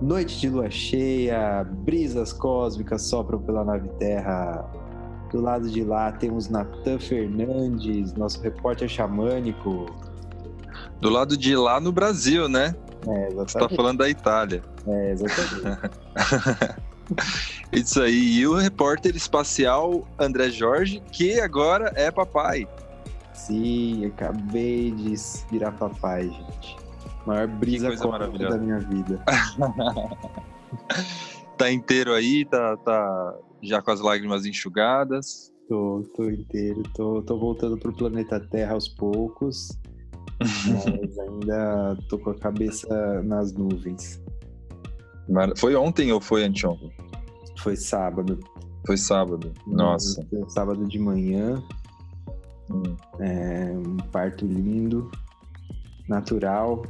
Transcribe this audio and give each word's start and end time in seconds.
Noite 0.00 0.40
de 0.40 0.48
lua 0.48 0.70
cheia, 0.70 1.62
brisas 1.64 2.32
cósmicas 2.32 3.02
sopram 3.02 3.38
pela 3.42 3.62
nave 3.62 3.88
Terra. 3.98 4.64
Do 5.30 5.42
lado 5.42 5.68
de 5.68 5.84
lá 5.84 6.10
temos 6.12 6.48
Natan 6.48 6.98
Fernandes, 6.98 8.14
nosso 8.14 8.40
repórter 8.40 8.88
xamânico. 8.88 9.86
Do 11.00 11.10
lado 11.10 11.36
de 11.36 11.54
lá 11.54 11.78
no 11.80 11.92
Brasil, 11.92 12.48
né? 12.48 12.74
É, 13.06 13.30
Você 13.34 13.58
tá 13.58 13.68
falando 13.68 13.98
da 13.98 14.08
Itália. 14.08 14.62
É, 14.86 15.12
exatamente. 15.12 15.90
Isso 17.72 18.00
aí. 18.00 18.38
E 18.38 18.46
o 18.46 18.54
repórter 18.54 19.14
espacial 19.14 20.08
André 20.18 20.50
Jorge, 20.50 21.02
que 21.12 21.38
agora 21.40 21.92
é 21.94 22.10
papai. 22.10 22.66
Sim, 23.34 24.06
acabei 24.06 24.90
de 24.92 25.14
virar 25.50 25.72
papai, 25.72 26.28
gente. 26.28 26.76
Maior 27.30 27.48
maravilhosa. 28.10 28.58
da 28.58 28.62
minha 28.62 28.78
vida. 28.80 29.24
tá 31.56 31.70
inteiro 31.70 32.12
aí, 32.12 32.44
tá, 32.44 32.76
tá 32.78 33.38
já 33.62 33.80
com 33.80 33.90
as 33.90 34.00
lágrimas 34.00 34.44
enxugadas. 34.44 35.52
Tô, 35.68 36.02
tô 36.16 36.28
inteiro, 36.28 36.82
tô, 36.94 37.22
tô 37.22 37.38
voltando 37.38 37.78
pro 37.78 37.92
planeta 37.92 38.40
Terra 38.40 38.74
aos 38.74 38.88
poucos, 38.88 39.68
mas 40.40 40.40
ainda 41.18 41.96
tô 42.08 42.18
com 42.18 42.30
a 42.30 42.34
cabeça 42.34 43.22
nas 43.22 43.52
nuvens. 43.52 44.20
Foi 45.56 45.76
ontem 45.76 46.12
ou 46.12 46.20
foi 46.20 46.44
anteontem? 46.44 46.92
Foi 47.58 47.76
sábado. 47.76 48.40
Foi 48.84 48.96
sábado. 48.96 49.52
Nossa. 49.66 50.26
Foi 50.28 50.50
Sábado 50.50 50.88
de 50.88 50.98
manhã, 50.98 51.62
Hum. 52.70 52.82
é, 53.20 53.70
um 53.72 53.96
parto 54.10 54.46
lindo, 54.46 55.10
natural. 56.08 56.82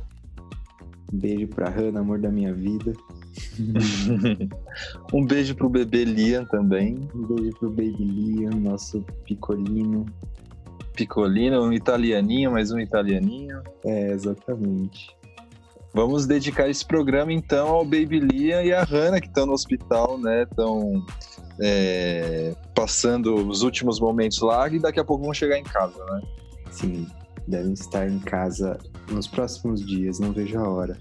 Um 1.13 1.19
beijo 1.19 1.49
pra 1.49 1.69
Hannah, 1.69 2.01
amor 2.01 2.19
da 2.19 2.31
minha 2.31 2.53
vida. 2.53 2.93
um 5.13 5.25
beijo 5.25 5.55
pro 5.55 5.69
bebê 5.69 6.05
Liam 6.05 6.45
também. 6.45 7.09
Um 7.15 7.27
beijo 7.27 7.51
pro 7.59 7.71
Baby 7.71 8.05
Liam, 8.05 8.53
nosso 8.53 9.05
picolino. 9.25 10.07
Picolino, 10.95 11.63
um 11.63 11.73
italianinho, 11.73 12.53
mais 12.53 12.71
um 12.71 12.79
italianinho. 12.79 13.61
É, 13.85 14.13
exatamente. 14.13 15.17
Vamos 15.93 16.27
dedicar 16.27 16.69
esse 16.69 16.87
programa 16.87 17.33
então 17.33 17.69
ao 17.69 17.85
Baby 17.85 18.21
Liam 18.21 18.63
e 18.63 18.73
a 18.73 18.85
Hannah 18.85 19.21
que 19.21 19.27
estão 19.27 19.47
no 19.47 19.53
hospital, 19.53 20.19
né? 20.19 20.45
Estão 20.45 21.05
passando 22.75 23.35
os 23.35 23.63
últimos 23.63 24.01
momentos 24.01 24.41
lá 24.41 24.69
e 24.69 24.79
daqui 24.79 25.01
a 25.01 25.05
pouco 25.05 25.25
vão 25.25 25.35
chegar 25.35 25.59
em 25.59 25.65
casa, 25.65 26.03
né? 26.07 26.23
Sim, 26.71 27.07
devem 27.47 27.73
estar 27.73 28.09
em 28.09 28.19
casa 28.19 28.79
nos 29.11 29.27
próximos 29.27 29.85
dias, 29.85 30.19
não 30.19 30.33
vejo 30.33 30.59
a 30.59 30.69
hora. 30.69 30.99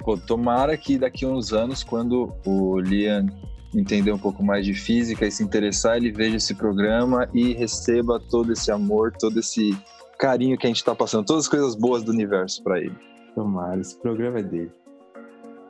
Pô, 0.00 0.16
tomara 0.16 0.76
que 0.76 0.98
daqui 0.98 1.24
a 1.24 1.28
uns 1.28 1.52
anos, 1.52 1.82
quando 1.82 2.32
o 2.46 2.78
Liam 2.78 3.26
entender 3.74 4.12
um 4.12 4.18
pouco 4.18 4.42
mais 4.42 4.64
de 4.64 4.74
física 4.74 5.26
e 5.26 5.30
se 5.30 5.42
interessar, 5.42 5.96
ele 5.96 6.12
veja 6.12 6.36
esse 6.36 6.54
programa 6.54 7.28
e 7.34 7.52
receba 7.52 8.20
todo 8.20 8.52
esse 8.52 8.70
amor, 8.70 9.12
todo 9.12 9.40
esse 9.40 9.76
carinho 10.18 10.56
que 10.56 10.66
a 10.66 10.68
gente 10.68 10.78
está 10.78 10.94
passando, 10.94 11.26
todas 11.26 11.44
as 11.44 11.48
coisas 11.48 11.74
boas 11.74 12.02
do 12.02 12.12
universo 12.12 12.62
para 12.62 12.80
ele. 12.80 12.96
Tomara, 13.34 13.80
esse 13.80 13.98
programa 14.00 14.38
é 14.38 14.42
dele. 14.42 14.72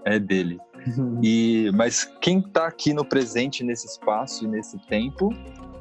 É 0.05 0.19
dele. 0.19 0.59
E 1.23 1.71
mas 1.75 2.05
quem 2.21 2.39
está 2.39 2.67
aqui 2.67 2.93
no 2.93 3.05
presente 3.05 3.65
nesse 3.65 3.87
espaço 3.87 4.45
e 4.45 4.49
nesse 4.49 4.79
tempo 4.87 5.31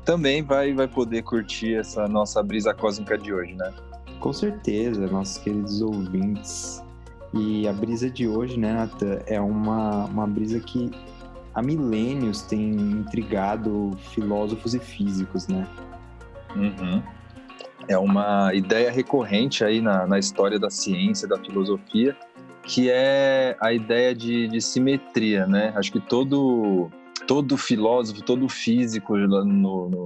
também 0.04 0.42
vai 0.44 0.74
vai 0.74 0.88
poder 0.88 1.24
curtir 1.24 1.76
essa 1.76 2.08
nossa 2.08 2.42
brisa 2.42 2.74
cósmica 2.74 3.18
de 3.18 3.34
hoje, 3.34 3.54
né? 3.56 3.74
Com 4.20 4.34
certeza, 4.34 5.06
nossos 5.08 5.38
queridos 5.38 5.82
ouvintes. 5.82 6.84
E 7.34 7.68
a 7.68 7.74
brisa 7.74 8.10
de 8.10 8.28
hoje, 8.28 8.58
né, 8.58 8.72
Natan, 8.72 9.20
é 9.28 9.40
uma, 9.42 10.06
uma 10.06 10.26
brisa 10.26 10.60
que 10.60 10.90
há 11.54 11.62
milênios 11.62 12.42
tem 12.44 12.72
intrigado 12.72 13.92
filósofos 14.14 14.74
e 14.74 14.80
físicos, 14.80 15.48
né? 15.48 15.68
Uhum. 16.56 17.04
É 17.88 17.98
uma 17.98 18.54
ideia 18.54 18.90
recorrente 18.90 19.64
aí 19.64 19.82
na, 19.82 20.08
na 20.08 20.18
história 20.18 20.58
da 20.58 20.70
ciência, 20.70 21.28
da 21.28 21.38
filosofia, 21.38 22.16
que 22.66 22.90
é 22.90 23.56
a 23.62 23.72
ideia 23.72 24.14
de, 24.14 24.48
de 24.48 24.60
simetria, 24.60 25.46
né? 25.46 25.72
Acho 25.76 25.92
que 25.92 26.00
todo, 26.00 26.90
todo 27.28 27.58
filósofo, 27.58 28.24
todo 28.24 28.50
físico 28.50 29.16
no, 29.16 29.46
no, 29.46 30.06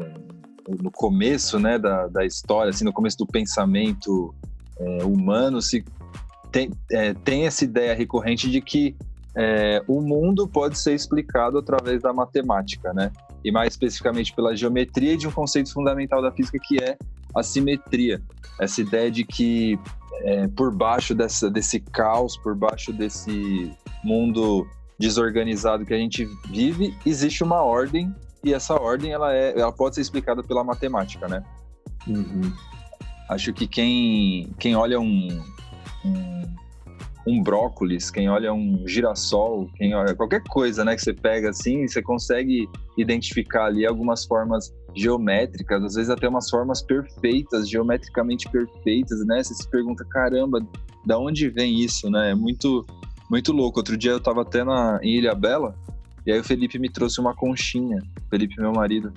no 0.82 0.92
começo 0.92 1.58
né, 1.58 1.80
da, 1.80 2.08
da 2.08 2.26
história, 2.26 2.70
assim, 2.70 2.84
no 2.84 2.94
começo 2.94 3.18
do 3.18 3.26
pensamento 3.26 4.36
é, 4.78 5.04
humano, 5.04 5.62
se 5.62 5.84
tem, 6.52 6.70
é, 6.92 7.14
tem 7.14 7.46
essa 7.46 7.64
ideia 7.64 7.96
recorrente 7.96 8.50
de 8.50 8.60
que 8.62 8.96
é, 9.36 9.82
o 9.88 10.02
mundo 10.02 10.48
pode 10.48 10.78
ser 10.78 10.94
explicado 10.94 11.58
através 11.58 12.02
da 12.02 12.12
matemática, 12.12 12.92
né? 12.94 13.12
E 13.44 13.52
mais 13.52 13.74
especificamente 13.74 14.36
pela 14.36 14.56
geometria 14.56 15.14
e 15.14 15.18
de 15.18 15.28
um 15.28 15.32
conceito 15.32 15.72
fundamental 15.72 16.22
da 16.22 16.32
física 16.32 16.60
que 16.62 16.84
é 16.84 16.98
a 17.34 17.42
simetria. 17.42 18.22
Essa 18.60 18.82
ideia 18.82 19.10
de 19.10 19.24
que 19.24 19.80
é, 20.22 20.48
por 20.48 20.72
baixo 20.72 21.16
dessa, 21.16 21.50
desse 21.50 21.80
caos, 21.80 22.38
por 22.38 22.56
baixo 22.56 22.92
desse 22.94 23.72
mundo 24.04 24.68
desorganizado 24.98 25.86
que 25.86 25.94
a 25.94 25.98
gente 25.98 26.26
vive, 26.50 26.94
existe 27.06 27.44
uma 27.44 27.62
ordem 27.62 28.14
e 28.44 28.54
essa 28.54 28.76
ordem 28.76 29.12
ela, 29.12 29.34
é, 29.34 29.58
ela 29.58 29.72
pode 29.72 29.96
ser 29.96 30.02
explicada 30.02 30.44
pela 30.44 30.64
matemática, 30.64 31.28
né? 31.28 31.44
Uhum. 32.08 32.54
Acho 33.30 33.54
que 33.54 33.68
quem, 33.68 34.54
quem 34.58 34.76
olha 34.76 35.00
um, 35.00 35.44
um, 36.06 36.56
um 37.28 37.44
brócolis, 37.44 38.10
quem 38.10 38.30
olha 38.30 38.54
um 38.54 38.88
girassol, 38.88 39.70
quem 39.76 39.94
olha 39.94 40.16
qualquer 40.16 40.42
coisa, 40.44 40.84
né, 40.84 40.96
que 40.96 41.02
você 41.02 41.14
pega 41.14 41.50
assim, 41.50 41.88
você 41.88 42.02
consegue 42.02 42.68
identificar 42.98 43.66
ali 43.66 43.86
algumas 43.86 44.26
formas 44.26 44.74
geométricas, 44.96 45.84
às 45.84 45.96
vezes 45.96 46.10
até 46.10 46.28
umas 46.28 46.50
formas 46.50 46.82
perfeitas, 46.82 47.70
geometricamente 47.70 48.50
perfeitas, 48.50 49.26
né? 49.26 49.44
Você 49.44 49.54
se 49.54 49.68
pergunta, 49.70 50.06
caramba, 50.06 50.66
da 51.06 51.18
onde 51.18 51.50
vem 51.50 51.80
isso, 51.80 52.10
né? 52.10 52.32
É 52.32 52.36
muito, 52.36 52.86
muito 53.30 53.52
louco. 53.52 53.80
Outro 53.80 53.98
dia 53.98 54.12
eu 54.12 54.20
tava 54.20 54.42
até 54.42 54.64
na, 54.64 55.00
em 55.02 55.18
Ilha 55.18 55.36
Bela, 55.36 55.76
e 56.26 56.32
aí 56.32 56.40
o 56.40 56.44
Felipe 56.44 56.78
me 56.78 56.90
trouxe 56.90 57.20
uma 57.20 57.34
conchinha, 57.34 58.02
Felipe, 58.30 58.60
meu 58.60 58.72
marido. 58.72 59.12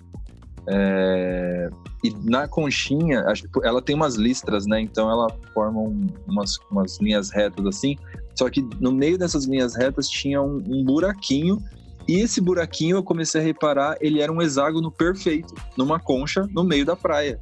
É... 0.67 1.69
E 2.05 2.11
na 2.25 2.49
conchinha, 2.49 3.25
ela 3.63 3.83
tem 3.83 3.95
umas 3.95 4.17
listras, 4.17 4.67
né? 4.67 4.81
Então 4.81 5.11
ela 5.11 5.29
forma 5.55 5.81
um, 5.81 6.07
umas, 6.27 6.59
umas 6.71 7.01
linhas 7.01 7.31
retas 7.31 7.65
assim. 7.67 7.97
Só 8.35 8.49
que 8.49 8.63
no 8.81 8.91
meio 8.91 9.19
dessas 9.19 9.45
linhas 9.45 9.77
retas 9.77 10.09
tinha 10.09 10.41
um, 10.41 10.63
um 10.67 10.85
buraquinho 10.85 11.59
e 12.09 12.21
esse 12.21 12.41
buraquinho 12.41 12.97
eu 12.97 13.03
comecei 13.03 13.41
a 13.41 13.45
reparar, 13.45 13.97
ele 14.01 14.21
era 14.21 14.33
um 14.33 14.43
hexágono 14.43 14.91
perfeito, 14.91 15.55
numa 15.77 16.01
concha 16.01 16.47
no 16.51 16.65
meio 16.65 16.85
da 16.85 16.97
praia. 16.97 17.41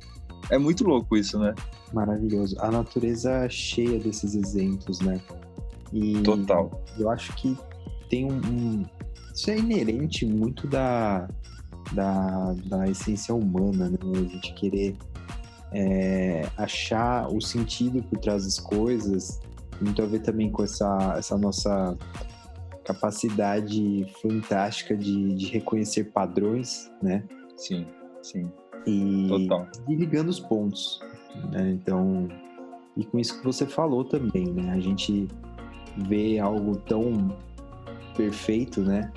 É 0.50 0.58
muito 0.58 0.84
louco 0.84 1.16
isso, 1.16 1.38
né? 1.38 1.54
Maravilhoso. 1.92 2.56
A 2.60 2.70
natureza 2.70 3.48
cheia 3.48 3.98
desses 3.98 4.34
exemplos, 4.34 5.00
né? 5.00 5.20
E 5.92 6.20
Total. 6.22 6.70
Eu 6.98 7.10
acho 7.10 7.32
que 7.34 7.56
tem 8.08 8.24
um, 8.24 8.36
um. 8.36 8.84
Isso 9.34 9.50
é 9.50 9.58
inerente 9.58 10.26
muito 10.26 10.66
da, 10.66 11.28
da, 11.92 12.54
da 12.66 12.88
essência 12.88 13.34
humana, 13.34 13.90
né? 13.90 13.98
A 14.14 14.28
gente 14.28 14.52
querer 14.54 14.96
é, 15.72 16.48
achar 16.56 17.28
o 17.28 17.40
sentido 17.40 18.02
por 18.02 18.18
trás 18.18 18.44
das 18.44 18.58
coisas. 18.58 19.40
Muito 19.80 20.02
a 20.02 20.06
ver 20.06 20.20
também 20.20 20.50
com 20.50 20.62
essa, 20.62 21.14
essa 21.16 21.38
nossa 21.38 21.96
capacidade 22.92 24.06
fantástica 24.20 24.96
de, 24.96 25.34
de 25.34 25.46
reconhecer 25.46 26.04
padrões, 26.04 26.90
né? 27.02 27.24
Sim, 27.56 27.86
sim. 28.22 28.50
E 28.86 29.26
Total. 29.28 29.68
de 29.86 29.96
ligando 29.96 30.28
os 30.28 30.40
pontos, 30.40 31.00
né? 31.52 31.70
Então, 31.70 32.28
e 32.96 33.04
com 33.04 33.18
isso 33.18 33.38
que 33.38 33.44
você 33.44 33.66
falou 33.66 34.04
também, 34.04 34.46
né? 34.46 34.72
A 34.72 34.80
gente 34.80 35.28
vê 35.96 36.38
algo 36.38 36.76
tão 36.76 37.36
perfeito, 38.16 38.80
né? 38.80 39.12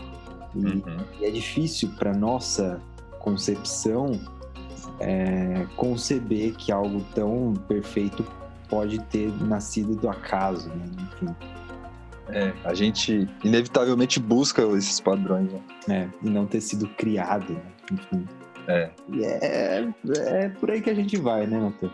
E, 0.56 0.60
Uhum. 0.60 0.82
e 1.20 1.26
é 1.26 1.32
difícil 1.32 1.90
para 1.98 2.14
nossa 2.14 2.80
concepção 3.20 4.12
é, 5.00 5.66
conceber 5.76 6.56
que 6.56 6.72
algo 6.72 7.02
tão 7.16 7.54
perfeito 7.68 8.24
pode 8.70 9.00
ter 9.06 9.32
nascido 9.44 9.96
do 9.96 10.10
acaso, 10.10 10.70
né? 10.70 10.86
Enfim, 11.14 11.36
É, 12.30 12.54
a 12.64 12.74
gente 12.74 13.28
inevitavelmente 13.44 14.20
busca 14.20 14.62
esses 14.78 15.00
padrões, 15.00 15.52
né? 15.52 15.62
é, 15.90 16.08
e 16.26 16.30
não 16.30 16.46
ter 16.46 16.62
sido 16.62 16.88
criado, 16.90 17.54
né? 17.54 17.62
Enfim. 17.92 18.28
É. 18.68 18.90
E 19.10 19.24
é, 19.26 19.90
é 20.18 20.50
por 20.50 20.72
aí 20.72 20.82
que 20.82 20.90
a 20.90 20.96
gente 20.96 21.18
vai, 21.18 21.46
né, 21.46 21.60
Matheus? 21.60 21.92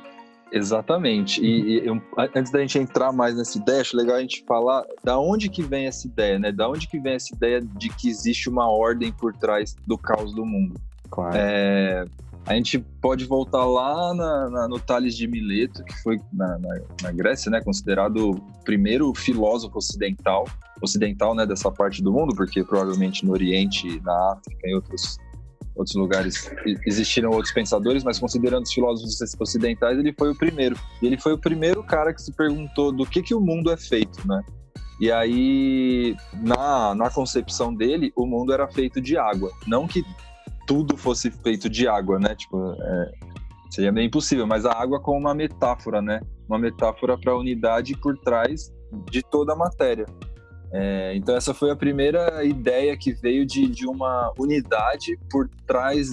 Exatamente. 0.51 1.41
E, 1.41 1.79
e 1.79 1.87
eu- 1.87 2.01
antes 2.35 2.51
da 2.51 2.59
gente 2.59 2.77
entrar 2.77 3.11
mais 3.11 3.35
nessa 3.35 3.57
ideia, 3.57 3.81
acho 3.81 3.95
legal 3.95 4.15
a 4.17 4.21
gente 4.21 4.43
falar 4.47 4.83
da 5.03 5.17
onde 5.19 5.49
que 5.49 5.61
vem 5.61 5.85
essa 5.85 6.07
ideia, 6.07 6.39
né? 6.39 6.51
Da 6.51 6.69
onde 6.69 6.87
que 6.87 6.99
vem 6.99 7.13
essa 7.13 7.33
ideia 7.33 7.61
de 7.61 7.89
que 7.89 8.09
existe 8.09 8.49
uma 8.49 8.69
ordem 8.69 9.11
por 9.11 9.33
trás 9.33 9.75
do 9.85 9.97
caos 9.97 10.33
do 10.33 10.45
mundo. 10.45 10.79
Claro. 11.09 11.35
É, 11.35 12.05
a 12.45 12.53
gente 12.55 12.79
pode 13.01 13.25
voltar 13.25 13.65
lá 13.65 14.13
na, 14.13 14.49
na, 14.49 14.67
no 14.67 14.79
Tales 14.79 15.15
de 15.15 15.27
Mileto, 15.27 15.83
que 15.83 15.93
foi 16.01 16.17
na, 16.33 16.57
na, 17.03 17.11
Grécia, 17.11 17.51
né, 17.51 17.61
considerado 17.61 18.31
o 18.31 18.63
primeiro 18.63 19.13
filósofo 19.13 19.77
ocidental, 19.77 20.45
ocidental, 20.81 21.35
né, 21.35 21.45
dessa 21.45 21.71
parte 21.71 22.01
do 22.01 22.11
mundo, 22.11 22.35
porque 22.35 22.63
provavelmente 22.63 23.25
no 23.25 23.33
Oriente, 23.33 24.01
na 24.01 24.33
África, 24.33 24.67
em 24.67 24.75
outros 24.75 25.17
outros 25.75 25.95
lugares 25.95 26.51
existiram 26.85 27.29
outros 27.29 27.53
pensadores, 27.53 28.03
mas 28.03 28.19
considerando 28.19 28.63
os 28.63 28.73
filósofos 28.73 29.17
ocidentais, 29.39 29.97
ele 29.97 30.13
foi 30.17 30.29
o 30.31 30.35
primeiro. 30.35 30.77
E 31.01 31.07
ele 31.07 31.17
foi 31.17 31.31
o 31.31 31.37
primeiro 31.37 31.81
cara 31.81 32.13
que 32.13 32.21
se 32.21 32.33
perguntou 32.33 32.91
do 32.91 33.05
que 33.05 33.21
que 33.23 33.33
o 33.33 33.39
mundo 33.39 33.71
é 33.71 33.77
feito, 33.77 34.27
né? 34.27 34.43
E 34.99 35.09
aí, 35.09 36.17
na, 36.33 36.93
na 36.93 37.09
concepção 37.09 37.73
dele, 37.73 38.11
o 38.13 38.25
mundo 38.25 38.51
era 38.51 38.67
feito 38.67 38.99
de 38.99 39.17
água. 39.17 39.49
Não 39.65 39.87
que 39.87 40.03
tudo 40.69 40.95
fosse 40.95 41.31
feito 41.31 41.67
de 41.67 41.87
água, 41.87 42.19
né? 42.19 42.35
Tipo, 42.35 42.75
é, 42.79 43.11
seria 43.71 43.91
meio 43.91 44.05
impossível, 44.05 44.45
mas 44.45 44.67
a 44.67 44.71
água 44.71 44.99
como 44.99 45.17
uma 45.17 45.33
metáfora, 45.33 45.99
né? 45.99 46.21
Uma 46.47 46.59
metáfora 46.59 47.17
para 47.17 47.31
a 47.31 47.37
unidade 47.37 47.97
por 47.97 48.15
trás 48.19 48.71
de 49.09 49.23
toda 49.23 49.53
a 49.53 49.55
matéria. 49.55 50.05
É, 50.71 51.15
então 51.15 51.35
essa 51.35 51.55
foi 51.55 51.71
a 51.71 51.75
primeira 51.75 52.43
ideia 52.43 52.95
que 52.95 53.11
veio 53.11 53.47
de, 53.47 53.67
de 53.67 53.87
uma 53.87 54.31
unidade 54.37 55.17
por 55.31 55.49
trás 55.65 56.09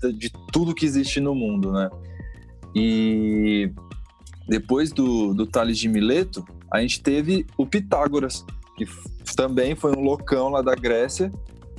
de, 0.00 0.12
de, 0.12 0.32
tudo 0.52 0.74
que 0.74 0.84
existe 0.84 1.20
no 1.20 1.32
mundo, 1.32 1.70
né? 1.70 1.88
E 2.74 3.72
depois 4.48 4.90
do, 4.90 5.32
do 5.34 5.46
Tales 5.46 5.78
de 5.78 5.88
Mileto, 5.88 6.44
a 6.72 6.80
gente 6.80 7.00
teve 7.00 7.46
o 7.56 7.64
Pitágoras, 7.64 8.44
que 8.76 8.84
também 9.36 9.76
foi 9.76 9.96
um 9.96 10.02
loucão 10.02 10.48
lá 10.48 10.62
da 10.62 10.74
Grécia, 10.74 11.30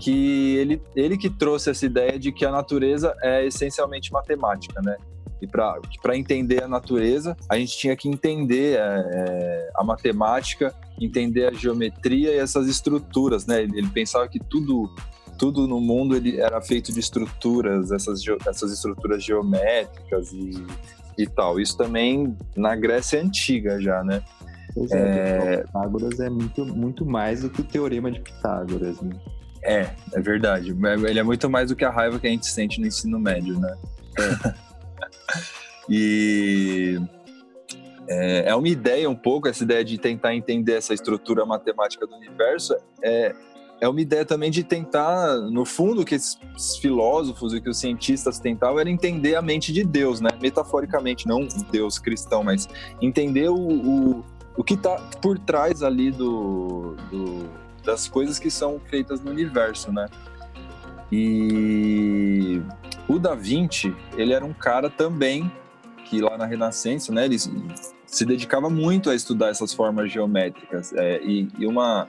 que 0.01 0.57
ele, 0.57 0.81
ele 0.95 1.15
que 1.15 1.29
trouxe 1.29 1.69
essa 1.69 1.85
ideia 1.85 2.17
de 2.17 2.31
que 2.31 2.43
a 2.43 2.51
natureza 2.51 3.15
é 3.21 3.45
essencialmente 3.45 4.11
matemática, 4.11 4.81
né? 4.81 4.97
E 5.39 5.47
para 5.47 6.17
entender 6.17 6.63
a 6.63 6.67
natureza, 6.67 7.37
a 7.47 7.55
gente 7.57 7.77
tinha 7.77 7.95
que 7.95 8.09
entender 8.09 8.77
é, 8.77 8.79
é, 8.79 9.71
a 9.75 9.83
matemática, 9.83 10.73
entender 10.99 11.47
a 11.47 11.53
geometria 11.53 12.31
e 12.31 12.37
essas 12.37 12.67
estruturas, 12.67 13.45
né? 13.45 13.61
Ele, 13.61 13.77
ele, 13.77 13.89
pensava 13.89 14.27
que 14.27 14.39
tudo 14.39 14.89
tudo 15.37 15.67
no 15.67 15.81
mundo 15.81 16.15
ele 16.15 16.39
era 16.39 16.61
feito 16.61 16.93
de 16.93 16.99
estruturas, 16.99 17.91
essas, 17.91 18.21
essas 18.47 18.71
estruturas 18.71 19.23
geométricas 19.23 20.31
e, 20.31 20.51
e 21.17 21.25
tal. 21.25 21.59
Isso 21.59 21.75
também 21.75 22.37
na 22.55 22.75
Grécia 22.75 23.19
Antiga 23.19 23.81
já, 23.81 24.03
né? 24.03 24.21
Pois 24.73 24.91
é, 24.91 24.97
é... 24.99 25.57
Pitágoras 25.63 26.19
é 26.19 26.29
muito, 26.29 26.65
muito 26.65 27.05
mais 27.05 27.41
do 27.41 27.49
que 27.49 27.61
o 27.61 27.63
teorema 27.63 28.11
de 28.11 28.19
Pitágoras, 28.19 29.01
né? 29.01 29.15
É, 29.63 29.89
é 30.13 30.19
verdade. 30.19 30.75
Ele 31.07 31.19
é 31.19 31.23
muito 31.23 31.49
mais 31.49 31.69
do 31.69 31.75
que 31.75 31.85
a 31.85 31.89
raiva 31.89 32.19
que 32.19 32.27
a 32.27 32.29
gente 32.29 32.47
sente 32.47 32.79
no 32.79 32.87
ensino 32.87 33.19
médio, 33.19 33.59
né? 33.59 33.77
É. 34.19 34.53
e 35.89 36.99
é, 38.07 38.49
é, 38.49 38.55
uma 38.55 38.67
ideia 38.67 39.09
um 39.09 39.15
pouco, 39.15 39.47
essa 39.47 39.63
ideia 39.63 39.83
de 39.83 39.97
tentar 39.97 40.35
entender 40.35 40.73
essa 40.73 40.93
estrutura 40.93 41.45
matemática 41.45 42.05
do 42.05 42.15
universo, 42.15 42.75
é, 43.03 43.33
é 43.79 43.87
uma 43.87 44.01
ideia 44.01 44.25
também 44.25 44.51
de 44.51 44.63
tentar, 44.63 45.37
no 45.37 45.65
fundo, 45.65 46.03
que 46.05 46.15
esses 46.15 46.37
filósofos 46.79 47.53
e 47.53 47.61
que 47.61 47.69
os 47.69 47.79
cientistas 47.79 48.39
tentavam 48.39 48.79
era 48.79 48.89
entender 48.89 49.35
a 49.35 49.41
mente 49.41 49.71
de 49.73 49.83
Deus, 49.83 50.21
né? 50.21 50.29
Metaforicamente, 50.41 51.27
não 51.27 51.47
Deus 51.71 51.97
cristão, 51.97 52.43
mas 52.43 52.67
entender 53.01 53.49
o, 53.49 53.55
o, 53.55 54.25
o 54.57 54.63
que 54.63 54.75
está 54.75 54.97
por 55.21 55.39
trás 55.39 55.81
ali 55.81 56.11
do, 56.11 56.95
do 57.09 57.60
das 57.83 58.07
coisas 58.07 58.39
que 58.39 58.49
são 58.49 58.79
feitas 58.79 59.21
no 59.21 59.31
universo, 59.31 59.91
né? 59.91 60.07
E 61.11 62.61
o 63.07 63.19
Da 63.19 63.35
Vinci, 63.35 63.93
ele 64.15 64.33
era 64.33 64.45
um 64.45 64.53
cara 64.53 64.89
também 64.89 65.51
que 66.05 66.21
lá 66.21 66.37
na 66.37 66.45
Renascença, 66.45 67.13
né, 67.13 67.25
ele 67.25 67.37
se 68.05 68.25
dedicava 68.25 68.69
muito 68.69 69.09
a 69.09 69.15
estudar 69.15 69.49
essas 69.49 69.73
formas 69.73 70.11
geométricas 70.11 70.91
é, 70.93 71.21
e, 71.23 71.47
e, 71.57 71.65
uma 71.65 72.07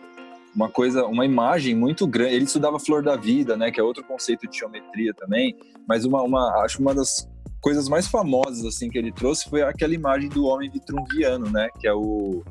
uma 0.55 0.69
coisa, 0.69 1.07
uma 1.07 1.25
imagem 1.25 1.75
muito 1.75 2.07
grande. 2.07 2.35
Ele 2.35 2.45
estudava 2.45 2.79
flor 2.79 3.03
da 3.03 3.17
vida, 3.17 3.57
né, 3.57 3.71
que 3.71 3.81
é 3.81 3.83
outro 3.83 4.05
conceito 4.05 4.47
de 4.49 4.59
geometria 4.59 5.15
também. 5.15 5.57
Mas 5.89 6.05
uma, 6.05 6.21
uma 6.23 6.63
acho 6.63 6.81
uma 6.81 6.95
das 6.95 7.27
coisas 7.61 7.89
mais 7.89 8.07
famosas 8.07 8.67
assim 8.67 8.91
que 8.91 8.99
ele 8.99 9.13
trouxe 9.13 9.49
foi 9.49 9.63
aquela 9.63 9.95
imagem 9.95 10.29
do 10.29 10.45
homem 10.45 10.69
vitrunviano, 10.69 11.49
né, 11.49 11.69
que 11.81 11.87
é 11.87 11.95
o 11.95 12.43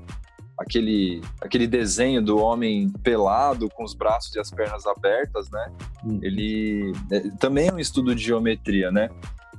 aquele, 0.62 1.22
aquele 1.42 1.68
desenho 1.68 2.22
do 2.22 2.38
homem 2.38 2.90
pelado 3.04 3.70
com 3.70 3.84
os 3.84 3.94
braços 3.94 4.36
e 4.36 4.40
as 4.40 4.50
pernas 4.52 4.86
abertas, 4.86 5.50
né? 5.50 5.72
Hum. 6.06 6.20
Ele 6.22 6.92
é, 7.12 7.20
também 7.40 7.68
é 7.68 7.74
um 7.74 7.80
estudo 7.80 8.16
de 8.16 8.24
geometria, 8.24 8.92
né? 8.92 9.10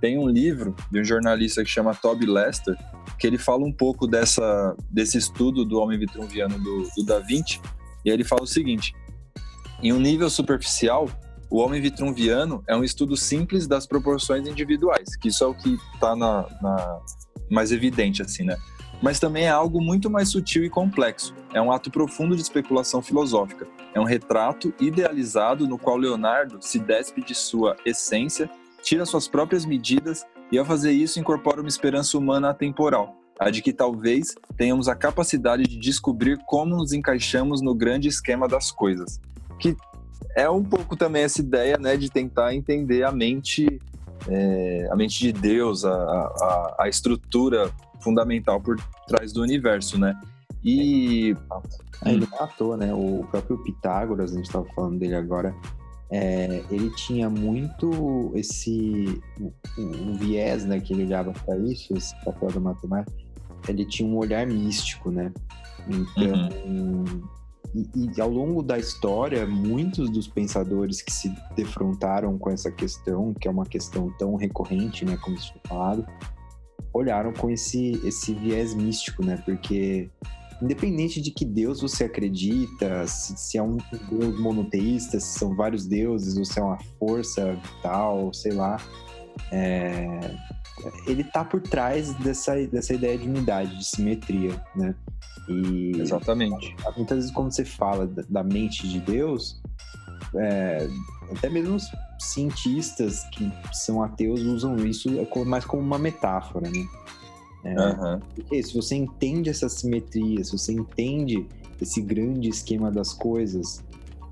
Tem 0.01 0.19
um 0.19 0.29
livro 0.29 0.75
de 0.91 1.01
um 1.01 1.05
jornalista 1.05 1.63
que 1.63 1.71
chama 1.71 1.95
Toby 1.95 2.27
Lester 2.27 2.77
que 3.19 3.27
ele 3.27 3.39
fala 3.39 3.65
um 3.65 3.73
pouco 3.73 4.07
dessa 4.07 4.77
desse 4.91 5.17
estudo 5.17 5.65
do 5.65 5.79
homem 5.79 5.99
vitruviano 5.99 6.59
do, 6.59 6.89
do 6.97 7.05
Da 7.05 7.21
Vinci 7.21 7.61
e 8.05 8.11
ele 8.11 8.25
fala 8.25 8.43
o 8.43 8.47
seguinte: 8.47 8.95
em 9.83 9.93
um 9.93 10.01
nível 10.01 10.29
superficial, 10.29 11.09
o 11.51 11.59
homem 11.59 11.81
vitruviano 11.81 12.63
é 12.67 12.75
um 12.75 12.83
estudo 12.83 13.17
simples 13.17 13.67
das 13.67 13.87
proporções 13.87 14.47
individuais, 14.47 15.17
que 15.17 15.29
isso 15.29 15.45
é 15.45 15.47
o 15.47 15.55
que 15.55 15.79
está 15.95 16.17
na, 16.17 16.47
na 16.61 17.01
mais 17.51 17.71
evidente 17.71 18.23
assim, 18.23 18.45
né? 18.45 18.57
Mas 19.03 19.19
também 19.19 19.45
é 19.45 19.51
algo 19.51 19.83
muito 19.83 20.09
mais 20.09 20.29
sutil 20.29 20.65
e 20.65 20.71
complexo. 20.71 21.35
É 21.53 21.61
um 21.61 21.73
ato 21.73 21.91
profundo 21.91 22.37
de 22.37 22.43
especulação 22.43 23.03
filosófica. 23.03 23.67
É 23.93 24.01
um 24.01 24.05
retrato 24.05 24.73
idealizado 24.81 25.67
no 25.67 25.77
qual 25.77 25.97
Leonardo 25.97 26.59
se 26.61 26.79
despe 26.79 27.23
de 27.23 27.35
sua 27.35 27.77
essência, 27.85 28.49
tira 28.81 29.05
suas 29.05 29.27
próprias 29.27 29.67
medidas 29.67 30.25
e, 30.53 30.59
ao 30.59 30.65
fazer 30.65 30.93
isso, 30.93 31.19
incorpora 31.19 31.61
uma 31.61 31.69
esperança 31.69 32.17
humana 32.17 32.51
atemporal, 32.51 33.17
a 33.39 33.51
de 33.51 33.61
que 33.61 33.73
talvez 33.73 34.35
tenhamos 34.57 34.89
a 34.89 34.95
capacidade 34.95 35.65
de 35.65 35.77
descobrir 35.77 36.39
como 36.47 36.77
nos 36.77 36.93
encaixamos 36.93 37.61
no 37.61 37.75
grande 37.75 38.09
esquema 38.09 38.47
das 38.47 38.71
coisas. 38.71 39.21
Que 39.59 39.77
é 40.37 40.49
um 40.49 40.63
pouco 40.63 40.97
também 40.97 41.25
essa 41.25 41.41
ideia 41.41 41.77
né, 41.77 41.97
de 41.97 42.09
tentar 42.09 42.55
entender 42.55 43.03
a 43.03 43.11
mente, 43.11 43.81
é, 44.29 44.89
a 44.91 44.97
mente 44.97 45.19
de 45.19 45.33
Deus, 45.33 45.85
a, 45.85 45.93
a, 45.93 46.77
a 46.81 46.89
estrutura 46.89 47.71
fundamental 48.03 48.61
por 48.61 48.77
trás 49.07 49.33
do 49.33 49.43
universo, 49.43 49.99
né? 49.99 50.19
E. 50.65 51.37
É, 52.05 52.13
ele 52.13 52.27
matou, 52.39 52.77
né? 52.77 52.93
O 52.93 53.25
próprio 53.31 53.59
Pitágoras, 53.59 54.33
a 54.33 54.37
gente 54.37 54.47
estava 54.47 54.67
falando 54.75 54.99
dele 54.99 55.15
agora, 55.15 55.55
é, 56.11 56.63
ele 56.71 56.91
tinha 56.91 57.29
muito 57.29 58.31
esse. 58.35 59.21
O, 59.39 60.15
viés 60.15 60.65
né, 60.65 60.81
que 60.81 60.93
ele 60.93 61.05
olhava 61.05 61.33
para 61.33 61.57
isso, 61.59 61.97
esse 61.97 62.15
papel 62.25 62.51
da 62.53 62.61
matemática, 62.61 63.17
ele 63.69 63.85
tinha 63.85 64.09
um 64.09 64.17
olhar 64.17 64.47
místico, 64.47 65.11
né? 65.11 65.33
Então. 65.89 66.49
Uhum. 66.67 67.23
E, 67.75 68.11
e, 68.15 68.21
ao 68.21 68.29
longo 68.29 68.63
da 68.63 68.79
história, 68.79 69.47
muitos 69.47 70.11
dos 70.11 70.29
pensadores 70.29 71.01
que 71.01 71.11
se 71.11 71.35
defrontaram 71.57 72.37
com 72.37 72.51
essa 72.51 72.71
questão, 72.71 73.33
que 73.33 73.49
é 73.49 73.51
uma 73.51 73.65
questão 73.65 74.11
tão 74.19 74.35
recorrente, 74.35 75.07
né, 75.07 75.17
como 75.17 75.41
se 75.41 75.51
falado, 75.67 76.07
olharam 76.93 77.33
com 77.33 77.51
esse, 77.51 78.01
esse 78.05 78.35
viés 78.35 78.75
místico, 78.75 79.25
né? 79.25 79.43
Porque 79.45 80.11
independente 80.61 81.21
de 81.21 81.31
que 81.33 81.45
Deus 81.45 81.81
você 81.81 82.05
acredita, 82.05 83.07
se, 83.07 83.37
se, 83.37 83.59
é 83.59 83.63
um 83.63 83.79
Deus 84.09 84.39
monoteísta, 84.39 85.19
se 85.19 85.39
são 85.39 85.57
vários 85.57 85.87
deuses, 85.87 86.37
ou 86.37 86.45
se 86.45 86.61
é 86.61 86.63
uma 86.63 86.79
força 86.99 87.55
vital, 87.55 88.33
sei 88.33 88.53
lá, 88.53 88.77
é, 89.51 90.21
ele 91.07 91.25
tá 91.25 91.45
por 91.45 91.61
trás 91.61 92.15
dessa, 92.15 92.55
dessa 92.67 92.95
ideia 92.95 93.19
de 93.19 93.29
unidade, 93.29 93.77
de 93.77 93.85
simetria, 93.85 94.53
né? 94.77 94.95
E 95.49 96.01
Exatamente. 96.01 96.77
Muitas 96.97 97.19
vezes 97.19 97.31
quando 97.33 97.53
você 97.53 97.65
fala 97.65 98.07
da 98.29 98.45
mente 98.45 98.89
de 98.89 99.01
Deus, 99.01 99.61
é, 100.37 100.89
até 101.37 101.49
mesmo 101.49 101.77
cientistas 102.23 103.25
que 103.31 103.51
são 103.73 104.03
ateus 104.03 104.41
usam 104.43 104.77
isso 104.79 105.09
mais 105.47 105.65
como 105.65 105.83
uma 105.83 105.99
metáfora, 105.99 106.69
né? 106.71 106.87
É, 107.65 107.75
uhum. 107.75 108.21
Porque 108.35 108.63
se 108.63 108.75
você 108.75 108.97
entende 108.97 109.51
essa 109.51 109.69
simetria, 109.69 110.43
se 110.45 110.57
você 110.57 110.73
entende 110.73 111.47
esse 111.81 112.01
grande 112.01 112.49
esquema 112.49 112.91
das 112.91 113.13
coisas, 113.13 113.85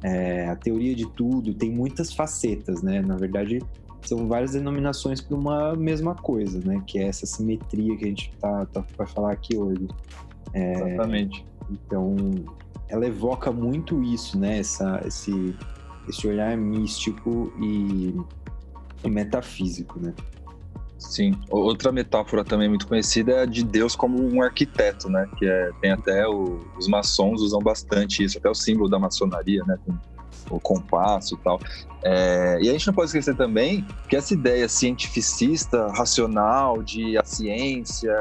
é, 0.02 0.48
a 0.48 0.56
teoria 0.56 0.94
de 0.94 1.06
tudo 1.06 1.54
tem 1.54 1.70
muitas 1.70 2.12
facetas, 2.12 2.82
né? 2.82 3.00
Na 3.00 3.16
verdade, 3.16 3.60
são 4.02 4.26
várias 4.26 4.52
denominações 4.52 5.20
para 5.20 5.36
uma 5.36 5.74
mesma 5.76 6.14
coisa, 6.14 6.60
né? 6.64 6.82
Que 6.86 6.98
é 6.98 7.04
essa 7.04 7.26
simetria 7.26 7.96
que 7.96 8.04
a 8.04 8.08
gente 8.08 8.32
tá, 8.40 8.66
tá 8.66 8.84
vai 8.96 9.06
falar 9.06 9.32
aqui 9.32 9.56
hoje. 9.56 9.86
É, 10.52 10.94
Exatamente. 10.94 11.44
Então, 11.70 12.16
ela 12.88 13.06
evoca 13.06 13.52
muito 13.52 14.02
isso, 14.02 14.38
né? 14.38 14.58
Essa, 14.58 15.00
esse 15.06 15.54
esse 16.10 16.26
olhar 16.28 16.56
místico 16.56 17.52
e, 17.60 18.14
metafísico, 19.08 19.98
né? 19.98 20.14
Sim. 20.98 21.34
Outra 21.48 21.90
metáfora 21.90 22.44
também 22.44 22.68
muito 22.68 22.86
conhecida 22.86 23.32
é 23.32 23.42
a 23.42 23.46
de 23.46 23.64
Deus 23.64 23.96
como 23.96 24.22
um 24.22 24.42
arquiteto, 24.42 25.08
né? 25.08 25.26
Que 25.38 25.46
é, 25.46 25.70
tem 25.80 25.90
até 25.90 26.28
o, 26.28 26.60
os 26.78 26.86
maçons 26.86 27.40
usam 27.40 27.58
bastante 27.60 28.22
isso, 28.22 28.36
até 28.36 28.50
o 28.50 28.54
símbolo 28.54 28.88
da 28.88 28.98
maçonaria, 28.98 29.64
né? 29.64 29.78
O 30.50 30.60
compasso 30.60 31.34
e 31.34 31.38
tal. 31.38 31.58
É, 32.02 32.58
e 32.60 32.68
a 32.68 32.72
gente 32.72 32.86
não 32.86 32.94
pode 32.94 33.08
esquecer 33.08 33.34
também 33.34 33.86
que 34.08 34.16
essa 34.16 34.34
ideia 34.34 34.68
cientificista, 34.68 35.88
racional, 35.88 36.82
de 36.82 37.16
a 37.16 37.24
ciência 37.24 38.14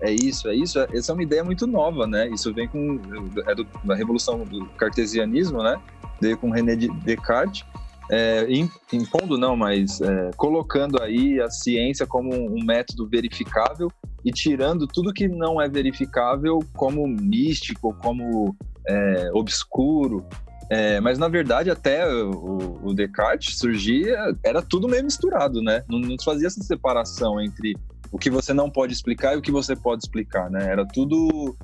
é 0.00 0.12
isso, 0.12 0.48
é 0.48 0.54
isso, 0.54 0.78
é, 0.78 0.88
essa 0.92 1.12
é 1.12 1.14
uma 1.14 1.22
ideia 1.22 1.42
muito 1.42 1.66
nova, 1.66 2.06
né? 2.06 2.28
Isso 2.28 2.52
vem 2.52 2.68
com 2.68 3.00
é 3.46 3.54
do, 3.54 3.66
da 3.84 3.94
revolução 3.94 4.44
do 4.44 4.66
cartesianismo, 4.76 5.62
né? 5.62 5.80
Veio 6.20 6.36
com 6.36 6.50
René 6.50 6.76
Descartes, 6.76 7.64
é, 8.10 8.46
impondo 8.92 9.36
não, 9.36 9.54
mas 9.54 10.00
é, 10.00 10.30
colocando 10.36 11.00
aí 11.02 11.40
a 11.40 11.50
ciência 11.50 12.06
como 12.06 12.34
um 12.34 12.64
método 12.64 13.06
verificável 13.06 13.90
e 14.24 14.30
tirando 14.30 14.86
tudo 14.86 15.12
que 15.12 15.28
não 15.28 15.60
é 15.60 15.68
verificável 15.68 16.58
como 16.74 17.06
místico, 17.06 17.94
como 18.00 18.56
é, 18.86 19.30
obscuro. 19.34 20.26
É, 20.70 21.00
mas 21.00 21.18
na 21.18 21.28
verdade 21.28 21.70
até 21.70 22.06
o, 22.06 22.80
o, 22.82 22.94
Descartes 22.94 23.58
surgia, 23.58 24.18
era 24.44 24.60
tudo 24.62 24.88
meio 24.88 25.04
misturado, 25.04 25.62
né? 25.62 25.82
Não, 25.88 25.98
não 25.98 26.16
fazia 26.22 26.46
essa 26.46 26.62
separação 26.62 27.40
entre 27.40 27.74
o 28.10 28.18
que 28.18 28.30
você 28.30 28.52
não 28.54 28.70
pode 28.70 28.92
explicar 28.92 29.34
e 29.34 29.38
o 29.38 29.42
que 29.42 29.50
você 29.50 29.76
pode 29.76 30.02
explicar, 30.02 30.50
né? 30.50 30.70
Era 30.70 30.86
tudo 30.86 31.56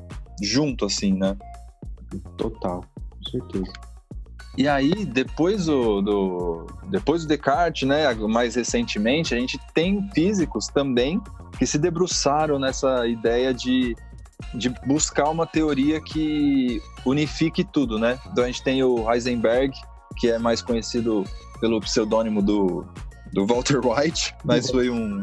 junto, 0.42 0.84
assim, 0.84 1.12
né? 1.14 1.37
Total, 2.37 2.82
com 3.11 3.30
certeza. 3.30 3.73
E 4.56 4.68
aí, 4.68 5.04
depois 5.04 5.66
do, 5.66 6.00
do, 6.00 6.66
depois 6.88 7.23
do 7.23 7.28
Descartes, 7.28 7.88
né, 7.88 8.14
mais 8.14 8.54
recentemente, 8.54 9.34
a 9.34 9.38
gente 9.38 9.58
tem 9.73 10.08
físicos 10.14 10.68
também 10.68 11.20
que 11.58 11.66
se 11.66 11.78
debruçaram 11.78 12.58
nessa 12.58 13.06
ideia 13.06 13.52
de, 13.52 13.96
de 14.54 14.68
buscar 14.87 15.28
uma 15.28 15.46
teoria 15.46 16.00
que 16.00 16.80
unifique 17.04 17.64
tudo, 17.64 17.99
né? 17.99 18.18
Então 18.30 18.44
a 18.44 18.46
gente 18.46 18.62
tem 18.62 18.82
o 18.82 19.11
Heisenberg, 19.11 19.73
que 20.16 20.30
é 20.30 20.38
mais 20.38 20.62
conhecido 20.62 21.25
pelo 21.61 21.80
pseudônimo 21.80 22.40
do, 22.40 22.87
do 23.32 23.46
Walter 23.46 23.80
White, 23.84 24.34
mas 24.44 24.70
foi 24.70 24.88
um, 24.88 25.23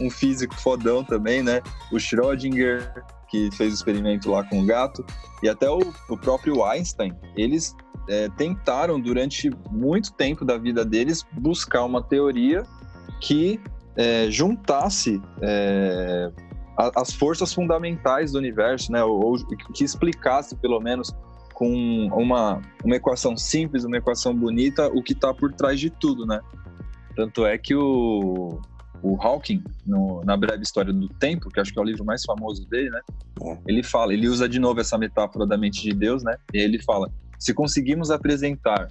um 0.00 0.10
físico 0.10 0.54
fodão 0.54 1.04
também, 1.04 1.42
né? 1.42 1.62
O 1.92 1.96
Schrödinger, 1.96 3.04
que 3.28 3.50
fez 3.52 3.72
o 3.72 3.76
experimento 3.76 4.30
lá 4.30 4.42
com 4.44 4.60
o 4.60 4.66
gato, 4.66 5.04
e 5.42 5.48
até 5.48 5.68
o, 5.70 5.80
o 6.08 6.16
próprio 6.16 6.64
Einstein, 6.64 7.14
eles 7.36 7.74
é, 8.08 8.28
tentaram 8.30 9.00
durante 9.00 9.50
muito 9.70 10.12
tempo 10.12 10.44
da 10.44 10.56
vida 10.56 10.84
deles 10.84 11.24
buscar 11.32 11.84
uma 11.84 12.02
teoria 12.02 12.62
que 13.20 13.60
é, 13.96 14.30
juntasse 14.30 15.20
é, 15.40 16.30
as 16.94 17.12
forças 17.12 17.52
fundamentais 17.52 18.32
do 18.32 18.38
universo, 18.38 18.92
né? 18.92 19.02
Ou, 19.02 19.24
ou, 19.24 19.46
que 19.72 19.82
explicasse 19.82 20.54
pelo 20.56 20.78
menos 20.80 21.14
com 21.54 22.08
uma, 22.12 22.60
uma 22.84 22.96
equação 22.96 23.34
simples, 23.36 23.84
uma 23.84 23.96
equação 23.96 24.34
bonita, 24.34 24.88
o 24.88 25.02
que 25.02 25.14
está 25.14 25.32
por 25.32 25.52
trás 25.54 25.80
de 25.80 25.88
tudo, 25.88 26.26
né? 26.26 26.38
Tanto 27.16 27.46
é 27.46 27.56
que 27.56 27.74
o, 27.74 28.60
o 29.02 29.16
Hawking, 29.18 29.64
no, 29.86 30.22
na 30.22 30.36
breve 30.36 30.62
história 30.62 30.92
do 30.92 31.08
tempo, 31.08 31.48
que 31.48 31.58
acho 31.58 31.72
que 31.72 31.78
é 31.78 31.82
o 31.82 31.84
livro 31.84 32.04
mais 32.04 32.22
famoso 32.24 32.68
dele, 32.68 32.90
né? 32.90 33.00
É. 33.42 33.58
Ele 33.66 33.82
fala, 33.82 34.12
ele 34.12 34.28
usa 34.28 34.46
de 34.46 34.58
novo 34.58 34.80
essa 34.80 34.98
metáfora 34.98 35.46
da 35.46 35.56
mente 35.56 35.82
de 35.82 35.94
Deus, 35.94 36.22
né? 36.22 36.36
E 36.52 36.58
ele 36.58 36.78
fala: 36.82 37.10
se 37.38 37.54
conseguimos 37.54 38.10
apresentar 38.10 38.90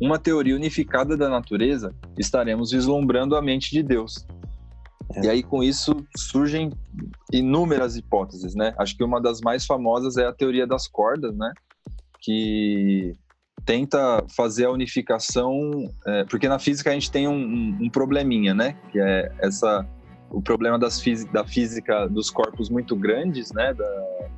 uma 0.00 0.18
teoria 0.18 0.56
unificada 0.56 1.16
da 1.16 1.28
natureza, 1.28 1.94
estaremos 2.18 2.72
vislumbrando 2.72 3.36
a 3.36 3.42
mente 3.42 3.70
de 3.70 3.82
Deus. 3.82 4.26
É. 5.14 5.26
E 5.26 5.28
aí, 5.28 5.42
com 5.42 5.62
isso, 5.62 5.94
surgem 6.16 6.70
inúmeras 7.32 7.96
hipóteses, 7.96 8.54
né? 8.54 8.74
Acho 8.78 8.96
que 8.96 9.04
uma 9.04 9.20
das 9.20 9.40
mais 9.40 9.64
famosas 9.66 10.16
é 10.16 10.26
a 10.26 10.32
teoria 10.32 10.66
das 10.66 10.88
cordas, 10.88 11.36
né? 11.36 11.52
Que 12.20 13.14
tenta 13.64 14.24
fazer 14.34 14.64
a 14.64 14.70
unificação, 14.70 15.70
é, 16.06 16.24
porque 16.24 16.48
na 16.48 16.58
física 16.58 16.90
a 16.90 16.94
gente 16.94 17.10
tem 17.10 17.28
um, 17.28 17.34
um, 17.34 17.78
um, 17.82 17.90
probleminha, 17.90 18.54
né? 18.54 18.76
Que 18.90 18.98
é 18.98 19.32
essa 19.38 19.86
o 20.30 20.40
problema 20.40 20.78
das 20.78 21.02
da 21.30 21.44
física 21.44 22.08
dos 22.08 22.30
corpos 22.30 22.70
muito 22.70 22.96
grandes, 22.96 23.52
né? 23.52 23.74
Da, 23.74 24.28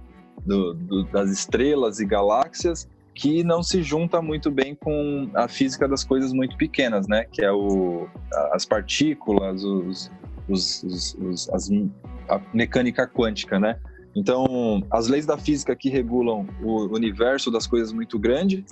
do, 0.44 0.74
do, 0.74 1.04
das 1.04 1.30
estrelas 1.30 2.00
e 2.00 2.04
galáxias, 2.04 2.88
que 3.14 3.44
não 3.44 3.62
se 3.62 3.82
junta 3.82 4.20
muito 4.20 4.50
bem 4.50 4.74
com 4.74 5.30
a 5.34 5.46
física 5.46 5.86
das 5.86 6.02
coisas 6.02 6.32
muito 6.32 6.56
pequenas, 6.56 7.06
né? 7.06 7.24
Que 7.30 7.44
é 7.44 7.52
o, 7.52 8.08
as 8.52 8.64
partículas, 8.64 9.62
os, 9.62 10.10
os, 10.48 10.82
os, 10.82 11.14
os 11.20 11.48
as, 11.50 11.70
a 12.28 12.40
mecânica 12.52 13.06
quântica, 13.06 13.58
né? 13.58 13.78
Então, 14.16 14.84
as 14.90 15.08
leis 15.08 15.26
da 15.26 15.36
física 15.36 15.74
que 15.74 15.88
regulam 15.88 16.46
o 16.62 16.94
universo 16.94 17.50
das 17.50 17.66
coisas 17.66 17.92
muito 17.92 18.18
grandes 18.18 18.64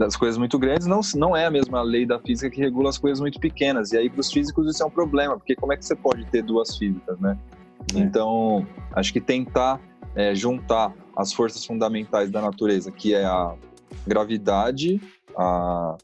das 0.00 0.16
coisas 0.16 0.38
muito 0.38 0.58
grandes 0.58 0.86
não, 0.86 1.00
não 1.14 1.36
é 1.36 1.44
a 1.44 1.50
mesma 1.50 1.82
lei 1.82 2.06
da 2.06 2.18
física 2.18 2.48
que 2.48 2.58
regula 2.58 2.88
as 2.88 2.96
coisas 2.96 3.20
muito 3.20 3.38
pequenas. 3.38 3.92
E 3.92 3.98
aí, 3.98 4.08
para 4.08 4.20
os 4.20 4.32
físicos, 4.32 4.66
isso 4.66 4.82
é 4.82 4.86
um 4.86 4.90
problema, 4.90 5.36
porque 5.36 5.54
como 5.54 5.74
é 5.74 5.76
que 5.76 5.84
você 5.84 5.94
pode 5.94 6.24
ter 6.26 6.42
duas 6.42 6.78
físicas, 6.78 7.20
né? 7.20 7.36
É. 7.94 7.98
Então, 7.98 8.66
acho 8.94 9.12
que 9.12 9.20
tentar 9.20 9.78
é, 10.16 10.34
juntar 10.34 10.94
as 11.14 11.34
forças 11.34 11.66
fundamentais 11.66 12.30
da 12.30 12.40
natureza, 12.40 12.90
que 12.90 13.12
é 13.12 13.24
a 13.24 13.54
gravidade, 14.06 15.00
a, 15.36 15.96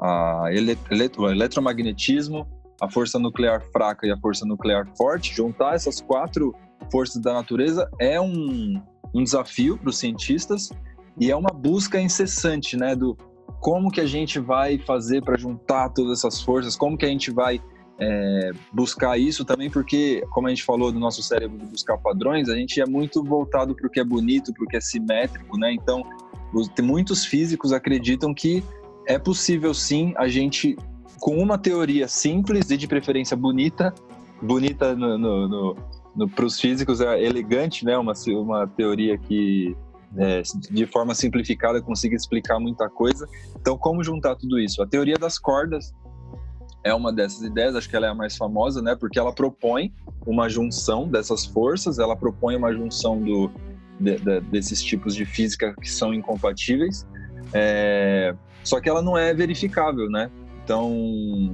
a 0.00 0.44
elet, 0.52 0.78
o 1.18 1.28
eletromagnetismo, 1.28 2.46
a 2.80 2.90
força 2.90 3.18
nuclear 3.18 3.62
fraca 3.72 4.06
e 4.06 4.10
a 4.10 4.18
força 4.18 4.44
nuclear 4.44 4.86
forte, 4.96 5.34
juntar 5.34 5.74
essas 5.74 6.00
quatro 6.00 6.54
forças 6.90 7.20
da 7.20 7.32
natureza 7.32 7.90
é 7.98 8.20
um, 8.20 8.80
um 9.14 9.22
desafio 9.22 9.78
para 9.78 9.90
os 9.90 9.98
cientistas 9.98 10.70
e 11.18 11.30
é 11.30 11.36
uma 11.36 11.50
busca 11.50 12.00
incessante, 12.00 12.76
né, 12.76 12.94
do 12.94 13.16
como 13.60 13.90
que 13.90 14.00
a 14.00 14.06
gente 14.06 14.38
vai 14.38 14.78
fazer 14.78 15.22
para 15.22 15.36
juntar 15.36 15.88
todas 15.90 16.18
essas 16.18 16.40
forças, 16.42 16.76
como 16.76 16.96
que 16.96 17.06
a 17.06 17.08
gente 17.08 17.30
vai 17.30 17.60
é, 17.98 18.50
buscar 18.72 19.18
isso 19.18 19.44
também, 19.44 19.70
porque, 19.70 20.24
como 20.30 20.46
a 20.46 20.50
gente 20.50 20.64
falou 20.64 20.92
do 20.92 20.98
nosso 20.98 21.22
cérebro 21.22 21.58
de 21.58 21.66
buscar 21.66 21.96
padrões, 21.98 22.48
a 22.48 22.54
gente 22.54 22.80
é 22.80 22.86
muito 22.86 23.22
voltado 23.24 23.74
para 23.74 23.86
o 23.86 23.90
que 23.90 24.00
é 24.00 24.04
bonito, 24.04 24.52
para 24.52 24.64
o 24.64 24.66
que 24.66 24.76
é 24.76 24.80
simétrico, 24.80 25.58
né? 25.58 25.72
Então, 25.72 26.02
os, 26.52 26.70
muitos 26.82 27.24
físicos 27.24 27.72
acreditam 27.72 28.34
que 28.34 28.62
é 29.06 29.18
possível 29.18 29.72
sim 29.72 30.12
a 30.16 30.28
gente, 30.28 30.76
com 31.20 31.38
uma 31.38 31.56
teoria 31.56 32.06
simples 32.06 32.70
e 32.70 32.76
de 32.76 32.86
preferência 32.86 33.36
bonita, 33.36 33.94
bonita 34.42 34.94
no, 34.94 35.16
no, 35.16 35.48
no, 35.48 35.76
no 36.14 36.28
para 36.28 36.44
os 36.44 36.60
físicos 36.60 37.00
é 37.00 37.22
elegante, 37.22 37.84
né? 37.84 37.96
Uma, 37.96 38.12
uma 38.28 38.66
teoria 38.66 39.16
que 39.16 39.74
é, 40.18 40.42
de 40.70 40.86
forma 40.86 41.14
simplificada 41.14 41.80
consiga 41.80 42.14
explicar 42.14 42.58
muita 42.58 42.88
coisa. 42.90 43.26
Então, 43.58 43.78
como 43.78 44.04
juntar 44.04 44.36
tudo 44.36 44.58
isso? 44.58 44.82
A 44.82 44.86
teoria 44.86 45.16
das 45.16 45.38
cordas 45.38 45.94
é 46.86 46.94
uma 46.94 47.12
dessas 47.12 47.42
ideias, 47.42 47.74
acho 47.74 47.88
que 47.90 47.96
ela 47.96 48.06
é 48.06 48.10
a 48.10 48.14
mais 48.14 48.36
famosa, 48.36 48.80
né? 48.80 48.94
Porque 48.94 49.18
ela 49.18 49.32
propõe 49.32 49.92
uma 50.24 50.48
junção 50.48 51.08
dessas 51.08 51.44
forças, 51.44 51.98
ela 51.98 52.14
propõe 52.14 52.54
uma 52.54 52.72
junção 52.72 53.20
do, 53.20 53.50
de, 53.98 54.16
de, 54.18 54.40
desses 54.42 54.80
tipos 54.80 55.12
de 55.14 55.24
física 55.24 55.74
que 55.74 55.90
são 55.90 56.14
incompatíveis, 56.14 57.04
é, 57.52 58.34
só 58.62 58.80
que 58.80 58.88
ela 58.88 59.02
não 59.02 59.18
é 59.18 59.34
verificável, 59.34 60.08
né? 60.08 60.30
Então, 60.62 61.52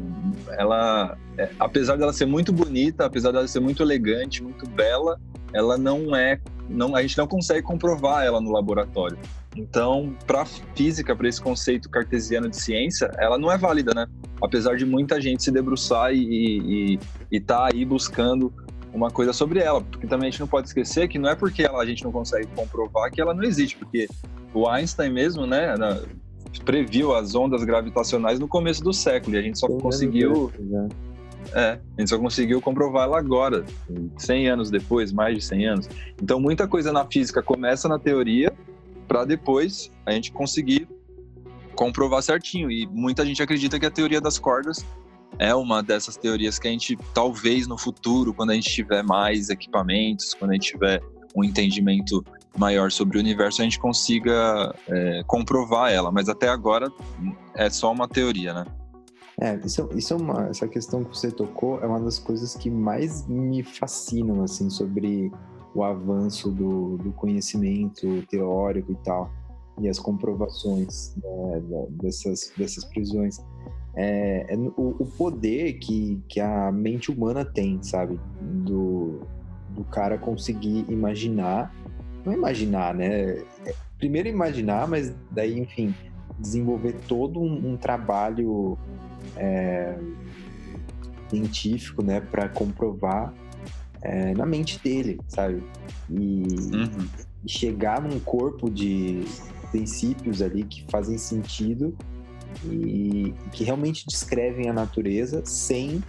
ela, 0.51 1.17
é, 1.39 1.49
apesar 1.59 1.97
dela 1.97 2.13
ser 2.13 2.27
muito 2.27 2.53
bonita, 2.53 3.07
apesar 3.07 3.33
dela 3.33 3.49
ser 3.49 3.61
muito 3.61 3.83
elegante, 3.83 4.43
muito 4.43 4.69
bela, 4.69 5.19
ela 5.55 5.79
não 5.79 6.15
é, 6.15 6.41
não, 6.69 6.95
a 6.95 7.01
gente 7.01 7.17
não 7.17 7.27
consegue 7.27 7.63
comprovar 7.63 8.25
ela 8.25 8.41
no 8.41 8.51
laboratório. 8.51 9.19
Então, 9.57 10.15
para 10.27 10.45
física, 10.45 11.15
para 11.15 11.29
esse 11.29 11.41
conceito 11.41 11.89
cartesiano 11.91 12.49
de 12.49 12.57
ciência, 12.57 13.11
ela 13.19 13.39
não 13.39 13.53
é 13.53 13.59
válida, 13.59 13.93
né? 13.95 14.07
Apesar 14.43 14.77
de 14.77 14.87
muita 14.87 15.21
gente 15.21 15.43
se 15.43 15.51
debruçar 15.51 16.13
e 16.15 16.99
estar 17.31 17.59
tá 17.59 17.71
aí 17.73 17.85
buscando 17.85 18.53
uma 18.93 19.11
coisa 19.11 19.33
sobre 19.33 19.61
ela, 19.61 19.81
porque 19.81 20.07
também 20.07 20.29
a 20.29 20.31
gente 20.31 20.41
não 20.41 20.47
pode 20.47 20.69
esquecer 20.69 21.09
que 21.09 21.19
não 21.19 21.31
é 21.31 21.35
porque 21.35 21.63
ela, 21.63 21.83
a 21.83 21.87
gente 21.87 22.05
não 22.05 22.13
consegue 22.13 22.47
comprovar 22.55 23.11
que 23.11 23.21
ela 23.21 23.33
não 23.33 23.43
existe, 23.43 23.77
porque 23.77 24.07
o 24.53 24.69
Einstein 24.69 25.11
mesmo, 25.11 25.47
né, 25.47 25.75
na, 25.77 25.99
previu 26.65 27.15
as 27.15 27.35
ondas 27.35 27.65
gravitacionais 27.65 28.39
no 28.39 28.47
começo 28.47 28.83
do 28.85 28.93
século. 28.93 29.37
E 29.37 29.39
a 29.39 29.43
gente 29.43 29.59
só 29.59 29.67
conseguiu 29.67 30.53
é, 31.55 31.79
a 31.97 32.01
gente 32.01 32.09
só 32.09 32.19
conseguiu 32.19 32.61
comprovar 32.61 33.05
ela 33.05 33.19
agora, 33.19 33.65
100 34.17 34.49
anos 34.49 34.71
depois, 34.71 35.13
mais 35.13 35.37
de 35.37 35.45
100 35.45 35.67
anos. 35.67 35.89
Então, 36.23 36.39
muita 36.41 36.69
coisa 36.69 36.93
na 36.93 37.05
física 37.05 37.43
começa 37.43 37.89
na 37.89 37.99
teoria 37.99 38.53
para 39.07 39.25
depois 39.25 39.91
a 40.07 40.13
gente 40.13 40.33
conseguir 40.33 40.89
comprovar 41.75 42.23
certinho. 42.23 42.71
E 42.71 42.87
muita 42.87 43.25
gente 43.25 43.43
acredita 43.43 43.79
que 43.79 43.87
a 43.87 43.91
teoria 43.91 44.21
das 44.21 44.39
cordas 44.39 44.85
é 45.39 45.55
uma 45.55 45.83
dessas 45.83 46.17
teorias 46.17 46.59
que 46.59 46.69
a 46.69 46.71
gente, 46.71 46.97
talvez 47.15 47.67
no 47.67 47.79
futuro, 47.79 48.35
quando 48.35 48.51
a 48.51 48.55
gente 48.55 48.71
tiver 48.71 49.03
mais 49.03 49.49
equipamentos, 49.49 50.35
quando 50.35 50.51
a 50.51 50.55
gente 50.55 50.73
tiver 50.73 51.03
um 51.35 51.43
entendimento 51.43 52.25
maior 52.57 52.91
sobre 52.91 53.17
o 53.17 53.21
universo, 53.21 53.63
a 53.63 53.65
gente 53.65 53.79
consiga 53.79 54.75
é, 54.87 55.23
comprovar 55.27 55.91
ela. 55.91 56.13
Mas 56.13 56.29
até 56.29 56.49
agora 56.49 56.91
é 57.55 57.71
só 57.71 57.91
uma 57.91 58.07
teoria, 58.07 58.53
né? 58.53 58.67
É, 59.41 59.59
isso, 59.65 59.89
isso 59.95 60.13
é 60.13 60.17
uma, 60.17 60.47
essa 60.49 60.69
questão 60.69 61.03
que 61.03 61.17
você 61.17 61.31
tocou 61.31 61.81
é 61.81 61.87
uma 61.87 62.01
das 62.01 62.19
coisas 62.19 62.55
que 62.55 62.71
mais 62.71 63.27
me 63.27 63.63
fascinam, 63.63 64.43
assim, 64.45 64.69
sobre 64.69 65.33
o 65.75 65.83
avanço 65.83 66.51
do, 66.51 66.99
do 66.99 67.13
conhecimento 67.13 68.23
teórico 68.29 68.93
e 68.93 68.97
tal. 68.97 69.31
e 69.81 69.89
as 69.89 69.99
comprovações 69.99 71.15
né, 71.17 71.63
dessas, 71.91 72.53
dessas 72.57 72.85
prisões. 72.85 73.39
É, 73.95 74.55
é 74.55 74.57
o, 74.57 74.97
o, 74.99 75.07
poder 75.07 75.75
que, 75.75 76.23
que 76.29 76.41
a 76.41 76.71
mente 76.73 77.11
humana 77.11 77.45
tem, 77.45 77.83
sabe? 77.83 78.19
Do, 78.41 79.21
do 79.71 79.85
cara 79.85 80.17
conseguir 80.19 80.87
imaginar, 80.89 81.75
não 82.25 82.33
imaginar, 82.33 82.95
né? 82.95 83.43
É, 83.67 83.75
primeiro 83.99 84.29
imaginar, 84.29 84.89
mas 84.89 85.15
daí, 85.31 85.59
enfim, 85.59 85.95
desenvolver 86.39 86.95
todo 87.07 87.41
um, 87.41 87.73
um 87.73 87.77
trabalho 87.77 88.79
é, 89.37 89.99
científico, 91.29 92.03
né, 92.03 92.21
para 92.21 92.49
comprovar 92.49 93.33
é, 94.03 94.35
na 94.35 94.45
mente 94.45 94.79
dele, 94.83 95.19
sabe? 95.29 95.63
E, 96.11 96.43
uhum. 96.75 97.09
e 97.45 97.51
chegar 97.51 98.03
num 98.03 98.19
corpo 98.21 98.71
de 98.71 99.25
princípios 99.71 100.43
ali 100.43 100.65
que 100.65 100.85
fazem 100.91 101.17
sentido 101.17 101.97
e 102.71 103.33
que 103.53 103.65
realmente 103.65 104.05
descrevem 104.07 104.69
a 104.69 104.73
natureza 104.73 105.43
sem 105.45 106.03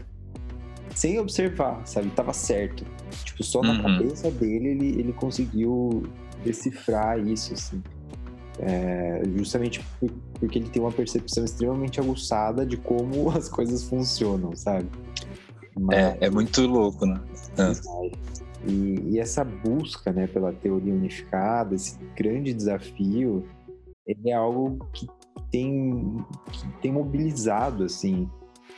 sem 0.94 1.18
observar, 1.18 1.82
sabe? 1.86 2.10
Tava 2.12 2.34
certo. 2.34 2.86
Tipo, 3.24 3.44
só 3.44 3.62
na 3.62 3.74
uhum. 3.74 3.82
cabeça 3.82 4.30
dele 4.30 4.70
ele, 4.70 5.00
ele 5.00 5.14
conseguiu 5.14 6.04
decifrar 6.44 7.20
isso, 7.20 7.54
assim. 7.54 7.82
É, 8.60 9.24
justamente 9.36 9.84
porque 10.40 10.60
ele 10.60 10.70
tem 10.70 10.80
uma 10.80 10.92
percepção 10.92 11.44
extremamente 11.44 12.00
aguçada 12.00 12.64
de 12.64 12.78
como 12.78 13.32
as 13.36 13.50
coisas 13.50 13.84
funcionam, 13.84 14.56
sabe? 14.56 14.88
Mas, 15.76 15.98
é, 15.98 16.18
é 16.22 16.30
muito 16.30 16.62
louco, 16.68 17.06
né? 17.06 17.20
É. 17.58 18.70
E, 18.70 19.12
e, 19.12 19.20
essa 19.20 19.44
busca 19.44 20.12
né, 20.12 20.26
pela 20.26 20.54
teoria 20.54 20.94
unificada, 20.94 21.76
esse 21.76 21.98
grande 22.16 22.54
desafio, 22.54 23.46
ele 24.08 24.30
é 24.30 24.34
algo 24.34 24.86
que 24.94 25.08
tem, 25.52 26.26
que 26.52 26.68
tem 26.82 26.92
mobilizado, 26.92 27.84
assim, 27.84 28.30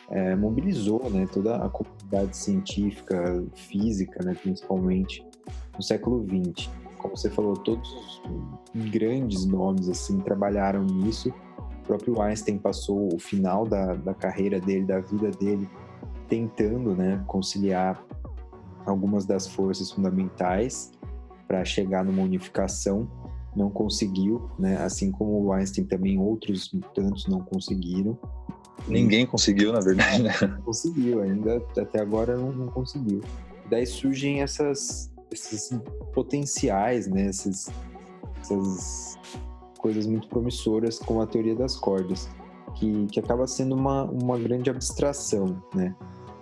é, 0.09 0.35
mobilizou 0.35 1.09
né, 1.09 1.27
toda 1.31 1.57
a 1.57 1.69
comunidade 1.69 2.35
científica, 2.35 3.43
física, 3.55 4.23
né, 4.23 4.35
principalmente, 4.35 5.25
no 5.75 5.83
século 5.83 6.25
XX. 6.25 6.69
Como 6.97 7.15
você 7.15 7.29
falou, 7.29 7.53
todos 7.55 7.87
os 8.73 8.89
grandes 8.89 9.45
nomes 9.45 9.87
assim 9.89 10.19
trabalharam 10.19 10.83
nisso. 10.83 11.29
O 11.83 11.87
próprio 11.87 12.21
Einstein 12.21 12.57
passou 12.57 13.13
o 13.13 13.19
final 13.19 13.65
da, 13.65 13.93
da 13.93 14.13
carreira 14.13 14.59
dele, 14.59 14.85
da 14.85 14.99
vida 14.99 15.29
dele, 15.31 15.69
tentando 16.27 16.95
né, 16.95 17.23
conciliar 17.27 18.03
algumas 18.85 19.25
das 19.25 19.47
forças 19.47 19.91
fundamentais 19.91 20.91
para 21.47 21.63
chegar 21.63 22.03
numa 22.03 22.23
unificação. 22.23 23.09
Não 23.55 23.69
conseguiu, 23.69 24.49
né? 24.59 24.77
assim 24.77 25.11
como 25.11 25.45
o 25.45 25.53
Einstein 25.53 25.85
também, 25.85 26.19
outros 26.19 26.71
tantos 26.93 27.25
não 27.27 27.39
conseguiram. 27.39 28.17
Ninguém 28.87 29.25
conseguiu, 29.25 29.71
na 29.71 29.79
verdade, 29.79 30.21
né? 30.21 30.33
Conseguiu, 30.63 31.21
ainda 31.21 31.57
até 31.77 32.01
agora 32.01 32.37
não, 32.37 32.51
não 32.51 32.67
conseguiu. 32.67 33.21
Daí 33.69 33.85
surgem 33.85 34.41
essas, 34.41 35.11
esses 35.31 35.79
potenciais, 36.13 37.07
né? 37.07 37.27
Esses, 37.27 37.69
essas 38.41 39.17
coisas 39.79 40.05
muito 40.05 40.27
promissoras, 40.27 40.99
como 40.99 41.21
a 41.21 41.27
teoria 41.27 41.55
das 41.55 41.77
cordas, 41.77 42.29
que, 42.75 43.07
que 43.07 43.19
acaba 43.19 43.47
sendo 43.47 43.75
uma, 43.75 44.03
uma 44.03 44.37
grande 44.37 44.69
abstração, 44.69 45.63
né? 45.73 45.95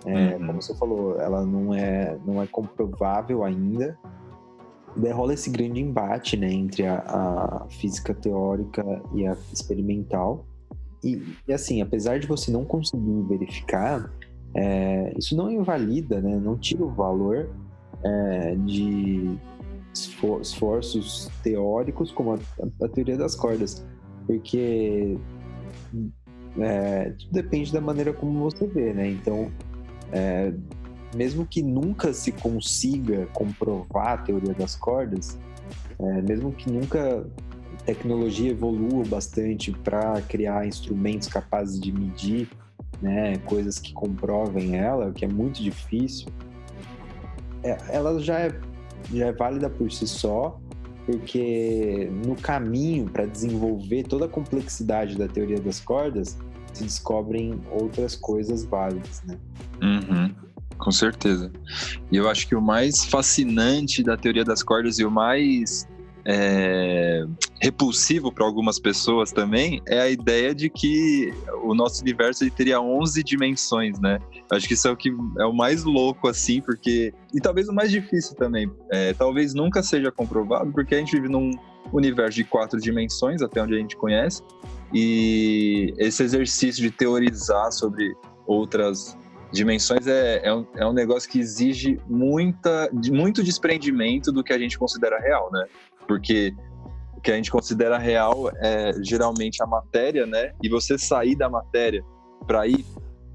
É, 0.06 0.36
uhum. 0.36 0.46
Como 0.46 0.62
você 0.62 0.74
falou, 0.74 1.20
ela 1.20 1.44
não 1.44 1.74
é, 1.74 2.18
não 2.26 2.42
é 2.42 2.46
comprovável 2.46 3.42
ainda. 3.42 3.98
Daí 4.96 5.10
rola 5.10 5.34
esse 5.34 5.50
grande 5.50 5.80
embate 5.80 6.36
né, 6.36 6.52
entre 6.52 6.86
a, 6.86 6.98
a 6.98 7.66
física 7.68 8.14
teórica 8.14 8.84
e 9.12 9.26
a 9.26 9.36
experimental. 9.52 10.46
E, 11.02 11.22
e, 11.46 11.52
assim, 11.52 11.82
apesar 11.82 12.18
de 12.18 12.26
você 12.26 12.50
não 12.50 12.64
conseguir 12.64 13.22
verificar, 13.28 14.10
é, 14.54 15.12
isso 15.18 15.36
não 15.36 15.50
invalida, 15.50 16.20
né, 16.20 16.36
não 16.36 16.56
tira 16.56 16.84
o 16.84 16.90
valor 16.90 17.50
é, 18.04 18.54
de 18.56 19.36
esforços 19.92 21.30
teóricos 21.42 22.10
como 22.10 22.32
a, 22.32 22.38
a, 22.82 22.88
teoria 22.88 23.16
das 23.16 23.34
cordas, 23.34 23.86
porque 24.26 25.16
é, 26.58 27.10
tudo 27.10 27.32
depende 27.32 27.72
da 27.72 27.80
maneira 27.80 28.12
como 28.12 28.50
você 28.50 28.66
vê, 28.66 28.92
né? 28.92 29.08
Então, 29.08 29.50
é, 30.14 30.52
mesmo 31.14 31.44
que 31.44 31.60
nunca 31.62 32.12
se 32.12 32.30
consiga 32.32 33.26
comprovar 33.32 34.08
a 34.08 34.18
teoria 34.18 34.54
das 34.54 34.76
cordas, 34.76 35.38
é, 35.98 36.22
mesmo 36.22 36.52
que 36.52 36.70
nunca 36.70 37.26
a 37.80 37.84
tecnologia 37.84 38.52
evolua 38.52 39.04
bastante 39.04 39.72
para 39.72 40.20
criar 40.22 40.66
instrumentos 40.66 41.28
capazes 41.28 41.80
de 41.80 41.92
medir 41.92 42.48
né, 43.02 43.36
coisas 43.38 43.78
que 43.78 43.92
comprovem 43.92 44.76
ela, 44.76 45.08
o 45.08 45.12
que 45.12 45.24
é 45.24 45.28
muito 45.28 45.62
difícil, 45.62 46.28
é, 47.62 47.76
ela 47.88 48.18
já 48.20 48.38
é, 48.40 48.60
já 49.12 49.26
é 49.26 49.32
válida 49.32 49.68
por 49.68 49.90
si 49.90 50.06
só, 50.06 50.60
porque 51.04 52.08
no 52.24 52.34
caminho 52.36 53.06
para 53.10 53.26
desenvolver 53.26 54.04
toda 54.04 54.26
a 54.26 54.28
complexidade 54.28 55.18
da 55.18 55.28
teoria 55.28 55.60
das 55.60 55.80
cordas, 55.80 56.38
se 56.74 56.84
descobrem 56.84 57.60
outras 57.70 58.16
coisas 58.16 58.64
válidas, 58.64 59.22
né? 59.26 59.38
Uhum, 59.82 60.34
com 60.78 60.90
certeza. 60.90 61.50
E 62.10 62.16
eu 62.16 62.28
acho 62.28 62.46
que 62.48 62.54
o 62.54 62.60
mais 62.60 63.04
fascinante 63.04 64.02
da 64.02 64.16
teoria 64.16 64.44
das 64.44 64.62
cordas 64.62 64.98
e 64.98 65.04
o 65.04 65.10
mais 65.10 65.86
é, 66.26 67.26
repulsivo 67.60 68.32
para 68.32 68.44
algumas 68.44 68.78
pessoas 68.78 69.30
também 69.30 69.82
é 69.86 70.00
a 70.00 70.08
ideia 70.08 70.54
de 70.54 70.70
que 70.70 71.32
o 71.62 71.74
nosso 71.74 72.00
universo 72.02 72.48
teria 72.50 72.80
11 72.80 73.22
dimensões, 73.22 73.98
né? 74.00 74.18
Acho 74.50 74.66
que 74.66 74.74
isso 74.74 74.88
é 74.88 74.90
o 74.90 74.96
que 74.96 75.10
é 75.38 75.44
o 75.44 75.52
mais 75.52 75.84
louco 75.84 76.28
assim, 76.28 76.60
porque 76.60 77.12
e 77.32 77.40
talvez 77.40 77.68
o 77.68 77.72
mais 77.72 77.90
difícil 77.90 78.34
também. 78.36 78.70
É, 78.90 79.12
talvez 79.12 79.54
nunca 79.54 79.82
seja 79.82 80.10
comprovado, 80.10 80.72
porque 80.72 80.94
a 80.94 80.98
gente 80.98 81.12
vive 81.12 81.28
num 81.28 81.50
universo 81.92 82.36
de 82.36 82.44
quatro 82.44 82.80
dimensões, 82.80 83.42
até 83.42 83.62
onde 83.62 83.74
a 83.74 83.78
gente 83.78 83.96
conhece, 83.96 84.42
e 84.94 85.92
esse 85.98 86.22
exercício 86.22 86.80
de 86.80 86.90
teorizar 86.92 87.72
sobre 87.72 88.14
outras 88.46 89.18
dimensões 89.52 90.06
é, 90.06 90.40
é, 90.44 90.54
um, 90.54 90.66
é 90.76 90.86
um 90.86 90.92
negócio 90.92 91.28
que 91.28 91.40
exige 91.40 91.98
muita, 92.08 92.88
muito 93.10 93.42
desprendimento 93.42 94.30
do 94.30 94.44
que 94.44 94.52
a 94.52 94.58
gente 94.58 94.78
considera 94.78 95.18
real, 95.18 95.50
né? 95.52 95.64
Porque 96.06 96.54
o 97.16 97.20
que 97.20 97.32
a 97.32 97.34
gente 97.34 97.50
considera 97.50 97.98
real 97.98 98.50
é 98.56 98.92
geralmente 99.02 99.60
a 99.62 99.66
matéria, 99.66 100.26
né? 100.26 100.52
E 100.62 100.68
você 100.68 100.96
sair 100.96 101.34
da 101.34 101.48
matéria 101.48 102.04
para 102.46 102.66
ir, 102.68 102.84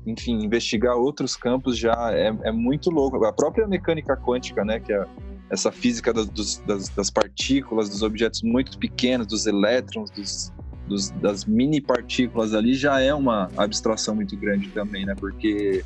enfim, 0.05 0.43
investigar 0.43 0.95
outros 0.95 1.35
campos 1.35 1.77
já 1.77 2.11
é, 2.13 2.33
é, 2.43 2.51
muito 2.53 2.89
louco. 2.89 3.23
A 3.25 3.33
própria 3.33 3.67
mecânica 3.67 4.15
quântica, 4.15 4.63
né? 4.63 4.79
Que 4.79 4.93
é 4.93 5.05
essa 5.49 5.71
física 5.71 6.13
das, 6.13 6.59
das, 6.59 6.89
das 6.89 7.09
partículas, 7.09 7.89
dos 7.89 8.01
objetos 8.01 8.43
muito 8.43 8.77
pequenos, 8.77 9.27
dos 9.27 9.45
elétrons, 9.45 10.09
dos 10.11 10.53
dos, 10.89 11.11
das 11.11 11.45
mini 11.45 11.79
partículas 11.79 12.53
ali 12.53 12.73
já 12.73 12.99
é 12.99 13.13
uma 13.13 13.49
abstração 13.55 14.15
muito 14.15 14.35
grande 14.35 14.67
também, 14.69 15.05
né? 15.05 15.15
Porque 15.15 15.85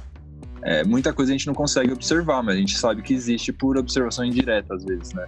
é, 0.63 0.84
muita 0.84 1.13
coisa 1.13 1.32
a 1.32 1.38
gente 1.38 1.46
não 1.46 1.54
consegue 1.54 1.92
observar, 1.92 2.42
mas 2.42 2.56
a 2.56 2.60
gente 2.60 2.78
sabe 2.78 3.02
que 3.02 3.13
existe 3.13 3.52
por 3.52 3.78
observação 3.78 4.24
indireta 4.24 4.74
às 4.74 4.84
vezes, 4.84 5.13
né? 5.13 5.26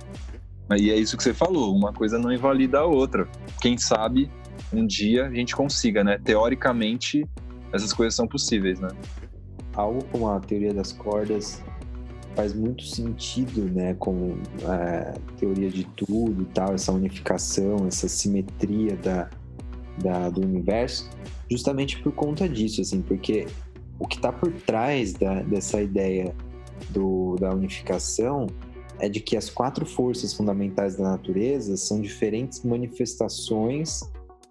E 0.77 0.89
é 0.89 0.95
isso 0.95 1.15
que 1.15 1.21
você 1.21 1.33
falou, 1.33 1.75
uma 1.75 1.93
coisa 1.93 2.17
não 2.17 2.31
invalida 2.31 2.79
a 2.79 2.85
outra. 2.85 3.27
Quem 3.61 3.77
sabe 3.77 4.31
um 4.73 4.87
dia 4.87 5.27
a 5.27 5.31
gente 5.31 5.55
consiga, 5.55 6.03
né? 6.03 6.17
Teoricamente, 6.23 7.27
essas 7.71 7.93
coisas 7.93 8.15
são 8.15 8.27
possíveis, 8.27 8.79
né? 8.79 8.87
Algo 9.73 10.03
como 10.05 10.29
a 10.29 10.39
teoria 10.39 10.73
das 10.73 10.91
cordas 10.93 11.61
faz 12.33 12.53
muito 12.53 12.83
sentido, 12.83 13.61
né, 13.73 13.93
com 13.93 14.35
a 14.67 14.75
é, 14.75 15.13
teoria 15.37 15.69
de 15.69 15.85
tudo 15.85 16.41
e 16.41 16.45
tal, 16.45 16.73
essa 16.73 16.91
unificação, 16.91 17.87
essa 17.87 18.09
simetria 18.09 18.97
da, 18.97 19.29
da, 19.97 20.29
do 20.29 20.41
universo, 20.41 21.09
justamente 21.49 22.01
por 22.01 22.11
conta 22.11 22.47
disso, 22.47 22.81
assim, 22.81 23.01
porque 23.01 23.47
o 23.99 24.07
que 24.07 24.17
está 24.17 24.31
por 24.31 24.51
trás 24.51 25.13
da, 25.13 25.41
dessa 25.41 25.81
ideia 25.81 26.35
do, 26.89 27.35
da 27.39 27.53
unificação 27.53 28.47
é 28.99 29.09
de 29.09 29.19
que 29.19 29.35
as 29.35 29.49
quatro 29.49 29.85
forças 29.85 30.33
fundamentais 30.33 30.95
da 30.95 31.03
natureza 31.03 31.75
são 31.77 32.01
diferentes 32.01 32.63
manifestações 32.63 34.01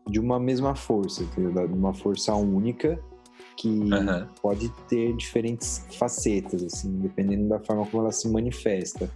de 0.08 0.20
uma 0.20 0.38
mesma 0.38 0.74
força, 0.74 1.22
entendeu? 1.22 1.66
De 1.66 1.72
uma 1.72 1.94
força 1.94 2.34
única 2.34 2.98
que 3.56 3.68
uhum. 3.68 4.26
pode 4.42 4.68
ter 4.88 5.14
diferentes 5.16 5.86
facetas, 5.98 6.62
assim, 6.62 6.98
dependendo 6.98 7.48
da 7.48 7.60
forma 7.60 7.86
como 7.86 8.02
ela 8.02 8.12
se 8.12 8.28
manifesta. 8.28 9.10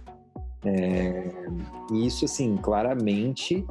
É, 0.65 1.31
e 1.91 2.07
isso, 2.07 2.25
assim, 2.25 2.57
claramente 2.57 3.65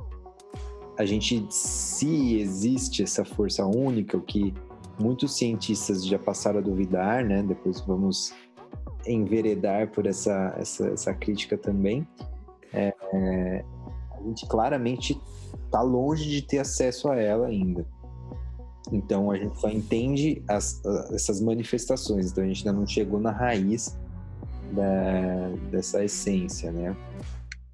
a 0.99 1.07
gente, 1.07 1.47
se 1.49 2.41
existe 2.41 3.05
essa 3.05 3.25
força 3.25 3.65
única, 3.65 4.17
o 4.17 4.21
que 4.21 4.53
muitos 4.99 5.37
cientistas 5.37 6.05
já 6.05 6.19
passaram 6.19 6.59
a 6.59 6.61
duvidar, 6.61 7.25
né? 7.25 7.41
Depois 7.41 7.81
vamos 7.83 8.35
enveredar 9.07 9.93
por 9.93 10.07
essa, 10.07 10.55
essa, 10.59 10.89
essa 10.89 11.15
crítica 11.15 11.57
também. 11.57 12.07
É, 12.73 12.93
é, 13.13 13.65
a 14.11 14.23
gente 14.25 14.45
claramente 14.49 15.19
está 15.67 15.81
longe 15.81 16.29
de 16.29 16.43
ter 16.43 16.59
acesso 16.59 17.09
a 17.09 17.17
ela 17.17 17.47
ainda. 17.47 17.87
Então 18.91 19.31
a 19.31 19.37
gente 19.37 19.57
só 19.61 19.71
entende 19.71 20.43
as, 20.49 20.83
essas 21.13 21.41
manifestações, 21.41 22.33
então 22.33 22.43
a 22.43 22.47
gente 22.49 22.67
ainda 22.67 22.77
não 22.77 22.87
chegou 22.87 23.21
na 23.21 23.31
raiz 23.31 23.97
da, 24.73 25.49
dessa 25.71 26.05
essência, 26.05 26.73
né? 26.73 26.97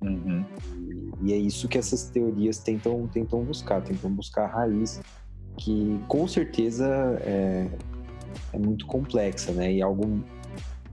Uhum. 0.02 0.44
E, 0.76 1.13
e 1.24 1.32
é 1.32 1.36
isso 1.36 1.66
que 1.68 1.78
essas 1.78 2.10
teorias 2.10 2.58
tentam, 2.58 3.08
tentam 3.08 3.42
buscar, 3.42 3.80
tentam 3.82 4.10
buscar 4.10 4.44
a 4.44 4.46
raiz, 4.46 5.00
que 5.56 5.98
com 6.06 6.28
certeza 6.28 6.86
é, 7.22 7.66
é 8.52 8.58
muito 8.58 8.84
complexa, 8.84 9.50
né? 9.52 9.72
E 9.72 9.80
algo 9.80 10.22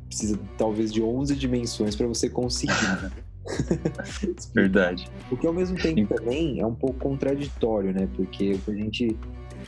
precisa 0.08 0.40
talvez 0.58 0.94
de 0.94 1.04
11 1.04 1.36
dimensões 1.36 1.98
para 1.98 2.08
você 2.08 2.30
conseguir. 2.30 3.12
Verdade. 4.56 5.10
O 5.30 5.36
que 5.36 5.46
ao 5.46 5.54
mesmo 5.54 5.76
tempo 5.76 6.14
também 6.14 6.62
é 6.62 6.66
um 6.66 6.76
pouco 6.76 6.98
contraditório, 7.00 7.94
né? 7.94 8.08
Porque 8.16 8.58
a 8.66 8.72
gente 8.72 9.18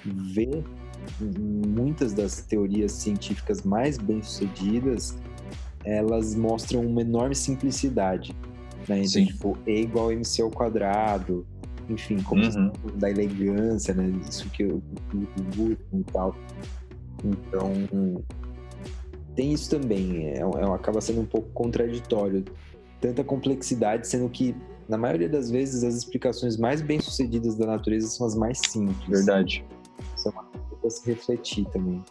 vê 0.05 0.63
muitas 1.19 2.13
das 2.13 2.41
teorias 2.41 2.93
científicas 2.93 3.63
mais 3.63 3.97
bem-sucedidas, 3.97 5.17
elas 5.83 6.35
mostram 6.35 6.81
uma 6.85 7.01
enorme 7.01 7.35
simplicidade. 7.35 8.33
Né? 8.87 8.97
Então, 8.97 9.07
Sim. 9.07 9.25
tipo, 9.25 9.57
E 9.65 9.81
igual 9.81 10.09
a 10.09 10.13
MC 10.13 10.41
ao 10.41 10.49
quadrado, 10.49 11.45
enfim, 11.89 12.21
como 12.21 12.43
uhum. 12.43 12.71
da 12.95 13.09
elegância, 13.09 13.93
né? 13.93 14.11
Isso 14.27 14.49
que 14.49 14.63
eu 14.63 14.81
busco 15.55 15.81
e 15.93 16.03
tal. 16.11 16.35
Então, 17.23 17.71
tem 19.35 19.53
isso 19.53 19.69
também. 19.69 20.27
É, 20.27 20.39
é, 20.39 20.73
acaba 20.73 21.01
sendo 21.01 21.21
um 21.21 21.25
pouco 21.25 21.49
contraditório. 21.53 22.43
Tanta 23.01 23.23
complexidade, 23.23 24.07
sendo 24.07 24.29
que, 24.29 24.55
na 24.87 24.97
maioria 24.97 25.27
das 25.27 25.51
vezes, 25.51 25.83
as 25.83 25.95
explicações 25.95 26.57
mais 26.57 26.81
bem-sucedidas 26.81 27.55
da 27.55 27.65
natureza 27.65 28.07
são 28.07 28.25
as 28.25 28.35
mais 28.35 28.59
simples. 28.59 29.07
Verdade. 29.07 29.65
Isso 30.15 30.29
é 30.29 30.31
uma 30.31 30.43
coisa 30.43 30.75
para 30.79 30.89
se 30.89 31.05
refletir 31.05 31.65
também. 31.71 32.01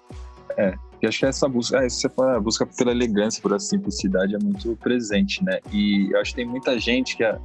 É, 0.56 0.74
eu 1.00 1.08
acho 1.08 1.18
que 1.18 1.26
essa 1.26 1.48
busca, 1.48 1.78
é, 1.78 1.86
essa 1.86 2.08
busca 2.40 2.66
pela 2.66 2.92
elegância, 2.92 3.42
essa 3.46 3.58
simplicidade 3.58 4.34
é 4.34 4.38
muito 4.38 4.76
presente, 4.76 5.42
né? 5.44 5.58
E 5.72 6.10
eu 6.12 6.20
acho 6.20 6.30
que 6.30 6.36
tem 6.36 6.46
muita 6.46 6.78
gente 6.78 7.16
que 7.16 7.24
é, 7.24 7.38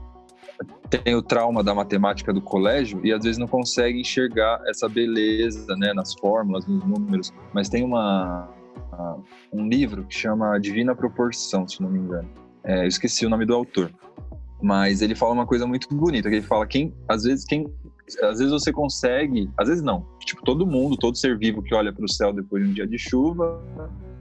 tem 1.03 1.15
o 1.15 1.21
trauma 1.21 1.63
da 1.63 1.73
matemática 1.73 2.33
do 2.33 2.41
colégio 2.41 2.99
e 3.03 3.11
às 3.11 3.23
vezes 3.23 3.37
não 3.37 3.47
consegue 3.47 3.99
enxergar 3.99 4.61
essa 4.67 4.87
beleza, 4.87 5.75
né, 5.75 5.93
nas 5.93 6.13
fórmulas, 6.13 6.65
nos 6.67 6.83
números. 6.83 7.33
Mas 7.53 7.69
tem 7.69 7.83
uma, 7.83 8.49
um 9.51 9.67
livro 9.67 10.03
que 10.05 10.15
chama 10.15 10.57
Divina 10.59 10.95
Proporção, 10.95 11.67
se 11.67 11.81
não 11.81 11.89
me 11.89 11.99
engano. 11.99 12.29
É, 12.63 12.83
eu 12.83 12.87
esqueci 12.87 13.25
o 13.25 13.29
nome 13.29 13.45
do 13.45 13.53
autor, 13.53 13.91
mas 14.61 15.01
ele 15.01 15.15
fala 15.15 15.33
uma 15.33 15.45
coisa 15.45 15.65
muito 15.67 15.87
bonita, 15.93 16.29
que 16.29 16.35
ele 16.35 16.45
fala 16.45 16.65
quem, 16.65 16.93
às 17.07 17.23
vezes, 17.23 17.45
quem, 17.45 17.71
às 18.21 18.39
vezes 18.39 18.51
você 18.51 18.71
consegue, 18.71 19.49
às 19.57 19.67
vezes 19.67 19.83
não, 19.83 20.05
tipo 20.19 20.41
todo 20.43 20.65
mundo, 20.65 20.95
todo 20.95 21.17
ser 21.17 21.37
vivo 21.37 21.61
que 21.61 21.75
olha 21.75 21.91
para 21.91 22.05
o 22.05 22.09
céu 22.09 22.31
depois 22.31 22.63
de 22.63 22.69
um 22.69 22.73
dia 22.73 22.87
de 22.87 22.97
chuva, 22.97 23.61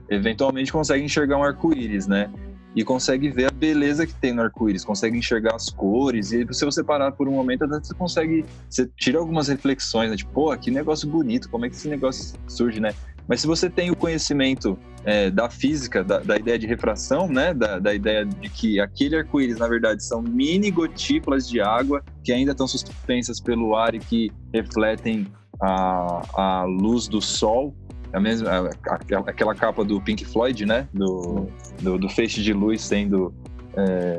eventualmente 0.09 0.71
consegue 0.71 1.03
enxergar 1.03 1.37
um 1.37 1.43
arco-íris, 1.43 2.07
né? 2.07 2.29
E 2.75 2.83
consegue 2.83 3.29
ver 3.29 3.45
a 3.45 3.51
beleza 3.51 4.05
que 4.05 4.13
tem 4.13 4.33
no 4.33 4.41
arco-íris, 4.41 4.85
consegue 4.85 5.17
enxergar 5.17 5.55
as 5.55 5.69
cores, 5.69 6.31
e 6.31 6.45
se 6.51 6.65
você 6.65 6.83
parar 6.83 7.11
por 7.11 7.27
um 7.27 7.31
momento, 7.31 7.63
vezes 7.69 7.87
você 7.87 7.93
consegue, 7.93 8.45
você 8.69 8.87
tira 8.97 9.17
algumas 9.17 9.47
reflexões, 9.47 10.11
né? 10.11 10.17
Tipo, 10.17 10.31
pô, 10.31 10.57
que 10.57 10.69
negócio 10.69 11.09
bonito, 11.09 11.49
como 11.49 11.65
é 11.65 11.69
que 11.69 11.75
esse 11.75 11.87
negócio 11.87 12.37
surge, 12.47 12.79
né? 12.79 12.93
Mas 13.27 13.41
se 13.41 13.47
você 13.47 13.69
tem 13.69 13.91
o 13.91 13.95
conhecimento 13.95 14.77
é, 15.03 15.29
da 15.29 15.49
física, 15.49 16.03
da, 16.03 16.19
da, 16.19 16.37
ideia 16.37 16.57
de 16.57 16.67
refração, 16.67 17.27
né, 17.27 17.53
da, 17.53 17.79
da 17.79 17.93
ideia 17.93 18.25
de 18.25 18.49
que 18.49 18.79
aquele 18.79 19.15
arco-íris, 19.17 19.57
na 19.57 19.67
verdade, 19.67 20.03
são 20.03 20.21
mini 20.21 20.71
gotículas 20.71 21.47
de 21.47 21.61
água 21.61 22.03
que 22.23 22.31
ainda 22.31 22.51
estão 22.51 22.67
suspensas 22.67 23.39
pelo 23.39 23.75
ar 23.75 23.95
e 23.95 23.99
que 23.99 24.31
refletem 24.53 25.27
a, 25.61 26.21
a 26.33 26.63
luz 26.65 27.07
do 27.07 27.21
sol, 27.21 27.75
a 28.13 28.19
mesma, 28.19 28.69
aquela 29.25 29.53
capa 29.53 29.83
do 29.83 30.01
Pink 30.01 30.25
Floyd, 30.25 30.65
né, 30.65 30.87
do, 30.93 31.47
do, 31.81 31.97
do 31.97 32.09
feixe 32.09 32.41
de 32.41 32.53
luz 32.53 32.81
sendo 32.81 33.33
é, 33.75 34.17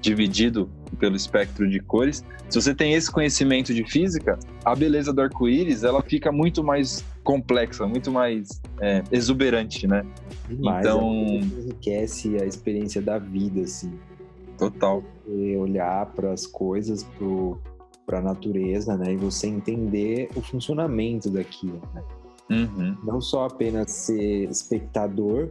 dividido 0.00 0.70
pelo 0.98 1.16
espectro 1.16 1.68
de 1.68 1.80
cores. 1.80 2.24
Se 2.48 2.60
você 2.60 2.74
tem 2.74 2.94
esse 2.94 3.10
conhecimento 3.10 3.74
de 3.74 3.84
física, 3.84 4.38
a 4.64 4.74
beleza 4.74 5.12
do 5.12 5.20
arco-íris 5.20 5.82
ela 5.82 6.02
fica 6.02 6.30
muito 6.30 6.62
mais 6.62 7.04
complexa, 7.26 7.86
muito 7.86 8.10
mais 8.10 8.62
é, 8.80 9.02
exuberante, 9.10 9.86
né? 9.86 10.06
Demais, 10.48 10.86
então 10.86 11.10
é 11.10 11.38
enriquece 11.38 12.40
a 12.40 12.46
experiência 12.46 13.02
da 13.02 13.18
vida, 13.18 13.62
assim. 13.62 13.92
Total. 14.56 15.02
E 15.26 15.56
olhar 15.56 16.06
para 16.14 16.32
as 16.32 16.46
coisas, 16.46 17.04
para 18.06 18.20
a 18.20 18.22
natureza, 18.22 18.96
né? 18.96 19.12
E 19.12 19.16
você 19.16 19.48
entender 19.48 20.30
o 20.36 20.40
funcionamento 20.40 21.28
daquilo, 21.28 21.82
né? 21.92 22.02
Uhum. 22.48 22.96
Não 23.02 23.20
só 23.20 23.46
apenas 23.46 23.90
ser 23.90 24.48
espectador, 24.48 25.50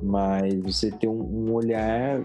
mas 0.00 0.54
você 0.62 0.92
ter 0.92 1.08
um, 1.08 1.20
um 1.20 1.52
olhar 1.52 2.24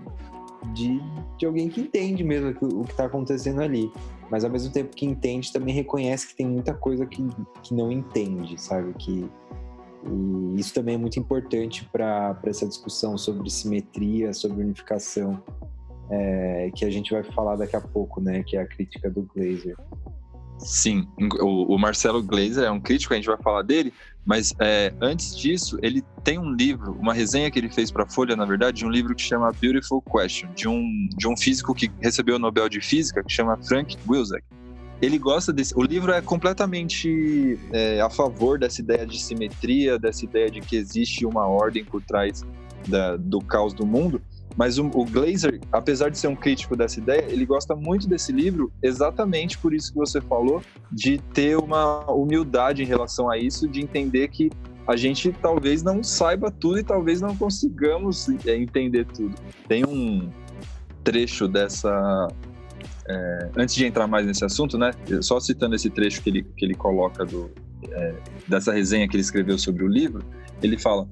de, 0.73 1.01
de 1.39 1.45
alguém 1.45 1.69
que 1.69 1.82
entende 1.82 2.23
mesmo 2.23 2.51
o 2.62 2.84
que 2.84 2.91
está 2.91 3.05
acontecendo 3.05 3.62
ali. 3.62 3.91
Mas 4.30 4.44
ao 4.44 4.50
mesmo 4.50 4.72
tempo 4.72 4.96
que 4.96 5.06
entende, 5.06 5.52
também 5.52 5.74
reconhece 5.74 6.28
que 6.28 6.36
tem 6.36 6.48
muita 6.48 6.74
coisa 6.74 7.06
que, 7.06 7.26
que 7.63 7.74
não 7.74 7.92
entende, 7.92 8.60
sabe? 8.62 8.94
Que, 8.94 9.30
e 10.06 10.60
isso 10.60 10.74
também 10.74 10.96
é 10.96 10.98
muito 10.98 11.20
importante 11.20 11.88
para 11.92 12.38
essa 12.46 12.68
discussão 12.68 13.18
sobre 13.18 13.50
simetria, 13.50 14.34
sobre 14.34 14.63
unificação, 14.63 15.42
é, 16.10 16.72
que 16.76 16.86
a 16.86 16.89
gente 16.89 17.12
vai 17.12 17.24
falar 17.24 17.56
daqui 17.56 17.76
a 17.76 17.82
pouco, 17.82 18.22
né? 18.22 18.44
Que 18.44 18.58
é 18.58 18.62
a 18.62 18.68
crítica 18.68 19.10
do 19.10 19.28
Glazer. 19.34 19.76
Sim, 20.60 21.08
o, 21.39 21.74
o, 21.74 21.80
Marcelo 21.80 22.22
Glazer 22.22 22.65
é 22.65 22.72
um 22.72 22.82
crítico, 22.82 23.13
a 23.13 23.15
gente 23.15 23.28
vai 23.28 23.38
falar 23.38 23.62
dele, 23.62 23.94
mas 24.25 24.53
é, 24.60 24.93
antes 25.01 25.36
disso, 25.36 25.77
ele 25.82 26.03
tem 26.23 26.38
um 26.38 26.51
livro, 26.51 26.93
uma 26.99 27.13
resenha 27.13 27.49
que 27.49 27.58
ele 27.58 27.69
fez 27.69 27.91
para 27.91 28.03
a 28.03 28.08
Folha, 28.08 28.36
na 28.36 28.45
verdade, 28.45 28.77
de 28.77 28.86
um 28.86 28.89
livro 28.89 29.15
que 29.15 29.21
chama 29.21 29.51
Beautiful 29.62 30.01
Question, 30.01 30.49
de 30.53 30.67
um, 30.67 31.10
de 31.17 31.27
um 31.27 31.36
físico 31.36 31.73
que 31.73 31.91
recebeu 31.99 32.36
o 32.36 32.39
Nobel 32.39 32.69
de 32.69 32.82
Física, 32.82 33.23
que 33.23 33.32
chama 33.32 33.58
Frank 33.63 33.97
Wilczek. 34.08 34.43
Ele 35.01 35.17
gosta 35.17 35.53
desse. 35.53 35.73
O 35.77 35.82
livro 35.82 36.12
é 36.12 36.21
completamente 36.21 37.58
é, 37.71 38.01
a 38.01 38.10
favor 38.10 38.60
dessa 38.60 38.82
ideia 38.82 39.05
de 39.05 39.17
simetria, 39.19 39.97
dessa 39.97 40.25
ideia 40.25 40.51
de 40.51 40.60
que 40.60 40.75
existe 40.75 41.25
uma 41.25 41.47
ordem 41.47 41.86
por 41.86 42.01
trás 42.01 42.43
da, 42.88 43.15
do 43.15 43.39
caos 43.39 43.73
do 43.73 43.86
mundo. 43.86 44.21
Mas 44.60 44.78
o, 44.78 44.88
o 44.88 45.06
Glazer, 45.06 45.62
apesar 45.72 46.10
de 46.10 46.17
ser 46.17 46.28
um 46.28 46.36
crítico 46.36 46.76
dessa 46.76 47.00
ideia, 47.00 47.24
ele 47.30 47.45
gosta 47.45 47.74
muito 47.78 48.10
desse 48.10 48.34
livro 48.34 48.69
exatamente 48.84 49.58
por 49.58 49.74
isso 49.74 49.93
que 49.93 49.98
você 49.98 50.19
falou, 50.19 50.62
de 50.91 51.17
ter 51.34 51.58
uma 51.58 52.04
humildade 52.12 52.84
em 52.84 52.86
relação 52.86 53.32
a 53.32 53.38
isso, 53.38 53.69
de 53.69 53.80
entender 53.80 54.28
que 54.28 54.52
a 54.86 54.98
gente 54.98 55.32
talvez 55.32 55.82
não 55.82 56.04
saiba 56.04 56.52
tudo 56.52 56.78
e 56.78 56.84
talvez 56.84 57.22
não 57.22 57.34
consigamos 57.38 58.28
é, 58.45 58.54
entender 58.58 59.06
tudo. 59.06 59.34
Tem 59.65 59.86
um 59.86 60.30
trecho 61.06 61.48
dessa. 61.48 62.28
É, 63.08 63.50
antes 63.56 63.74
de 63.74 63.86
entrar 63.86 64.08
mais 64.08 64.26
nesse 64.26 64.43
assunto, 64.43 64.78
né? 64.78 64.91
Só 65.22 65.39
citando 65.39 65.76
esse 65.76 65.89
trecho 65.89 66.22
que 66.22 66.30
ele, 66.30 66.43
que 66.43 66.65
ele 66.65 66.76
coloca 66.76 67.24
do, 67.24 67.50
é, 67.91 68.15
dessa 68.45 68.74
resenha 68.74 69.08
que 69.08 69.15
ele 69.15 69.22
escreveu 69.22 69.58
sobre 69.58 69.86
o 69.86 69.88
livro, 69.88 70.22
ele 70.62 70.78
fala: 70.78 71.08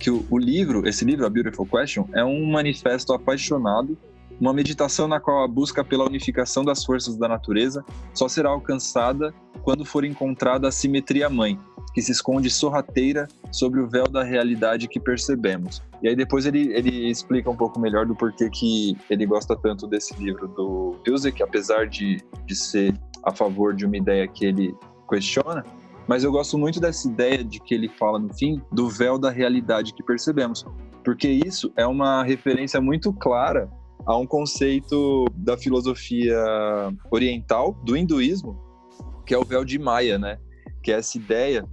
que 0.00 0.10
o, 0.10 0.24
o 0.30 0.38
livro, 0.38 0.88
esse 0.88 1.04
livro, 1.04 1.26
A 1.26 1.30
Beautiful 1.30 1.66
Question, 1.66 2.08
é 2.14 2.24
um 2.24 2.44
manifesto 2.46 3.12
apaixonado, 3.12 3.96
uma 4.40 4.54
meditação 4.54 5.06
na 5.06 5.20
qual 5.20 5.44
a 5.44 5.48
busca 5.48 5.84
pela 5.84 6.06
unificação 6.06 6.64
das 6.64 6.82
forças 6.82 7.14
da 7.18 7.28
natureza 7.28 7.84
só 8.14 8.26
será 8.26 8.48
alcançada 8.48 9.34
quando 9.62 9.84
for 9.84 10.02
encontrada 10.02 10.66
a 10.66 10.72
simetria 10.72 11.28
mãe, 11.28 11.60
que 11.92 12.00
se 12.00 12.10
esconde 12.10 12.48
sorrateira 12.48 13.28
sobre 13.52 13.80
o 13.80 13.86
véu 13.86 14.08
da 14.08 14.24
realidade 14.24 14.88
que 14.88 14.98
percebemos. 14.98 15.82
E 16.02 16.08
aí 16.08 16.16
depois 16.16 16.46
ele, 16.46 16.72
ele 16.72 17.10
explica 17.10 17.50
um 17.50 17.56
pouco 17.56 17.78
melhor 17.78 18.06
do 18.06 18.14
porquê 18.14 18.48
que 18.48 18.96
ele 19.10 19.26
gosta 19.26 19.54
tanto 19.54 19.86
desse 19.86 20.14
livro 20.14 20.48
do 20.48 20.96
Pilsek, 21.04 21.42
apesar 21.42 21.86
de, 21.86 22.24
de 22.46 22.56
ser 22.56 22.94
a 23.22 23.32
favor 23.32 23.74
de 23.74 23.84
uma 23.84 23.98
ideia 23.98 24.26
que 24.26 24.46
ele 24.46 24.74
questiona, 25.06 25.62
mas 26.06 26.24
eu 26.24 26.32
gosto 26.32 26.58
muito 26.58 26.80
dessa 26.80 27.08
ideia 27.08 27.44
de 27.44 27.60
que 27.60 27.74
ele 27.74 27.88
fala 27.88 28.18
no 28.18 28.32
fim 28.34 28.60
do 28.72 28.88
véu 28.88 29.18
da 29.18 29.30
realidade 29.30 29.94
que 29.94 30.02
percebemos, 30.02 30.64
porque 31.04 31.28
isso 31.28 31.72
é 31.76 31.86
uma 31.86 32.22
referência 32.22 32.80
muito 32.80 33.12
clara 33.12 33.70
a 34.06 34.16
um 34.16 34.26
conceito 34.26 35.26
da 35.36 35.56
filosofia 35.56 36.36
oriental, 37.10 37.76
do 37.84 37.96
hinduísmo, 37.96 38.58
que 39.26 39.34
é 39.34 39.38
o 39.38 39.44
véu 39.44 39.64
de 39.64 39.78
Maya, 39.78 40.18
né? 40.18 40.38
Que 40.82 40.92
é 40.92 40.96
essa 40.96 41.18
ideia 41.18 41.64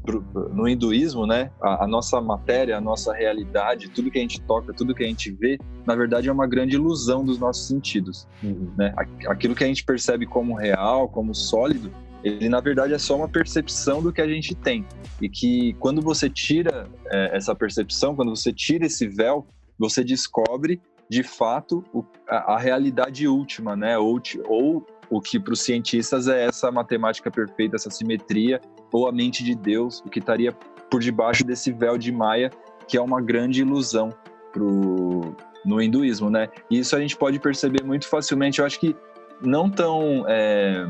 no 0.54 0.68
hinduísmo, 0.68 1.26
né? 1.26 1.50
A, 1.62 1.86
a, 1.86 1.88
nossa 1.88 2.20
matéria, 2.20 2.78
a 2.78 2.82
nossa 2.82 3.13
realidade, 3.13 3.90
tudo 3.90 4.12
que 4.12 4.20
a 4.20 4.22
gente 4.22 4.42
toca, 4.42 4.74
tudo 4.74 4.94
que 4.94 5.04
a 5.04 5.08
gente 5.08 5.32
vê, 5.32 5.58
na 5.86 5.96
verdade 5.96 6.28
é 6.28 6.32
uma 6.32 6.46
grande 6.46 6.76
ilusão 6.76 7.24
dos 7.24 7.40
nossos 7.40 7.68
sentidos, 7.68 8.28
uhum. 8.44 8.72
né? 8.78 8.94
Aquilo 9.28 9.56
que 9.56 9.63
a 9.63 9.68
gente 9.68 9.84
percebe 9.86 10.26
como 10.26 10.54
real, 10.54 11.08
como 11.08 11.34
sólido, 11.34 11.92
ele 12.28 12.50
na 12.50 12.60
verdade 12.60 12.94
é 12.94 12.98
só 12.98 13.16
uma 13.16 13.28
percepção 13.28 14.02
do 14.02 14.12
que 14.12 14.22
a 14.22 14.28
gente 14.28 14.56
tem. 14.56 14.86
E 15.22 15.30
que 15.30 15.74
quando 15.80 16.02
você 16.02 16.30
tira 16.30 16.90
é, 17.08 17.36
essa 17.36 17.56
percepção, 17.56 18.16
quando 18.16 18.36
você 18.36 18.54
tira 18.54 18.86
esse 18.86 19.08
véu, 19.08 19.48
você 19.78 20.04
descobre 20.04 20.82
de 21.10 21.24
fato 21.24 21.84
o, 21.94 22.04
a, 22.28 22.56
a, 22.56 22.60
realidade 22.60 23.28
última, 23.28 23.76
né? 23.76 23.98
Ou, 23.98 24.22
ou 24.46 24.86
o 25.10 25.22
que 25.22 25.40
para 25.40 25.54
os 25.54 25.62
cientistas 25.62 26.28
é 26.28 26.46
essa 26.46 26.72
matemática 26.72 27.32
perfeita, 27.32 27.76
essa 27.76 27.90
simetria, 27.90 28.60
ou 28.92 29.08
a 29.08 29.12
mente 29.12 29.44
de 29.44 29.56
Deus, 29.56 30.02
o 30.06 30.10
que 30.10 30.20
estaria 30.20 30.52
por 30.90 31.00
debaixo 31.00 31.46
desse 31.46 31.72
véu 31.72 31.98
de 31.98 32.12
Maia, 32.12 32.52
que 32.88 32.98
é 32.98 33.02
uma 33.02 33.22
grande 33.22 33.62
ilusão 33.62 34.10
pro, 34.52 35.36
no 35.66 35.82
hinduísmo, 35.82 36.30
né? 36.30 36.50
E 36.70 36.80
isso 36.80 36.96
a 36.96 37.00
gente 37.00 37.16
pode 37.16 37.40
perceber 37.40 37.84
muito 37.84 38.08
facilmente. 38.08 38.60
Eu 38.60 38.66
acho 38.66 38.80
que 38.80 38.96
não 39.42 39.70
tão 39.70 40.26
é, 40.28 40.86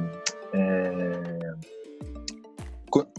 é, 0.54 1.16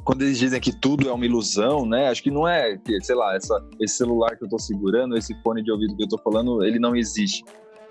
quando 0.09 0.23
eles 0.23 0.39
dizem 0.39 0.59
que 0.59 0.75
tudo 0.75 1.07
é 1.07 1.13
uma 1.13 1.27
ilusão, 1.27 1.85
né? 1.85 2.09
Acho 2.09 2.23
que 2.23 2.31
não 2.31 2.49
é, 2.49 2.81
sei 3.03 3.15
lá, 3.15 3.37
essa, 3.37 3.63
esse 3.79 3.95
celular 3.95 4.39
que 4.39 4.43
eu 4.43 4.47
estou 4.47 4.59
segurando, 4.59 5.15
esse 5.19 5.35
fone 5.43 5.63
de 5.63 5.71
ouvido 5.71 5.95
que 5.95 6.03
eu 6.03 6.07
estou 6.07 6.19
falando, 6.19 6.65
ele 6.65 6.79
não 6.79 6.97
existe. 6.97 7.45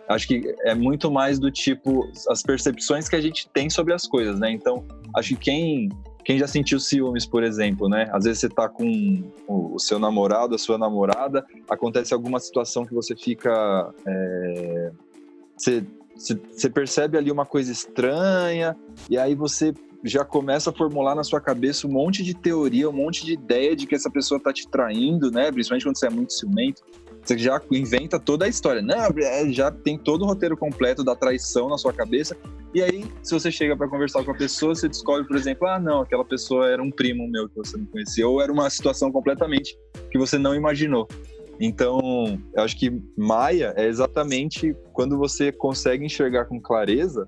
Acho 0.10 0.28
que 0.28 0.56
é 0.62 0.74
muito 0.74 1.12
mais 1.12 1.38
do 1.38 1.52
tipo 1.52 2.10
as 2.28 2.42
percepções 2.42 3.08
que 3.08 3.16
a 3.16 3.22
gente 3.22 3.48
tem 3.50 3.70
sobre 3.70 3.94
as 3.94 4.08
coisas, 4.08 4.40
né? 4.40 4.52
Então, 4.52 4.84
acho 5.16 5.36
que 5.36 5.36
quem 5.36 5.90
quem 6.26 6.40
já 6.40 6.48
sentiu 6.48 6.80
ciúmes, 6.80 7.28
por 7.28 7.44
exemplo, 7.44 7.88
né? 7.88 8.10
Às 8.12 8.24
vezes 8.24 8.40
você 8.40 8.50
tá 8.50 8.68
com 8.68 9.24
o 9.48 9.78
seu 9.78 10.00
namorado, 10.00 10.56
a 10.56 10.58
sua 10.58 10.80
namorada, 10.80 11.46
acontece 11.70 12.16
alguma 12.16 12.40
situação 12.40 12.84
que 12.84 12.96
você 12.96 13.16
fica. 13.16 13.94
É, 14.08 14.92
você, 15.56 15.86
você 16.18 16.68
percebe 16.68 17.16
ali 17.16 17.32
uma 17.32 17.46
coisa 17.46 17.72
estranha, 17.72 18.76
e 19.08 19.20
aí 19.20 19.36
você 19.36 19.72
já 20.08 20.24
começa 20.24 20.70
a 20.70 20.74
formular 20.74 21.16
na 21.16 21.24
sua 21.24 21.42
cabeça 21.42 21.88
um 21.88 21.92
monte 21.92 22.24
de 22.24 22.34
teoria, 22.34 22.90
um 22.90 22.94
monte 22.94 23.26
de 23.26 23.34
ideia 23.34 23.76
de 23.76 23.86
que 23.86 23.96
essa 23.96 24.10
pessoa 24.10 24.40
tá 24.40 24.54
te 24.54 24.68
traindo, 24.68 25.32
né? 25.32 25.52
Principalmente 25.52 25.84
quando 25.84 25.98
você 25.98 26.08
é 26.08 26.10
muito 26.10 26.34
ciumento. 26.34 26.84
Você 27.24 27.38
já 27.38 27.62
inventa 27.72 28.18
toda 28.18 28.46
a 28.46 28.48
história. 28.48 28.82
Não, 28.82 28.96
é, 28.96 29.52
já 29.52 29.70
tem 29.70 29.98
todo 29.98 30.22
o 30.22 30.26
roteiro 30.26 30.56
completo 30.56 31.04
da 31.04 31.16
traição 31.16 31.68
na 31.68 31.78
sua 31.78 31.92
cabeça. 31.92 32.38
E 32.74 32.82
aí, 32.82 33.06
se 33.22 33.34
você 33.34 33.52
chega 33.52 33.76
para 33.76 33.88
conversar 33.90 34.24
com 34.24 34.32
a 34.32 34.36
pessoa, 34.36 34.74
você 34.74 34.88
descobre, 34.88 35.28
por 35.28 35.36
exemplo, 35.36 35.68
ah, 35.68 35.80
não, 35.80 36.02
aquela 36.02 36.24
pessoa 36.24 36.70
era 36.70 36.82
um 36.82 36.92
primo 36.92 37.28
meu 37.30 37.50
que 37.50 37.56
você 37.56 37.76
não 37.78 37.86
conhecia, 37.86 38.28
ou 38.28 38.42
era 38.42 38.52
uma 38.52 38.70
situação 38.70 39.12
completamente 39.12 39.78
que 40.10 40.18
você 40.18 40.38
não 40.38 40.56
imaginou. 40.56 41.08
Então, 41.60 42.40
eu 42.56 42.64
acho 42.64 42.78
que 42.78 43.02
Maia 43.18 43.74
é 43.76 43.88
exatamente 43.88 44.76
quando 44.94 45.18
você 45.18 45.52
consegue 45.52 46.06
enxergar 46.06 46.46
com 46.46 46.62
clareza 46.62 47.28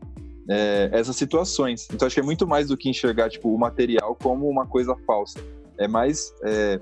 é, 0.50 0.90
essas 0.92 1.16
situações. 1.16 1.88
Então, 1.94 2.06
acho 2.06 2.16
que 2.16 2.20
é 2.20 2.24
muito 2.24 2.48
mais 2.48 2.68
do 2.68 2.76
que 2.76 2.90
enxergar 2.90 3.30
tipo, 3.30 3.54
o 3.54 3.58
material 3.58 4.16
como 4.16 4.50
uma 4.50 4.66
coisa 4.66 4.96
falsa. 5.06 5.40
É 5.78 5.88
mais 5.88 6.34
é, 6.44 6.82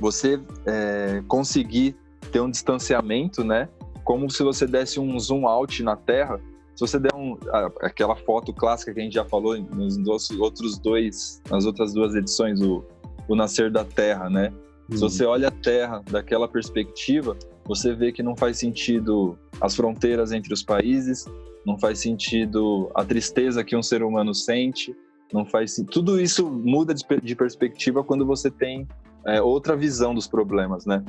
você 0.00 0.40
é, 0.66 1.22
conseguir 1.28 1.96
ter 2.32 2.40
um 2.40 2.50
distanciamento, 2.50 3.44
né? 3.44 3.68
Como 4.02 4.28
se 4.28 4.42
você 4.42 4.66
desse 4.66 4.98
um 4.98 5.18
zoom 5.18 5.46
out 5.46 5.82
na 5.82 5.96
Terra. 5.96 6.40
Se 6.74 6.80
você 6.80 6.98
der 6.98 7.14
um, 7.14 7.38
aquela 7.80 8.16
foto 8.16 8.52
clássica 8.52 8.92
que 8.92 9.00
a 9.00 9.02
gente 9.04 9.14
já 9.14 9.24
falou 9.24 9.56
nos 9.56 9.96
outros 10.38 10.76
dois, 10.76 11.40
nas 11.48 11.64
outras 11.64 11.94
duas 11.94 12.14
edições, 12.16 12.60
o, 12.60 12.84
o 13.28 13.36
nascer 13.36 13.70
da 13.70 13.84
Terra, 13.84 14.28
né? 14.28 14.52
Se 14.90 14.94
uhum. 14.94 15.08
você 15.08 15.24
olha 15.24 15.48
a 15.48 15.52
Terra 15.52 16.02
daquela 16.10 16.48
perspectiva, 16.48 17.36
você 17.64 17.94
vê 17.94 18.10
que 18.10 18.22
não 18.22 18.36
faz 18.36 18.58
sentido 18.58 19.38
as 19.60 19.76
fronteiras 19.76 20.32
entre 20.32 20.52
os 20.52 20.62
países, 20.62 21.24
não 21.64 21.78
faz 21.78 21.98
sentido 21.98 22.90
a 22.94 23.04
tristeza 23.04 23.64
que 23.64 23.76
um 23.76 23.82
ser 23.82 24.02
humano 24.02 24.34
sente, 24.34 24.94
não 25.32 25.44
faz 25.44 25.76
tudo 25.90 26.20
isso 26.20 26.48
muda 26.48 26.94
de 26.94 27.34
perspectiva 27.34 28.04
quando 28.04 28.24
você 28.26 28.50
tem 28.50 28.86
é, 29.26 29.40
outra 29.40 29.76
visão 29.76 30.14
dos 30.14 30.26
problemas, 30.26 30.86
né? 30.86 31.02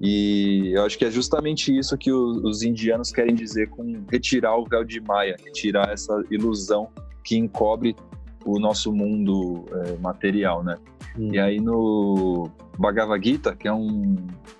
E 0.00 0.72
eu 0.74 0.84
acho 0.84 0.98
que 0.98 1.04
é 1.04 1.10
justamente 1.10 1.76
isso 1.76 1.96
que 1.96 2.12
os 2.12 2.62
indianos 2.62 3.10
querem 3.10 3.34
dizer 3.34 3.68
com 3.70 4.04
retirar 4.10 4.56
o 4.56 4.64
véu 4.64 4.84
de 4.84 5.00
Maia, 5.00 5.36
retirar 5.42 5.90
essa 5.90 6.22
ilusão 6.30 6.88
que 7.22 7.36
encobre 7.36 7.96
o 8.44 8.58
nosso 8.58 8.92
mundo 8.92 9.64
é, 9.72 9.96
material, 9.96 10.62
né? 10.62 10.76
Hum. 11.18 11.30
E 11.32 11.38
aí 11.38 11.60
no 11.60 12.50
Bhagavad 12.78 13.24
Gita, 13.24 13.54
que 13.54 13.66
é 13.66 13.72
um, 13.72 14.16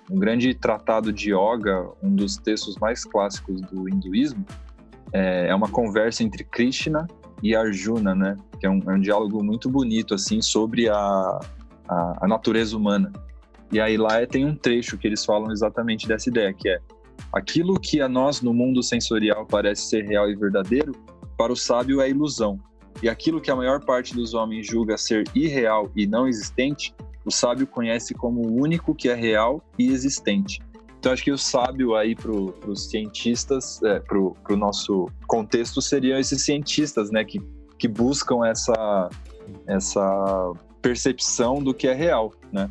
um, 0.09 0.17
grande 0.17 0.53
tratado 0.55 1.11
de 1.11 1.31
yoga, 1.31 1.89
um 2.01 2.15
dos 2.15 2.37
textos 2.37 2.77
mais 2.77 3.03
clássicos 3.03 3.61
do 3.61 3.87
hinduísmo, 3.87 4.43
é, 5.15 5.47
é 5.47 5.55
uma 5.55 5.69
conversa 5.69 6.23
entre 6.23 6.43
Krishna 6.43 7.07
e 7.41 7.55
Arjuna, 7.55 8.13
né? 8.13 8.35
Que 8.59 8.67
é 8.67 8.69
um, 8.69 8.81
é 8.85 8.93
um 8.93 8.99
diálogo 8.99 9.41
muito 9.41 9.69
bonito 9.69 10.13
assim 10.13 10.41
sobre 10.41 10.89
a, 10.89 11.39
a, 11.87 12.17
a 12.21 12.27
natureza 12.27 12.75
humana. 12.75 13.13
E 13.71 13.79
aí 13.79 13.95
lá 13.95 14.25
tem 14.27 14.45
um 14.45 14.55
trecho 14.55 14.97
que 14.97 15.07
eles 15.07 15.23
falam 15.23 15.51
exatamente 15.51 16.05
dessa 16.05 16.29
ideia, 16.29 16.53
que 16.53 16.67
é 16.67 16.79
aquilo 17.31 17.79
que 17.79 18.01
a 18.01 18.09
nós 18.09 18.41
no 18.41 18.53
mundo 18.53 18.83
sensorial 18.83 19.45
parece 19.45 19.89
ser 19.89 20.05
real 20.05 20.29
e 20.29 20.35
verdadeiro, 20.35 20.93
para 21.37 21.51
o 21.51 21.55
sábio 21.55 22.01
é 22.01 22.09
ilusão. 22.09 22.59
E 23.01 23.09
aquilo 23.09 23.41
que 23.41 23.51
a 23.51 23.55
maior 23.55 23.83
parte 23.83 24.13
dos 24.13 24.33
homens 24.33 24.67
julga 24.67 24.97
ser 24.97 25.23
irreal 25.33 25.89
e 25.95 26.05
não 26.05 26.27
existente, 26.27 26.93
o 27.25 27.31
sábio 27.31 27.65
conhece 27.65 28.13
como 28.13 28.41
o 28.41 28.61
único 28.61 28.93
que 28.93 29.09
é 29.09 29.15
real 29.15 29.61
e 29.79 29.91
existente. 29.91 30.61
Então, 31.05 31.13
acho 31.13 31.23
que 31.23 31.31
o 31.31 31.37
sábio 31.37 31.95
aí 31.95 32.15
para 32.15 32.31
os 32.31 32.89
cientistas, 32.89 33.79
é, 33.83 33.99
para 33.99 34.17
o 34.17 34.57
nosso 34.57 35.07
contexto, 35.27 35.79
seriam 35.79 36.17
esses 36.17 36.43
cientistas, 36.43 37.11
né, 37.11 37.23
que, 37.23 37.39
que 37.77 37.87
buscam 37.87 38.43
essa, 38.43 39.11
essa 39.67 40.53
percepção 40.81 41.61
do 41.61 41.75
que 41.75 41.87
é 41.87 41.93
real, 41.93 42.33
né? 42.51 42.67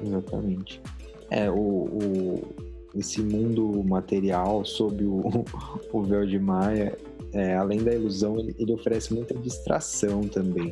Exatamente. 0.00 0.80
É, 1.28 1.50
o, 1.50 1.56
o, 1.56 2.54
esse 2.94 3.20
mundo 3.20 3.82
material 3.82 4.64
sob 4.64 5.04
o, 5.04 5.44
o 5.92 6.02
véu 6.04 6.24
de 6.24 6.38
Maia, 6.38 6.96
é, 7.32 7.56
além 7.56 7.82
da 7.82 7.92
ilusão, 7.92 8.38
ele, 8.38 8.72
oferece 8.72 9.12
muita 9.12 9.34
distração 9.34 10.20
também. 10.20 10.70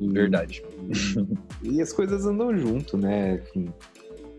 E, 0.00 0.08
Verdade. 0.08 0.64
E, 1.62 1.76
e, 1.76 1.80
as 1.80 1.92
coisas 1.92 2.26
andam 2.26 2.58
junto, 2.58 2.96
né? 2.96 3.34
Enfim, 3.36 3.72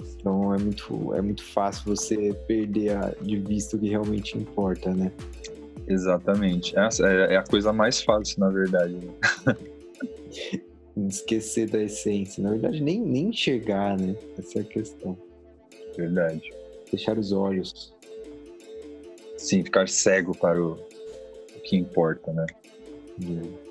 então 0.01 0.53
é 0.53 0.57
muito, 0.57 1.13
é 1.13 1.21
muito 1.21 1.43
fácil 1.43 1.83
você 1.85 2.33
perder 2.47 2.95
a, 2.95 3.13
de 3.21 3.37
vista 3.37 3.77
o 3.77 3.79
que 3.79 3.89
realmente 3.89 4.37
importa, 4.37 4.93
né? 4.93 5.11
Exatamente. 5.87 6.77
Essa 6.77 7.07
é, 7.07 7.33
é 7.33 7.37
a 7.37 7.43
coisa 7.43 7.73
mais 7.73 8.01
fácil, 8.01 8.39
na 8.39 8.49
verdade. 8.49 8.93
Né? 8.95 9.55
Esquecer 11.09 11.69
da 11.69 11.81
essência. 11.81 12.43
Na 12.43 12.51
verdade, 12.51 12.81
nem, 12.81 13.01
nem 13.01 13.29
enxergar, 13.29 13.97
né? 13.97 14.15
Essa 14.37 14.59
é 14.59 14.61
a 14.61 14.65
questão. 14.65 15.17
Verdade. 15.97 16.53
Fechar 16.85 17.17
os 17.17 17.31
olhos. 17.31 17.93
Sim, 19.37 19.63
ficar 19.63 19.87
cego 19.87 20.37
para 20.37 20.61
o, 20.61 20.73
o 20.73 21.59
que 21.63 21.77
importa, 21.77 22.31
né? 22.33 22.45
É. 23.23 23.69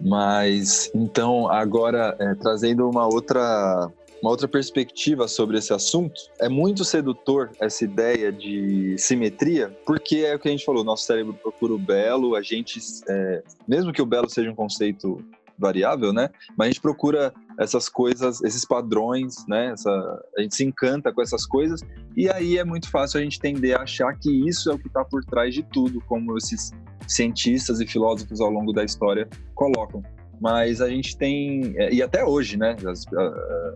Mas, 0.00 0.90
então, 0.94 1.48
agora, 1.48 2.14
é, 2.18 2.34
trazendo 2.34 2.88
uma 2.88 3.06
outra 3.06 3.90
uma 4.22 4.30
outra 4.30 4.48
perspectiva 4.48 5.28
sobre 5.28 5.58
esse 5.58 5.72
assunto. 5.72 6.20
É 6.40 6.48
muito 6.48 6.84
sedutor 6.84 7.50
essa 7.60 7.84
ideia 7.84 8.32
de 8.32 8.96
simetria, 8.98 9.76
porque 9.84 10.16
é 10.16 10.34
o 10.34 10.38
que 10.38 10.48
a 10.48 10.50
gente 10.50 10.64
falou, 10.64 10.84
nosso 10.84 11.04
cérebro 11.04 11.34
procura 11.34 11.74
o 11.74 11.78
belo, 11.78 12.34
a 12.34 12.42
gente, 12.42 12.80
é, 13.08 13.42
mesmo 13.66 13.92
que 13.92 14.02
o 14.02 14.06
belo 14.06 14.28
seja 14.28 14.50
um 14.50 14.54
conceito 14.54 15.22
variável, 15.58 16.12
né? 16.12 16.28
Mas 16.56 16.66
a 16.66 16.70
gente 16.70 16.80
procura 16.80 17.32
essas 17.58 17.88
coisas, 17.88 18.42
esses 18.42 18.64
padrões, 18.64 19.46
né? 19.48 19.72
Essa, 19.72 19.90
a 20.36 20.42
gente 20.42 20.54
se 20.54 20.64
encanta 20.64 21.12
com 21.12 21.22
essas 21.22 21.46
coisas 21.46 21.80
e 22.16 22.28
aí 22.28 22.58
é 22.58 22.64
muito 22.64 22.90
fácil 22.90 23.20
a 23.20 23.22
gente 23.22 23.40
tender 23.40 23.76
a 23.76 23.82
achar 23.82 24.14
que 24.18 24.30
isso 24.46 24.70
é 24.70 24.74
o 24.74 24.78
que 24.78 24.88
está 24.88 25.04
por 25.04 25.24
trás 25.24 25.54
de 25.54 25.62
tudo, 25.62 26.00
como 26.06 26.36
esses 26.36 26.72
cientistas 27.08 27.80
e 27.80 27.86
filósofos 27.86 28.40
ao 28.40 28.50
longo 28.50 28.72
da 28.72 28.84
história 28.84 29.28
colocam 29.54 30.02
mas 30.40 30.80
a 30.80 30.88
gente 30.88 31.16
tem 31.16 31.74
é, 31.76 31.92
e 31.92 32.02
até 32.02 32.24
hoje, 32.24 32.56
né? 32.56 32.76
A, 32.84 33.20
a, 33.20 33.74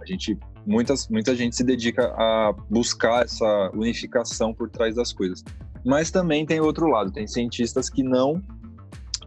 a, 0.00 0.06
gente 0.06 0.38
muitas 0.66 1.08
muita 1.08 1.34
gente 1.34 1.56
se 1.56 1.64
dedica 1.64 2.12
a 2.16 2.54
buscar 2.68 3.24
essa 3.24 3.70
unificação 3.74 4.52
por 4.52 4.68
trás 4.68 4.94
das 4.94 5.12
coisas. 5.12 5.44
Mas 5.84 6.10
também 6.10 6.46
tem 6.46 6.60
outro 6.60 6.86
lado, 6.86 7.10
tem 7.10 7.26
cientistas 7.26 7.88
que 7.88 8.02
não 8.02 8.42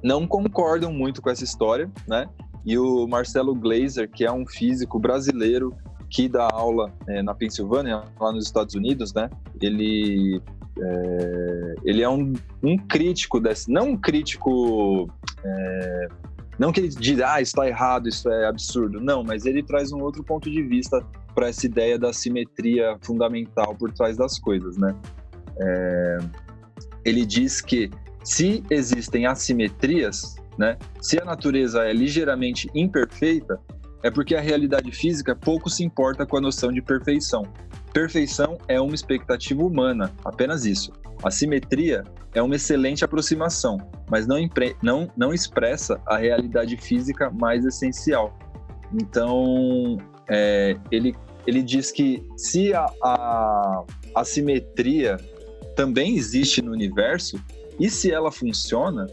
não 0.03 0.27
concordam 0.27 0.93
muito 0.93 1.21
com 1.21 1.29
essa 1.29 1.43
história, 1.43 1.89
né? 2.07 2.27
E 2.65 2.77
o 2.77 3.07
Marcelo 3.07 3.53
Glazer, 3.55 4.09
que 4.09 4.25
é 4.25 4.31
um 4.31 4.45
físico 4.45 4.99
brasileiro 4.99 5.75
que 6.09 6.27
dá 6.27 6.47
aula 6.51 6.93
é, 7.07 7.21
na 7.21 7.33
Pensilvânia, 7.33 8.03
lá 8.19 8.31
nos 8.31 8.45
Estados 8.45 8.75
Unidos, 8.75 9.13
né? 9.13 9.29
Ele 9.61 10.41
é, 10.79 11.75
ele 11.83 12.01
é 12.01 12.09
um, 12.09 12.33
um 12.61 12.77
crítico 12.77 13.39
desse, 13.39 13.71
não 13.71 13.91
um 13.91 13.97
crítico 13.97 15.09
é, 15.43 16.07
não 16.57 16.71
que 16.71 16.79
ele 16.79 16.89
diz, 16.89 17.19
ah, 17.21 17.41
está 17.41 17.67
errado, 17.67 18.07
isso 18.07 18.29
é 18.29 18.47
absurdo. 18.47 18.99
Não, 19.01 19.23
mas 19.23 19.45
ele 19.45 19.61
traz 19.61 19.91
um 19.91 20.01
outro 20.01 20.23
ponto 20.23 20.49
de 20.49 20.61
vista 20.61 21.05
para 21.33 21.49
essa 21.49 21.65
ideia 21.65 21.99
da 21.99 22.13
simetria 22.13 22.97
fundamental 23.01 23.75
por 23.75 23.91
trás 23.91 24.15
das 24.15 24.39
coisas, 24.39 24.77
né? 24.77 24.95
É... 25.59 26.17
Ele 27.03 27.25
diz 27.25 27.61
que 27.61 27.91
se 28.23 28.63
existem 28.69 29.25
assimetrias, 29.25 30.35
né? 30.57 30.77
Se 31.01 31.21
a 31.21 31.25
natureza 31.25 31.83
é 31.83 31.93
ligeiramente 31.93 32.69
imperfeita, 32.73 33.59
é 34.01 34.09
porque 34.09 34.35
a 34.35 34.41
realidade 34.41 34.91
física 34.91 35.35
pouco 35.35 35.69
se 35.69 35.83
importa 35.83 36.25
com 36.25 36.37
a 36.37 36.41
noção 36.41 36.71
de 36.71 36.81
perfeição. 36.81 37.43
Perfeição 37.95 38.57
é 38.67 38.79
uma 38.81 38.93
expectativa 38.93 39.63
humana, 39.63 40.13
apenas 40.25 40.65
isso. 40.65 40.91
A 41.23 41.31
simetria 41.31 42.03
é 42.33 42.41
uma 42.41 42.57
excelente 42.57 43.05
aproximação, 43.05 43.77
mas 44.11 44.27
não, 44.27 44.37
não, 44.83 45.09
não 45.15 45.33
expressa 45.33 45.97
a 46.05 46.17
realidade 46.17 46.75
física 46.75 47.29
mais 47.29 47.63
essencial. 47.63 48.37
Então, 48.93 49.97
é, 50.27 50.75
ele, 50.91 51.15
ele 51.47 51.63
diz 51.63 51.89
que 51.89 52.21
se 52.35 52.73
a, 52.73 52.85
a, 53.01 53.83
a 54.13 54.25
simetria 54.25 55.15
também 55.73 56.17
existe 56.17 56.61
no 56.61 56.73
universo, 56.73 57.41
e 57.79 57.89
se 57.89 58.11
ela 58.11 58.29
funciona, 58.29 59.07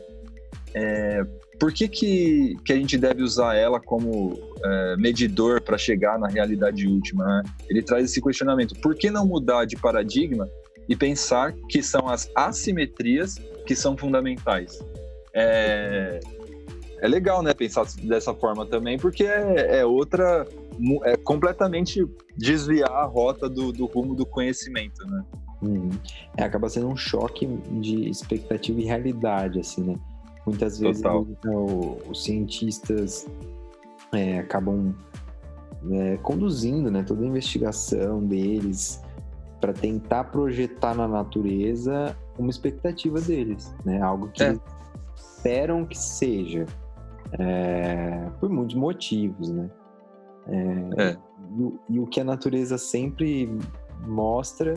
é, 0.75 1.25
por 1.63 1.73
que, 1.73 1.87
que, 1.87 2.57
que 2.65 2.73
a 2.73 2.77
gente 2.77 2.99
deve 2.99 3.23
usar 3.23 3.55
ela 3.55 3.79
como 3.79 4.37
é, 4.65 4.97
medidor 4.97 5.61
para 5.61 5.79
chegar 5.79 6.19
na 6.19 6.27
realidade 6.27 6.89
última? 6.89 7.25
Né? 7.25 7.43
Ele 7.71 7.81
traz 7.81 8.07
esse 8.07 8.21
questionamento: 8.21 8.75
por 8.81 8.97
que 8.97 9.13
não 9.13 9.25
mudar 9.25 9.65
de 9.65 9.77
paradigma 9.77 10.51
e 10.89 10.97
pensar 10.97 11.55
que 11.69 11.81
são 11.81 12.09
as 12.09 12.29
assimetrias 12.35 13.37
que 13.65 13.77
são 13.77 13.97
fundamentais? 13.97 14.85
É, 15.33 16.19
é 17.01 17.07
legal, 17.07 17.45
né, 17.45 17.55
pensar 17.55 17.87
dessa 18.03 18.35
forma 18.35 18.67
também, 18.67 18.99
porque 18.99 19.23
é, 19.23 19.79
é 19.79 19.87
outra, 19.87 20.45
é 21.05 21.17
completamente 21.17 22.05
desviar 22.37 22.91
a 22.91 23.05
rota 23.05 23.49
do, 23.49 23.71
do 23.71 23.87
rumo 23.87 24.17
do 24.17 24.27
conhecimento, 24.27 25.07
né? 25.07 25.25
Uhum. 25.63 25.91
É, 26.37 26.43
acaba 26.43 26.69
sendo 26.69 26.89
um 26.89 26.97
choque 26.97 27.47
de 27.47 28.11
expectativa 28.11 28.81
e 28.81 28.85
realidade, 28.85 29.61
assim, 29.61 29.85
né? 29.85 29.95
Muitas 30.47 30.79
vezes 30.79 31.03
o, 31.47 31.99
os 32.11 32.25
cientistas 32.25 33.29
é, 34.13 34.41
acabam 34.41 34.95
é, 35.91 36.17
conduzindo 36.19 36.91
né, 36.91 37.03
toda 37.03 37.23
a 37.23 37.27
investigação 37.27 38.25
deles 38.25 39.03
para 39.61 39.73
tentar 39.73 40.25
projetar 40.25 40.95
na 40.95 41.07
natureza 41.07 42.17
uma 42.37 42.51
expectativa 42.51 43.21
deles, 43.21 43.73
né? 43.85 44.01
Algo 44.03 44.29
que 44.29 44.43
é. 44.43 44.59
esperam 45.15 45.87
que 45.87 45.97
seja, 45.97 46.67
é, 47.39 48.29
por 48.41 48.51
muitos 48.51 48.75
motivos, 48.75 49.51
né? 49.51 49.71
É, 50.49 51.11
é. 51.11 51.19
E, 51.57 51.95
e, 51.95 52.01
o 52.01 52.07
que 52.07 52.21
a 52.21 52.25
natureza 52.25 52.77
sempre 52.77 53.49
mostra, 54.05 54.75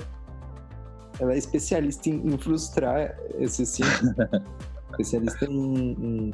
ela 1.19 1.33
é 1.33 1.37
especialista 1.37 2.09
em, 2.09 2.27
em 2.27 2.37
frustrar 2.37 3.17
esse 3.39 3.65
cientista. 3.65 4.29
especialista 5.01 5.45
em, 5.45 5.91
em, 5.93 6.33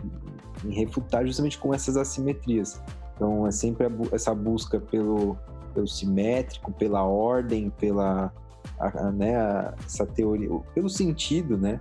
em, 0.65 0.73
refutar 0.73 1.25
justamente 1.25 1.57
com 1.57 1.73
essas 1.73 1.97
assimetrias. 1.97 2.81
Então, 3.15 3.47
é 3.47 3.51
sempre 3.51 3.87
essa 4.11 4.33
busca 4.33 4.79
pelo, 4.79 5.37
pelo 5.73 5.87
simétrico, 5.87 6.71
pela 6.71 7.03
ordem, 7.03 7.69
pela 7.69 8.33
a, 8.79 9.07
a, 9.07 9.11
né, 9.11 9.35
a, 9.35 9.73
essa 9.85 10.05
teoria, 10.05 10.49
pelo 10.73 10.89
sentido, 10.89 11.57
né? 11.57 11.79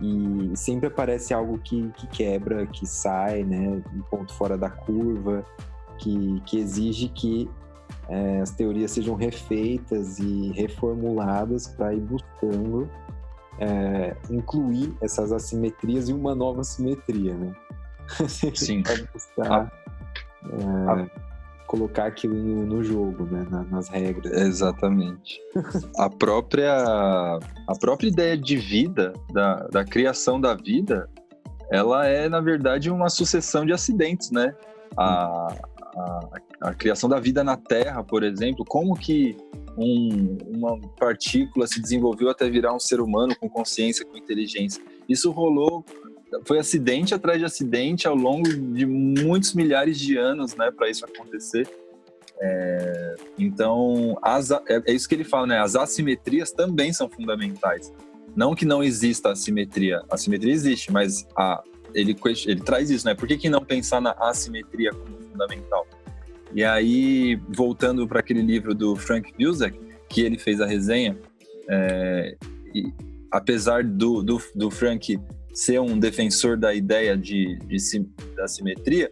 E 0.00 0.52
sempre 0.54 0.86
aparece 0.86 1.34
algo 1.34 1.58
que, 1.58 1.90
que 1.96 2.06
quebra, 2.08 2.66
que 2.66 2.86
sai, 2.86 3.42
né? 3.42 3.82
Um 3.94 4.02
ponto 4.02 4.32
fora 4.34 4.56
da 4.56 4.70
curva, 4.70 5.44
que, 5.98 6.40
que 6.46 6.58
exige 6.58 7.08
que 7.08 7.50
é, 8.08 8.40
as 8.40 8.50
teorias 8.50 8.90
sejam 8.90 9.14
refeitas 9.14 10.18
e 10.18 10.52
reformuladas 10.52 11.68
para 11.68 11.94
ir 11.94 12.00
buscando 12.00 12.88
é, 13.58 14.16
incluir 14.30 14.94
essas 15.00 15.32
assimetrias 15.32 16.08
e 16.08 16.12
uma 16.12 16.34
nova 16.34 16.64
simetria, 16.64 17.34
né? 17.34 17.54
Sim. 18.54 18.82
buscar 19.12 19.72
é, 20.44 21.22
colocar 21.66 22.04
aquilo 22.04 22.34
no, 22.34 22.66
no 22.66 22.84
jogo, 22.84 23.24
né? 23.24 23.46
Na, 23.50 23.62
nas 23.64 23.88
regras. 23.88 24.30
Exatamente. 24.32 25.40
a 25.96 26.10
própria 26.10 26.74
a 26.74 27.74
própria 27.80 28.08
ideia 28.08 28.36
de 28.36 28.56
vida 28.56 29.12
da, 29.32 29.68
da 29.68 29.84
criação 29.84 30.40
da 30.40 30.54
vida, 30.54 31.08
ela 31.70 32.06
é 32.06 32.28
na 32.28 32.40
verdade 32.40 32.90
uma 32.90 33.08
sucessão 33.08 33.64
de 33.64 33.72
acidentes, 33.72 34.30
né? 34.30 34.54
A, 34.96 35.54
a, 35.96 36.20
a 36.60 36.74
criação 36.74 37.08
da 37.08 37.20
vida 37.20 37.44
na 37.44 37.56
Terra, 37.56 38.02
por 38.02 38.22
exemplo, 38.22 38.64
como 38.64 38.96
que 38.96 39.36
um, 39.76 40.38
uma 40.48 40.78
partícula 40.98 41.66
se 41.66 41.80
desenvolveu 41.80 42.30
até 42.30 42.48
virar 42.48 42.74
um 42.74 42.80
ser 42.80 43.00
humano 43.00 43.34
com 43.36 43.48
consciência, 43.48 44.04
com 44.04 44.16
inteligência. 44.16 44.82
Isso 45.08 45.30
rolou, 45.30 45.84
foi 46.44 46.58
acidente 46.58 47.14
atrás 47.14 47.38
de 47.38 47.44
acidente 47.44 48.08
ao 48.08 48.14
longo 48.14 48.48
de 48.48 48.86
muitos 48.86 49.54
milhares 49.54 49.98
de 49.98 50.16
anos, 50.16 50.54
né, 50.54 50.70
para 50.70 50.88
isso 50.88 51.04
acontecer. 51.04 51.68
É, 52.40 53.14
então, 53.38 54.18
as, 54.20 54.50
é, 54.50 54.60
é, 54.68 54.92
isso 54.92 55.08
que 55.08 55.14
ele 55.14 55.22
fala, 55.22 55.46
né? 55.46 55.60
As 55.60 55.76
assimetrias 55.76 56.50
também 56.50 56.92
são 56.92 57.08
fundamentais. 57.08 57.92
Não 58.34 58.52
que 58.52 58.64
não 58.64 58.82
exista 58.82 59.30
assimetria, 59.30 60.02
a 60.10 60.16
simetria 60.16 60.52
existe, 60.52 60.90
mas 60.90 61.24
a, 61.36 61.62
ele, 61.94 62.16
ele 62.46 62.60
traz 62.60 62.90
isso, 62.90 63.06
né? 63.06 63.14
Por 63.14 63.28
que, 63.28 63.36
que 63.36 63.48
não 63.48 63.64
pensar 63.64 64.00
na 64.00 64.10
assimetria 64.18 64.90
como 64.90 65.21
fundamental? 65.32 65.86
E 66.54 66.62
aí, 66.62 67.40
voltando 67.48 68.06
para 68.06 68.20
aquele 68.20 68.42
livro 68.42 68.74
do 68.74 68.94
Frank 68.94 69.32
Wilczek, 69.40 69.78
que 70.08 70.20
ele 70.20 70.38
fez 70.38 70.60
a 70.60 70.66
resenha, 70.66 71.18
é, 71.68 72.36
e, 72.74 72.92
apesar 73.30 73.82
do, 73.82 74.22
do, 74.22 74.40
do, 74.54 74.70
Frank 74.70 75.18
ser 75.54 75.80
um 75.80 75.98
defensor 75.98 76.58
da 76.58 76.74
ideia 76.74 77.16
de, 77.16 77.58
de, 77.60 77.76
da 78.36 78.46
simetria, 78.46 79.10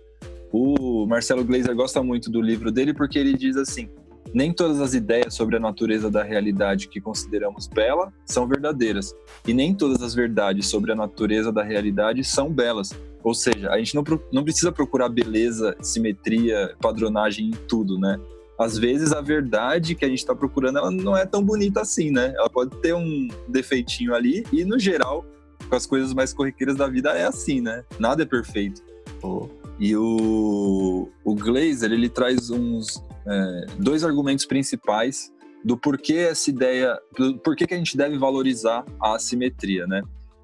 o 0.53 1.07
Marcelo 1.07 1.45
Gleiser 1.45 1.75
gosta 1.75 2.03
muito 2.03 2.31
do 2.31 2.43
livro 2.43 2.71
dele 2.71 2.93
porque 2.93 3.19
ele 3.19 3.35
diz 3.35 3.57
assim: 3.57 3.89
nem 4.35 4.53
todas 4.53 4.81
as 4.81 4.95
ideias 4.95 5.35
sobre 5.35 5.57
a 5.57 5.61
natureza 5.61 6.11
da 6.11 6.23
realidade 6.23 6.89
que 6.89 7.01
consideramos 7.01 7.67
bela 7.67 8.13
são 8.27 8.47
verdadeiras, 8.47 9.15
e 9.47 9.55
nem 9.55 9.75
todas 9.75 10.03
as 10.03 10.15
verdades 10.15 10.67
sobre 10.67 10.93
a 10.93 10.97
natureza 10.97 11.51
da 11.51 11.63
realidade 11.63 12.23
são 12.23 12.53
belas, 12.53 12.91
ou 13.23 13.35
seja, 13.35 13.71
a 13.71 13.79
gente 13.79 13.95
não, 13.95 14.05
não 14.33 14.43
precisa 14.45 14.73
procurar 14.73 15.09
beleza, 15.09 15.77
simetria, 15.81 16.75
padronagem 16.81 17.49
em 17.49 17.51
tudo, 17.51 17.99
né? 17.99 18.19
Às 18.59 18.77
vezes 18.77 19.13
a 19.13 19.21
verdade 19.21 19.95
que 19.95 20.05
a 20.05 20.09
gente 20.09 20.19
está 20.19 20.35
procurando 20.35 20.79
ela 20.79 20.91
não 20.91 21.17
é 21.17 21.25
tão 21.25 21.43
bonita 21.43 21.81
assim, 21.81 22.11
né? 22.11 22.33
Ela 22.37 22.51
pode 22.51 22.77
ter 22.83 22.95
um 22.95 23.29
defeitinho 23.49 24.15
ali 24.15 24.45
e 24.53 24.65
no 24.65 24.79
geral, 24.79 25.25
com 25.69 25.75
as 25.75 25.87
coisas 25.87 26.13
mais 26.13 26.33
corriqueiras 26.33 26.77
da 26.77 26.87
vida 26.87 27.11
é 27.11 27.25
assim, 27.25 27.61
né? 27.61 27.85
Nada 27.99 28.23
é 28.23 28.27
perfeito. 28.27 28.83
Oh. 29.23 29.49
E 29.79 29.97
o, 29.97 31.09
o 31.25 31.35
Glazer 31.35 31.91
ele 31.91 32.11
traz 32.11 32.51
uns 32.51 33.03
é, 33.27 33.67
dois 33.79 34.05
argumentos 34.05 34.45
principais 34.45 35.33
do 35.65 35.77
porquê 35.77 36.29
essa 36.31 36.51
ideia, 36.51 36.99
do 37.17 37.39
porquê 37.39 37.67
que 37.67 37.75
a 37.75 37.79
gente 37.79 37.97
deve 37.97 38.19
valorizar 38.19 38.85
a 39.03 39.15
assimetria, 39.15 39.87
né? 39.87 40.03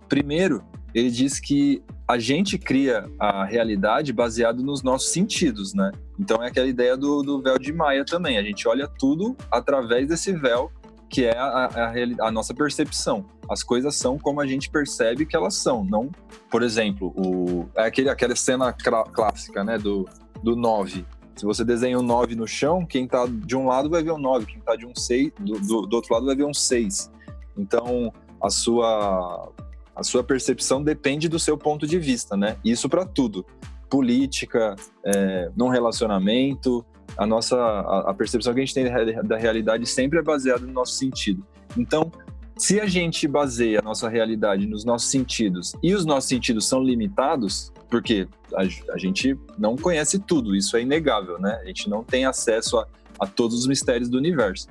Primeiro, 0.08 0.62
ele 0.96 1.10
diz 1.10 1.38
que 1.38 1.82
a 2.08 2.18
gente 2.18 2.56
cria 2.56 3.06
a 3.18 3.44
realidade 3.44 4.14
baseado 4.14 4.62
nos 4.62 4.82
nossos 4.82 5.10
sentidos, 5.10 5.74
né? 5.74 5.92
Então 6.18 6.42
é 6.42 6.48
aquela 6.48 6.66
ideia 6.66 6.96
do, 6.96 7.22
do 7.22 7.42
véu 7.42 7.58
de 7.58 7.70
Maia 7.70 8.02
também. 8.02 8.38
A 8.38 8.42
gente 8.42 8.66
olha 8.66 8.88
tudo 8.88 9.36
através 9.50 10.08
desse 10.08 10.32
véu 10.32 10.72
que 11.08 11.24
é 11.24 11.36
a, 11.36 11.66
a, 11.66 12.26
a, 12.26 12.30
nossa 12.32 12.54
percepção. 12.54 13.26
As 13.48 13.62
coisas 13.62 13.94
são 13.94 14.18
como 14.18 14.40
a 14.40 14.46
gente 14.46 14.70
percebe 14.70 15.26
que 15.26 15.36
elas 15.36 15.54
são, 15.54 15.84
não, 15.84 16.10
por 16.50 16.62
exemplo, 16.62 17.12
o, 17.14 17.68
é 17.76 17.84
aquele, 17.84 18.08
aquela 18.08 18.34
cena 18.34 18.72
clássica, 18.72 19.62
né, 19.62 19.78
do, 19.78 20.08
do 20.42 20.56
9. 20.56 21.06
Se 21.36 21.44
você 21.44 21.64
desenha 21.64 21.98
um 21.98 22.02
9 22.02 22.34
no 22.34 22.46
chão, 22.46 22.84
quem 22.84 23.04
está 23.04 23.24
de 23.26 23.54
um 23.54 23.66
lado 23.66 23.88
vai 23.88 24.02
ver 24.02 24.12
um 24.12 24.18
9, 24.18 24.46
quem 24.46 24.58
está 24.58 24.74
de 24.74 24.86
um 24.86 24.96
6, 24.96 25.32
do, 25.38 25.60
do, 25.60 25.82
do, 25.82 25.94
outro 25.94 26.14
lado 26.14 26.26
vai 26.26 26.34
ver 26.34 26.44
um 26.44 26.54
6. 26.54 27.12
Então, 27.56 28.12
a 28.42 28.50
sua 28.50 29.52
a 29.96 30.04
sua 30.04 30.22
percepção 30.22 30.84
depende 30.84 31.26
do 31.26 31.38
seu 31.38 31.56
ponto 31.56 31.86
de 31.86 31.98
vista, 31.98 32.36
né? 32.36 32.58
Isso 32.62 32.86
para 32.86 33.06
tudo. 33.06 33.46
Política, 33.88 34.76
é, 35.02 35.50
num 35.56 35.68
relacionamento, 35.68 36.84
a 37.16 37.26
nossa 37.26 37.56
a, 37.56 38.10
a, 38.10 38.14
percepção 38.14 38.52
que 38.52 38.60
a 38.60 38.64
gente 38.64 38.74
tem 38.74 38.84
da 39.24 39.38
realidade 39.38 39.86
sempre 39.86 40.18
é 40.18 40.22
baseada 40.22 40.66
no 40.66 40.72
nosso 40.72 40.92
sentido. 40.92 41.42
Então, 41.78 42.12
se 42.58 42.78
a 42.78 42.86
gente 42.86 43.26
baseia 43.26 43.78
a 43.78 43.82
nossa 43.82 44.08
realidade 44.08 44.66
nos 44.66 44.84
nossos 44.84 45.10
sentidos 45.10 45.72
e 45.82 45.94
os 45.94 46.04
nossos 46.04 46.28
sentidos 46.28 46.66
são 46.66 46.82
limitados, 46.82 47.72
porque 47.90 48.28
a, 48.54 48.62
a 48.92 48.98
gente 48.98 49.38
não 49.58 49.76
conhece 49.76 50.18
tudo, 50.18 50.54
isso 50.54 50.76
é 50.76 50.82
inegável, 50.82 51.38
né? 51.38 51.58
A 51.62 51.64
gente 51.64 51.88
não 51.88 52.04
tem 52.04 52.26
acesso 52.26 52.78
a, 52.78 52.86
a 53.20 53.26
todos 53.26 53.60
os 53.60 53.66
mistérios 53.66 54.10
do 54.10 54.18
universo. 54.18 54.68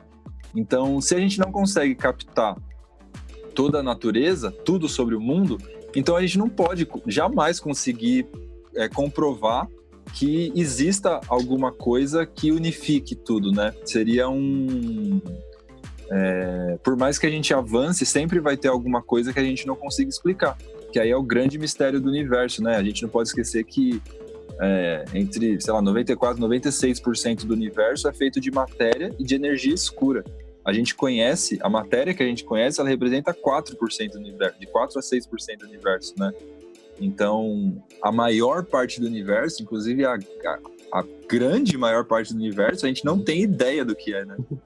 Então, 0.56 1.02
se 1.02 1.16
a 1.16 1.20
gente 1.20 1.40
não 1.40 1.52
consegue 1.52 1.96
captar 1.96 2.56
toda 3.56 3.80
a 3.80 3.84
natureza, 3.84 4.52
tudo 4.52 4.88
sobre 4.88 5.16
o 5.16 5.22
mundo, 5.22 5.58
então 5.96 6.16
a 6.16 6.22
gente 6.22 6.38
não 6.38 6.50
pode 6.50 6.88
jamais 7.08 7.60
conseguir 7.60 8.28
é, 8.76 8.90
comprovar 8.90 9.68
que 10.14 10.52
exista 10.56 11.20
alguma 11.28 11.72
coisa 11.72 12.26
que 12.26 12.52
unifique 12.52 13.16
tudo, 13.16 13.52
né? 13.52 13.74
Seria 13.84 14.30
um. 14.30 15.22
É, 16.12 16.78
por 16.84 16.96
mais 16.96 17.18
que 17.18 17.26
a 17.26 17.30
gente 17.30 17.54
avance, 17.54 18.06
sempre 18.06 18.40
vai 18.40 18.56
ter 18.56 18.68
alguma 18.68 19.02
coisa 19.02 19.34
que 19.34 19.40
a 19.40 19.44
gente 19.44 19.66
não 19.66 19.76
consiga 19.76 20.10
explicar. 20.10 20.58
Que 20.92 21.00
aí 21.00 21.10
é 21.10 21.18
o 21.18 21.24
grande 21.24 21.58
mistério 21.58 22.00
do 22.00 22.10
universo, 22.10 22.62
né? 22.62 22.76
A 22.76 22.84
gente 22.84 23.02
não 23.02 23.10
pode 23.10 23.30
esquecer 23.30 23.64
que 23.64 24.02
é, 24.62 25.04
entre, 25.14 25.60
sei 25.60 25.74
lá, 25.74 25.82
94, 25.82 26.42
96% 26.42 27.46
do 27.46 27.54
universo 27.54 28.08
é 28.08 28.14
feito 28.14 28.40
de 28.40 28.52
matéria 28.52 29.14
e 29.18 29.24
de 29.24 29.36
energia 29.36 29.74
escura. 29.74 30.24
A 30.66 30.74
gente 30.74 30.96
conhece, 30.96 31.60
a 31.62 31.70
matéria 31.70 32.14
que 32.14 32.24
a 32.24 32.26
gente 32.26 32.44
conhece, 32.44 32.82
ela 32.82 32.90
representa 32.90 33.32
4% 33.32 34.12
do 34.12 34.18
universo, 34.18 34.60
de 34.60 34.66
4 34.66 34.98
a 34.98 35.02
6% 35.02 35.58
do 35.60 35.66
universo, 35.68 36.16
né? 36.18 36.34
Então, 37.00 37.82
a 38.02 38.12
maior 38.12 38.64
parte 38.66 39.00
do 39.00 39.06
universo, 39.06 39.62
inclusive 39.62 40.04
a, 40.06 40.16
a, 40.16 40.60
a, 41.00 41.04
grande 41.28 41.78
maior 41.78 42.06
parte 42.06 42.34
do 42.34 42.40
universo, 42.40 42.86
a 42.86 42.88
gente 42.88 43.06
não 43.06 43.20
tem 43.20 43.44
ideia 43.44 43.86
do 43.86 43.96
que 43.96 44.14
é, 44.14 44.26
né? 44.26 44.36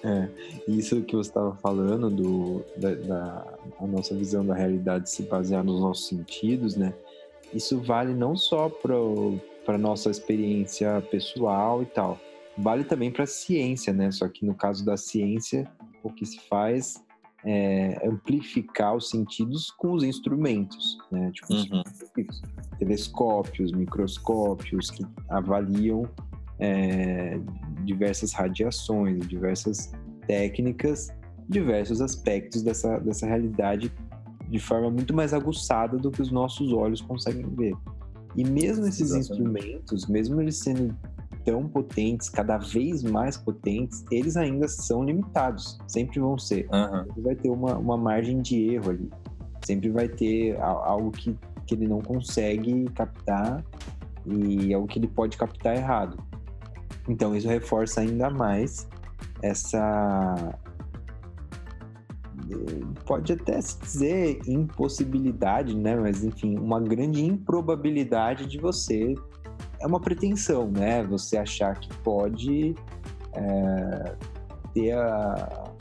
É, 0.00 0.28
isso 0.68 1.02
que 1.02 1.16
você 1.16 1.28
estava 1.28 1.56
falando, 1.56 2.08
do, 2.08 2.64
da, 2.76 2.94
da 2.94 3.58
a 3.80 3.84
nossa 3.84 4.14
visão 4.14 4.46
da 4.46 4.54
realidade 4.54 5.10
se 5.10 5.24
basear 5.24 5.64
nos 5.64 5.80
nossos 5.80 6.06
sentidos, 6.06 6.76
né? 6.76 6.94
Isso 7.52 7.80
vale 7.80 8.14
não 8.14 8.36
só 8.36 8.68
para 8.68 9.74
a 9.74 9.76
nossa 9.76 10.08
experiência 10.08 11.02
pessoal 11.10 11.82
e 11.82 11.86
tal, 11.86 12.16
vale 12.58 12.84
também 12.84 13.10
para 13.10 13.24
a 13.24 13.26
ciência, 13.26 13.92
né? 13.92 14.10
Só 14.10 14.28
que 14.28 14.44
no 14.44 14.54
caso 14.54 14.84
da 14.84 14.96
ciência, 14.96 15.70
o 16.02 16.10
que 16.10 16.26
se 16.26 16.40
faz 16.48 17.02
é 17.44 18.06
amplificar 18.06 18.96
os 18.96 19.08
sentidos 19.10 19.70
com 19.70 19.92
os 19.92 20.02
instrumentos, 20.02 20.98
né? 21.10 21.30
Tipo, 21.32 21.54
uhum. 21.54 21.82
telescópios, 22.78 23.72
microscópios 23.72 24.90
que 24.90 25.06
avaliam 25.28 26.02
é, 26.58 27.38
diversas 27.84 28.32
radiações, 28.32 29.26
diversas 29.28 29.92
técnicas, 30.26 31.08
diversos 31.48 32.00
aspectos 32.00 32.62
dessa, 32.62 32.98
dessa 32.98 33.26
realidade 33.26 33.92
de 34.48 34.58
forma 34.58 34.90
muito 34.90 35.14
mais 35.14 35.32
aguçada 35.32 35.96
do 35.96 36.10
que 36.10 36.20
os 36.20 36.30
nossos 36.30 36.72
olhos 36.72 37.00
conseguem 37.00 37.46
ver. 37.54 37.74
E 38.34 38.44
mesmo 38.44 38.86
esses 38.86 39.12
Exatamente. 39.12 39.30
instrumentos, 39.30 40.06
mesmo 40.06 40.40
eles 40.40 40.56
sendo 40.56 40.94
tão 41.48 41.66
potentes, 41.66 42.28
cada 42.28 42.58
vez 42.58 43.02
mais 43.02 43.38
potentes, 43.38 44.04
eles 44.10 44.36
ainda 44.36 44.68
são 44.68 45.02
limitados. 45.02 45.78
Sempre 45.86 46.20
vão 46.20 46.36
ser. 46.36 46.68
Uhum. 46.70 47.04
Sempre 47.06 47.22
vai 47.22 47.34
ter 47.36 47.48
uma, 47.48 47.78
uma 47.78 47.96
margem 47.96 48.42
de 48.42 48.74
erro 48.74 48.90
ali. 48.90 49.10
Sempre 49.64 49.88
vai 49.88 50.10
ter 50.10 50.60
algo 50.60 51.10
que, 51.10 51.34
que 51.66 51.74
ele 51.74 51.88
não 51.88 52.02
consegue 52.02 52.84
captar 52.90 53.64
e 54.26 54.74
algo 54.74 54.86
que 54.86 54.98
ele 54.98 55.08
pode 55.08 55.38
captar 55.38 55.74
errado. 55.74 56.22
Então 57.08 57.34
isso 57.34 57.48
reforça 57.48 58.02
ainda 58.02 58.28
mais 58.28 58.86
essa 59.42 60.54
pode 63.04 63.32
até 63.32 63.60
se 63.60 63.78
dizer 63.80 64.40
impossibilidade, 64.46 65.74
né? 65.74 65.96
Mas 65.96 66.24
enfim, 66.24 66.58
uma 66.58 66.78
grande 66.78 67.24
improbabilidade 67.24 68.46
de 68.46 68.58
você 68.58 69.14
é 69.80 69.86
uma 69.86 70.00
pretensão, 70.00 70.70
né? 70.70 71.02
Você 71.04 71.36
achar 71.36 71.78
que 71.78 71.88
pode 71.98 72.74
é, 73.32 74.16
ter 74.74 74.92
a, 74.92 75.72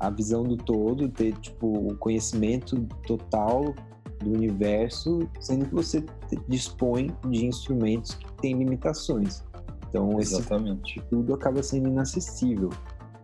a 0.00 0.10
visão 0.10 0.44
do 0.44 0.56
todo, 0.56 1.08
ter 1.08 1.32
tipo 1.34 1.90
o 1.90 1.96
conhecimento 1.96 2.76
total 3.06 3.74
do 4.20 4.32
universo, 4.32 5.28
sendo 5.40 5.66
que 5.66 5.74
você 5.74 6.04
dispõe 6.48 7.14
de 7.28 7.46
instrumentos 7.46 8.14
que 8.14 8.32
têm 8.34 8.58
limitações. 8.58 9.44
Então, 9.88 10.18
Exatamente. 10.18 10.98
esse 10.98 11.08
tudo 11.08 11.34
acaba 11.34 11.62
sendo 11.62 11.88
inacessível. 11.88 12.70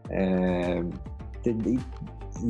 É, 0.09 0.83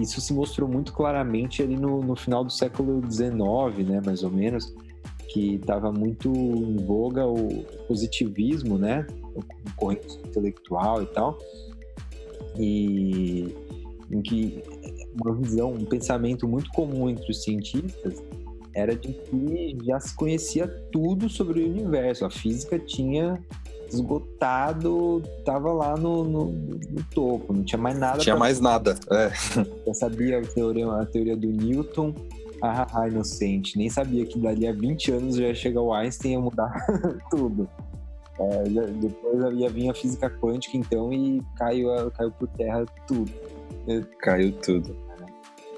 isso 0.00 0.20
se 0.20 0.32
mostrou 0.32 0.68
muito 0.68 0.92
claramente 0.92 1.62
ali 1.62 1.76
no, 1.76 2.00
no 2.00 2.16
final 2.16 2.44
do 2.44 2.52
século 2.52 3.00
XIX, 3.10 3.88
né, 3.88 4.00
mais 4.04 4.22
ou 4.22 4.30
menos, 4.30 4.74
que 5.34 5.56
estava 5.56 5.90
muito 5.90 6.32
em 6.32 6.76
voga 6.76 7.26
o 7.26 7.64
positivismo, 7.88 8.78
né, 8.78 9.04
o 9.34 9.42
corrente 9.74 10.16
intelectual 10.24 11.02
e 11.02 11.06
tal, 11.06 11.36
e 12.56 13.52
em 14.12 14.22
que 14.22 14.62
uma 15.20 15.34
visão, 15.34 15.72
um 15.72 15.84
pensamento 15.84 16.46
muito 16.46 16.70
comum 16.70 17.10
entre 17.10 17.28
os 17.28 17.42
cientistas 17.42 18.22
era 18.72 18.94
de 18.94 19.12
que 19.12 19.76
já 19.84 19.98
se 19.98 20.14
conhecia 20.14 20.68
tudo 20.92 21.28
sobre 21.28 21.62
o 21.62 21.68
universo. 21.68 22.24
A 22.24 22.30
física 22.30 22.78
tinha 22.78 23.40
esgotado, 23.88 25.20
tava 25.44 25.72
lá 25.72 25.96
no, 25.96 26.22
no, 26.24 26.44
no 26.46 27.04
topo, 27.12 27.52
não 27.52 27.64
tinha 27.64 27.80
mais 27.80 27.98
nada. 27.98 28.18
Tinha 28.18 28.36
mais 28.36 28.60
nada, 28.60 28.96
é. 29.10 29.30
Já 29.86 29.94
sabia 29.94 30.38
a 30.38 30.42
teoria, 30.42 30.88
a 30.92 31.06
teoria 31.06 31.36
do 31.36 31.48
Newton, 31.48 32.14
ah, 32.70 32.86
ah, 32.92 33.08
inocente, 33.08 33.76
nem 33.76 33.88
sabia 33.88 34.24
que 34.26 34.38
dali 34.38 34.66
a 34.66 34.72
20 34.72 35.12
anos 35.12 35.36
já 35.36 35.48
ia 35.48 35.54
chegar 35.54 35.80
o 35.80 35.92
Einstein 35.92 36.30
e 36.30 36.34
ia 36.34 36.40
mudar 36.40 36.72
tudo. 37.30 37.68
É, 38.38 38.70
já, 38.70 38.82
depois 38.82 39.54
ia 39.54 39.70
vir 39.70 39.90
a 39.90 39.94
física 39.94 40.28
quântica, 40.28 40.76
então, 40.76 41.12
e 41.12 41.40
caiu, 41.56 41.88
caiu 42.10 42.32
por 42.32 42.48
terra 42.48 42.84
tudo. 43.06 43.32
Caiu 44.18 44.52
tudo. 44.52 45.04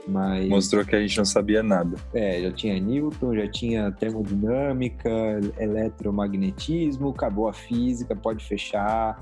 Mas, 0.09 0.49
Mostrou 0.49 0.85
que 0.85 0.95
a 0.95 1.01
gente 1.01 1.19
não 1.19 1.25
sabia 1.25 1.63
nada. 1.63 1.97
É, 2.15 2.41
já 2.43 2.53
tinha 2.53 2.79
Newton, 2.79 3.35
já 3.35 3.51
tinha 3.51 3.91
termodinâmica, 3.93 5.11
eletromagnetismo, 5.59 7.09
acabou 7.09 7.49
a 7.49 7.53
física, 7.53 8.15
pode 8.15 8.45
fechar. 8.45 9.21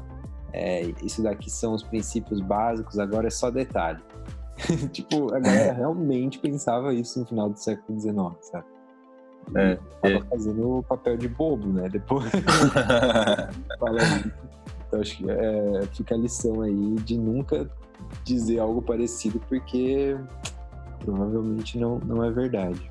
É, 0.53 0.83
isso 1.03 1.23
daqui 1.23 1.51
são 1.51 1.75
os 1.75 1.83
princípios 1.83 2.41
básicos, 2.41 2.99
agora 2.99 3.29
é 3.29 3.31
só 3.31 3.51
detalhe. 3.51 4.01
tipo, 4.93 5.35
a 5.35 5.41
galera 5.41 5.73
realmente 5.73 6.39
pensava 6.39 6.93
isso 6.95 7.21
no 7.21 7.27
final 7.27 7.51
do 7.51 7.59
século 7.59 7.99
XIX, 7.99 8.15
sabe? 8.41 8.67
É, 9.55 9.77
tava 10.01 10.15
é. 10.15 10.21
fazendo 10.31 10.79
o 10.79 10.83
papel 10.83 11.17
de 11.17 11.29
bobo, 11.29 11.67
né? 11.67 11.89
Depois. 11.89 12.31
então 14.87 15.01
acho 15.01 15.17
que 15.19 15.31
é, 15.31 15.83
fica 15.93 16.15
a 16.15 16.19
lição 16.19 16.63
aí 16.63 16.95
de 17.05 17.19
nunca 17.19 17.69
dizer 18.25 18.59
algo 18.59 18.81
parecido, 18.81 19.41
porque 19.49 20.17
provavelmente 21.01 21.79
não, 21.79 21.99
não 21.99 22.25
é 22.25 22.31
verdade. 22.31 22.91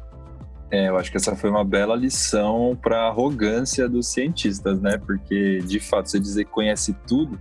É, 0.73 0.89
eu 0.89 0.97
acho 0.97 1.11
que 1.11 1.17
essa 1.17 1.35
foi 1.35 1.51
uma 1.51 1.63
bela 1.63 1.95
lição 1.95 2.75
para 2.81 3.03
a 3.03 3.07
arrogância 3.09 3.87
dos 3.87 4.07
cientistas, 4.07 4.81
né? 4.81 4.97
Porque, 4.97 5.59
de 5.59 5.79
fato, 5.79 6.09
você 6.09 6.19
dizer 6.19 6.45
que 6.45 6.51
conhece 6.51 6.95
tudo. 7.05 7.39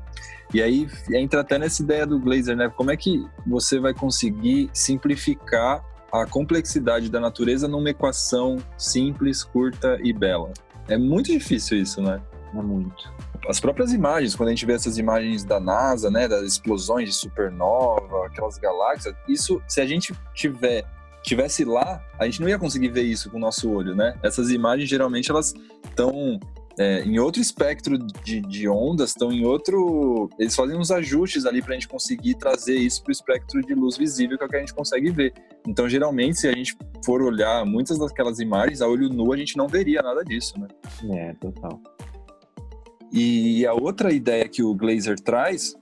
E 0.53 0.61
aí 0.61 0.87
entra 1.15 1.41
até 1.41 1.59
nessa 1.59 1.83
ideia 1.83 2.07
do 2.07 2.21
Glazer, 2.21 2.55
né? 2.55 2.69
Como 2.69 2.91
é 2.91 2.97
que 2.97 3.25
você 3.47 3.81
vai 3.81 3.95
conseguir 3.95 4.69
simplificar 4.75 5.83
a 6.13 6.27
complexidade 6.27 7.09
da 7.09 7.19
natureza 7.19 7.67
numa 7.67 7.89
equação 7.89 8.59
simples, 8.77 9.43
curta 9.43 9.99
e 10.05 10.13
bela? 10.13 10.53
É 10.87 10.99
muito 10.99 11.33
difícil 11.33 11.81
isso, 11.81 12.03
né? 12.03 12.21
É 12.55 12.61
muito 12.61 13.11
as 13.49 13.59
próprias 13.59 13.93
imagens, 13.93 14.37
quando 14.37 14.51
a 14.51 14.53
gente 14.53 14.65
vê 14.65 14.75
essas 14.75 14.99
imagens 14.99 15.43
da 15.43 15.59
NASA, 15.59 16.09
né, 16.11 16.29
das 16.29 16.43
explosões 16.43 17.09
de 17.09 17.15
supernova, 17.15 18.27
aquelas 18.27 18.57
galáxias, 18.57 19.17
isso, 19.29 19.61
se 19.67 19.81
a 19.81 19.87
gente 19.87 20.15
tiver 20.33 20.85
tivesse 21.23 21.65
lá, 21.65 22.03
a 22.19 22.25
gente 22.25 22.41
não 22.41 22.49
ia 22.49 22.59
conseguir 22.59 22.89
ver 22.89 23.03
isso 23.03 23.31
com 23.31 23.37
o 23.37 23.41
nosso 23.41 23.71
olho, 23.71 23.95
né? 23.95 24.19
Essas 24.23 24.51
imagens 24.51 24.89
geralmente 24.89 25.31
elas 25.31 25.55
estão 25.85 26.39
é, 26.79 27.03
em 27.03 27.19
outro 27.19 27.41
espectro 27.41 27.99
de, 27.99 28.41
de 28.41 28.69
ondas, 28.69 29.11
estão 29.11 29.33
em 29.33 29.45
outro. 29.45 30.29
Eles 30.39 30.55
fazem 30.55 30.77
uns 30.77 30.91
ajustes 30.91 31.45
ali 31.47 31.61
para 31.61 31.73
a 31.73 31.75
gente 31.75 31.89
conseguir 31.89 32.35
trazer 32.35 32.77
isso 32.77 33.03
para 33.03 33.11
o 33.11 33.13
espectro 33.13 33.61
de 33.61 33.75
luz 33.75 33.97
visível 33.97 34.37
que 34.37 34.45
é 34.45 34.47
o 34.47 34.51
que 34.51 34.57
a 34.57 34.61
gente 34.61 34.75
consegue 34.75 35.11
ver. 35.11 35.33
Então, 35.67 35.89
geralmente, 35.89 36.41
se 36.41 36.49
a 36.49 36.53
gente 36.53 36.77
for 37.05 37.23
olhar 37.23 37.65
muitas 37.65 37.99
daquelas 37.99 38.39
imagens 38.41 38.81
a 38.81 38.89
olho 38.89 39.09
nu, 39.09 39.33
a 39.33 39.37
gente 39.37 39.57
não 39.57 39.69
veria 39.69 40.03
nada 40.03 40.25
disso, 40.25 40.55
né? 40.59 40.69
É, 41.15 41.35
total. 41.35 41.81
E 43.13 43.67
a 43.67 43.75
outra 43.75 44.11
ideia 44.11 44.49
que 44.49 44.63
o 44.63 44.75
Glazer 44.75 45.21
traz 45.21 45.77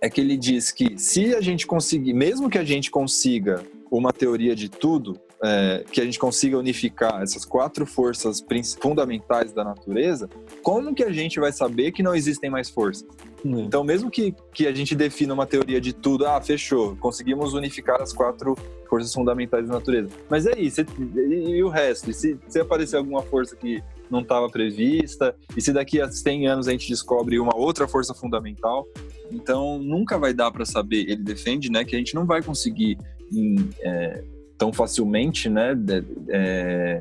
é 0.00 0.08
que 0.08 0.20
ele 0.20 0.36
diz 0.36 0.70
que 0.70 0.96
se 0.96 1.34
a 1.34 1.40
gente 1.40 1.66
conseguir, 1.66 2.12
mesmo 2.12 2.48
que 2.48 2.58
a 2.58 2.64
gente 2.64 2.90
consiga 2.90 3.64
uma 3.92 4.10
teoria 4.10 4.56
de 4.56 4.70
tudo, 4.70 5.20
é, 5.44 5.84
que 5.90 6.00
a 6.00 6.04
gente 6.04 6.18
consiga 6.18 6.56
unificar 6.56 7.20
essas 7.22 7.44
quatro 7.44 7.84
forças 7.84 8.42
fundamentais 8.80 9.52
da 9.52 9.62
natureza, 9.62 10.30
como 10.62 10.94
que 10.94 11.04
a 11.04 11.12
gente 11.12 11.38
vai 11.38 11.52
saber 11.52 11.92
que 11.92 12.02
não 12.02 12.14
existem 12.14 12.48
mais 12.48 12.70
forças? 12.70 13.06
Hum. 13.44 13.60
Então, 13.60 13.84
mesmo 13.84 14.10
que, 14.10 14.34
que 14.54 14.66
a 14.66 14.72
gente 14.72 14.94
defina 14.94 15.34
uma 15.34 15.46
teoria 15.46 15.80
de 15.80 15.92
tudo, 15.92 16.26
ah, 16.26 16.40
fechou, 16.40 16.96
conseguimos 16.96 17.52
unificar 17.52 18.00
as 18.00 18.14
quatro 18.14 18.56
forças 18.88 19.12
fundamentais 19.12 19.66
da 19.66 19.74
natureza. 19.74 20.08
Mas 20.30 20.46
é 20.46 20.58
isso, 20.58 20.80
e, 20.80 21.56
e 21.56 21.62
o 21.62 21.68
resto? 21.68 22.10
E 22.10 22.14
se, 22.14 22.38
se 22.48 22.60
aparecer 22.60 22.96
alguma 22.96 23.22
força 23.22 23.54
que 23.56 23.82
não 24.10 24.20
estava 24.20 24.48
prevista, 24.48 25.34
e 25.54 25.60
se 25.60 25.72
daqui 25.72 26.00
a 26.00 26.10
100 26.10 26.46
anos 26.46 26.68
a 26.68 26.70
gente 26.70 26.88
descobre 26.88 27.38
uma 27.38 27.56
outra 27.56 27.86
força 27.86 28.14
fundamental, 28.14 28.86
então 29.30 29.78
nunca 29.78 30.18
vai 30.18 30.32
dar 30.32 30.50
para 30.50 30.64
saber. 30.64 31.10
Ele 31.10 31.22
defende, 31.22 31.70
né, 31.70 31.84
que 31.84 31.96
a 31.96 31.98
gente 31.98 32.14
não 32.14 32.24
vai 32.24 32.42
conseguir 32.42 32.96
em, 33.32 33.70
é, 33.80 34.22
tão 34.58 34.72
facilmente, 34.72 35.48
né, 35.48 35.74
de, 35.74 36.04
é, 36.28 37.00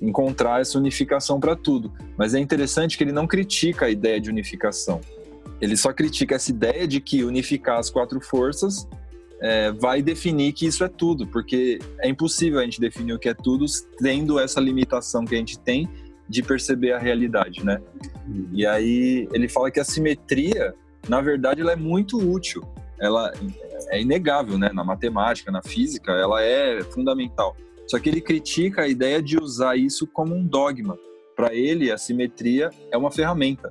encontrar 0.00 0.60
essa 0.60 0.78
unificação 0.78 1.40
para 1.40 1.56
tudo. 1.56 1.92
Mas 2.16 2.34
é 2.34 2.38
interessante 2.38 2.96
que 2.96 3.04
ele 3.04 3.12
não 3.12 3.26
critica 3.26 3.86
a 3.86 3.90
ideia 3.90 4.20
de 4.20 4.30
unificação. 4.30 5.00
Ele 5.60 5.76
só 5.76 5.92
critica 5.92 6.36
essa 6.36 6.50
ideia 6.50 6.86
de 6.86 7.00
que 7.00 7.24
unificar 7.24 7.78
as 7.78 7.90
quatro 7.90 8.20
forças 8.20 8.88
é, 9.40 9.72
vai 9.72 10.02
definir 10.02 10.52
que 10.52 10.66
isso 10.66 10.84
é 10.84 10.88
tudo, 10.88 11.26
porque 11.26 11.78
é 12.00 12.08
impossível 12.08 12.60
a 12.60 12.64
gente 12.64 12.80
definir 12.80 13.14
o 13.14 13.18
que 13.18 13.28
é 13.28 13.34
tudo 13.34 13.64
tendo 13.98 14.38
essa 14.38 14.60
limitação 14.60 15.24
que 15.24 15.34
a 15.34 15.38
gente 15.38 15.58
tem 15.58 15.88
de 16.28 16.42
perceber 16.42 16.92
a 16.92 16.98
realidade, 16.98 17.64
né? 17.64 17.80
E 18.52 18.64
aí 18.64 19.28
ele 19.32 19.48
fala 19.48 19.70
que 19.70 19.80
a 19.80 19.84
simetria, 19.84 20.74
na 21.08 21.20
verdade, 21.20 21.60
ela 21.60 21.72
é 21.72 21.76
muito 21.76 22.16
útil. 22.18 22.62
ela 23.00 23.32
é 23.90 24.00
inegável, 24.00 24.58
né? 24.58 24.70
Na 24.72 24.84
matemática, 24.84 25.50
na 25.50 25.62
física, 25.62 26.12
ela 26.12 26.42
é 26.42 26.82
fundamental. 26.82 27.56
Só 27.86 27.98
que 27.98 28.08
ele 28.08 28.20
critica 28.20 28.82
a 28.82 28.88
ideia 28.88 29.20
de 29.20 29.38
usar 29.38 29.76
isso 29.76 30.06
como 30.06 30.34
um 30.34 30.46
dogma. 30.46 30.96
Para 31.34 31.54
ele, 31.54 31.90
a 31.90 31.98
simetria 31.98 32.70
é 32.90 32.96
uma 32.96 33.10
ferramenta. 33.10 33.70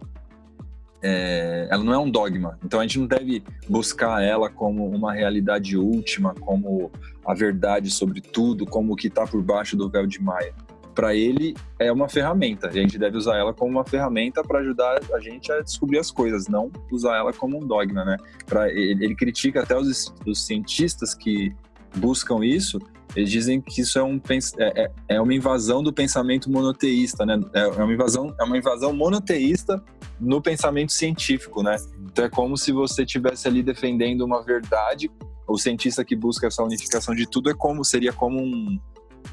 É, 1.02 1.68
ela 1.72 1.84
não 1.84 1.94
é 1.94 1.98
um 1.98 2.10
dogma. 2.10 2.60
Então 2.64 2.80
a 2.80 2.84
gente 2.84 3.00
não 3.00 3.08
deve 3.08 3.42
buscar 3.70 4.22
ela 4.22 4.50
como 4.50 4.90
uma 4.90 5.14
realidade 5.14 5.78
última, 5.78 6.34
como 6.36 6.92
a 7.26 7.34
verdade 7.34 7.90
sobre 7.90 8.20
tudo, 8.20 8.66
como 8.66 8.94
o 8.94 8.96
que 8.96 9.08
está 9.08 9.26
por 9.26 9.42
baixo 9.42 9.78
do 9.78 9.90
véu 9.90 10.06
de 10.06 10.22
Maia 10.22 10.54
para 11.00 11.16
ele 11.16 11.56
é 11.80 11.90
uma 11.90 12.10
ferramenta. 12.10 12.68
E 12.74 12.78
a 12.78 12.82
gente 12.82 12.98
deve 12.98 13.16
usar 13.16 13.38
ela 13.38 13.54
como 13.54 13.72
uma 13.72 13.86
ferramenta 13.86 14.44
para 14.44 14.60
ajudar 14.60 15.00
a 15.14 15.20
gente 15.22 15.50
a 15.50 15.62
descobrir 15.62 15.98
as 15.98 16.12
coisas, 16.12 16.50
não 16.50 16.70
usar 16.92 17.16
ela 17.16 17.32
como 17.32 17.58
um 17.58 17.66
dogma, 17.66 18.04
né? 18.04 18.18
Pra, 18.46 18.68
ele, 18.68 19.06
ele 19.06 19.16
critica 19.16 19.62
até 19.64 19.78
os, 19.78 20.14
os, 20.28 20.46
cientistas 20.46 21.14
que 21.14 21.56
buscam 21.96 22.44
isso. 22.44 22.80
Eles 23.16 23.32
dizem 23.32 23.62
que 23.62 23.80
isso 23.80 23.98
é, 23.98 24.04
um, 24.04 24.20
é, 24.58 24.84
é, 24.84 24.92
é 25.08 25.22
uma 25.22 25.34
invasão 25.34 25.82
do 25.82 25.94
pensamento 25.94 26.52
monoteísta, 26.52 27.26
né? 27.26 27.40
É, 27.54 27.62
é 27.62 27.68
uma 27.82 27.94
invasão, 27.94 28.36
é 28.38 28.44
uma 28.44 28.58
invasão 28.58 28.92
monoteísta 28.92 29.82
no 30.20 30.42
pensamento 30.42 30.92
científico, 30.92 31.64
né? 31.64 31.78
Então 32.12 32.26
é 32.26 32.30
como 32.30 32.58
se 32.58 32.74
você 32.74 33.04
estivesse 33.04 33.48
ali 33.48 33.64
defendendo 33.64 34.26
uma 34.26 34.44
verdade. 34.44 35.10
O 35.48 35.58
cientista 35.58 36.04
que 36.04 36.14
busca 36.14 36.48
essa 36.48 36.62
unificação 36.62 37.16
de 37.16 37.26
tudo 37.26 37.50
é 37.50 37.54
como 37.54 37.86
seria 37.86 38.12
como 38.12 38.38
um, 38.38 38.80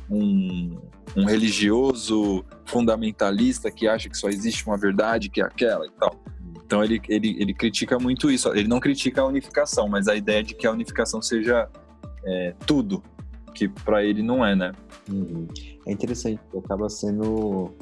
um, 0.09 0.79
um 1.17 1.25
religioso 1.25 2.45
fundamentalista 2.67 3.71
que 3.71 3.89
acha 3.89 4.09
que 4.09 4.17
só 4.17 4.29
existe 4.29 4.67
uma 4.67 4.77
verdade 4.77 5.31
que 5.31 5.41
é 5.41 5.45
aquela 5.45 5.87
e 5.87 5.91
tal. 5.93 6.15
Então 6.65 6.83
ele, 6.83 7.01
ele, 7.09 7.37
ele 7.41 7.55
critica 7.55 7.99
muito 7.99 8.31
isso. 8.31 8.49
Ele 8.55 8.69
não 8.69 8.81
critica 8.81 9.23
a 9.23 9.27
unificação, 9.27 9.89
mas 9.89 10.09
a 10.09 10.17
ideia 10.17 10.43
de 10.43 10.55
que 10.55 10.67
a 10.67 10.73
unificação 10.73 11.23
seja 11.23 11.69
é, 12.25 12.55
tudo, 12.67 13.03
que 13.55 13.69
para 13.69 14.05
ele 14.05 14.23
não 14.23 14.45
é, 14.45 14.55
né? 14.55 14.73
Uhum. 15.09 15.47
É 15.87 15.93
interessante, 15.93 16.41
acaba 16.59 16.89
sendo 16.89 17.73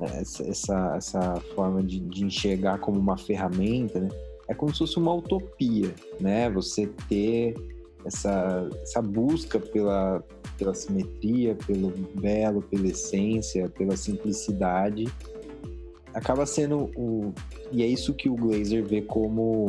é, 0.00 0.20
essa, 0.20 0.94
essa, 0.96 1.40
forma 1.54 1.82
de, 1.82 2.00
de, 2.00 2.24
enxergar 2.24 2.78
como 2.78 2.98
uma 2.98 3.16
ferramenta, 3.16 4.00
né? 4.00 4.08
É 4.48 4.54
como 4.54 4.72
se 4.72 4.80
fosse 4.80 4.98
uma 4.98 5.14
utopia, 5.14 5.94
né? 6.20 6.50
Você 6.50 6.88
ter 7.08 7.54
essa, 8.04 8.68
essa 8.82 9.02
busca 9.02 9.58
pela, 9.58 10.22
pela 10.58 10.74
simetria, 10.74 11.54
pelo 11.66 11.90
belo, 12.14 12.62
pela 12.62 12.86
essência, 12.86 13.68
pela 13.68 13.96
simplicidade, 13.96 15.06
acaba 16.12 16.46
sendo 16.46 16.90
o 16.96 17.32
e 17.72 17.82
é 17.82 17.86
isso 17.86 18.14
que 18.14 18.30
o 18.30 18.36
Glazer 18.36 18.84
vê 18.84 19.02
como 19.02 19.66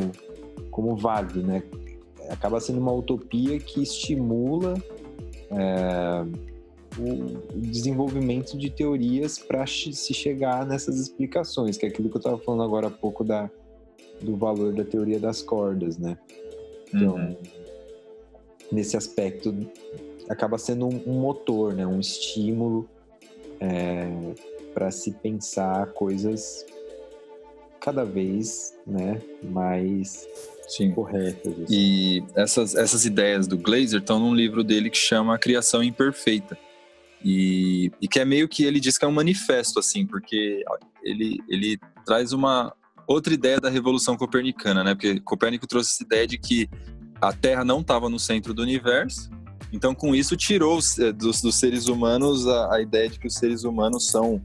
como 0.70 0.96
válido, 0.96 1.42
né? 1.42 1.62
Acaba 2.28 2.60
sendo 2.60 2.80
uma 2.80 2.92
utopia 2.92 3.58
que 3.58 3.82
estimula 3.82 4.74
é, 5.50 6.24
o 6.98 7.58
desenvolvimento 7.58 8.56
de 8.56 8.70
teorias 8.70 9.38
para 9.38 9.66
se 9.66 10.14
chegar 10.14 10.66
nessas 10.66 10.98
explicações, 10.98 11.76
que 11.76 11.86
é 11.86 11.88
aquilo 11.88 12.08
que 12.08 12.16
eu 12.16 12.20
estava 12.20 12.38
falando 12.38 12.62
agora 12.62 12.88
há 12.88 12.90
pouco 12.90 13.24
da, 13.24 13.50
do 14.20 14.36
valor 14.36 14.72
da 14.72 14.84
teoria 14.84 15.18
das 15.18 15.42
cordas, 15.42 15.98
né? 15.98 16.18
Então, 16.92 17.14
uhum. 17.14 17.36
Nesse 18.70 18.96
aspecto 18.96 19.54
acaba 20.28 20.58
sendo 20.58 20.86
um, 20.86 21.02
um 21.06 21.20
motor, 21.20 21.74
né? 21.74 21.86
um 21.86 22.00
estímulo 22.00 22.88
é, 23.60 24.08
para 24.74 24.90
se 24.90 25.12
pensar 25.12 25.86
coisas 25.92 26.64
cada 27.80 28.04
vez 28.04 28.74
né, 28.86 29.20
mais 29.42 30.26
Sim. 30.68 30.90
corretas. 30.90 31.52
Assim. 31.52 31.66
E 31.70 32.24
essas, 32.34 32.74
essas 32.74 33.04
ideias 33.04 33.46
do 33.46 33.56
Glazer 33.56 34.00
estão 34.00 34.18
num 34.18 34.34
livro 34.34 34.64
dele 34.64 34.90
que 34.90 34.98
chama 34.98 35.34
A 35.34 35.38
Criação 35.38 35.82
Imperfeita. 35.82 36.58
E, 37.24 37.90
e 38.00 38.08
que 38.08 38.20
é 38.20 38.24
meio 38.24 38.48
que 38.48 38.64
ele 38.64 38.78
diz 38.78 38.98
que 38.98 39.04
é 39.04 39.08
um 39.08 39.12
manifesto, 39.12 39.78
assim, 39.78 40.04
porque 40.04 40.64
ele, 41.02 41.40
ele 41.48 41.78
traz 42.04 42.32
uma 42.32 42.74
outra 43.06 43.32
ideia 43.32 43.60
da 43.60 43.70
revolução 43.70 44.16
copernicana, 44.16 44.82
né? 44.82 44.94
Porque 44.94 45.20
Copérnico 45.20 45.66
trouxe 45.66 45.92
essa 45.92 46.04
ideia 46.04 46.26
de 46.26 46.38
que 46.38 46.68
a 47.20 47.32
Terra 47.32 47.64
não 47.64 47.80
estava 47.80 48.08
no 48.08 48.18
centro 48.18 48.52
do 48.52 48.62
universo, 48.62 49.30
então, 49.72 49.94
com 49.94 50.14
isso, 50.14 50.36
tirou 50.36 50.78
eh, 51.00 51.12
dos, 51.12 51.40
dos 51.40 51.56
seres 51.56 51.88
humanos 51.88 52.46
a, 52.46 52.76
a, 52.76 52.80
ideia 52.80 53.08
de 53.08 53.18
que 53.18 53.26
os 53.26 53.34
seres 53.34 53.64
humanos 53.64 54.08
são 54.08 54.40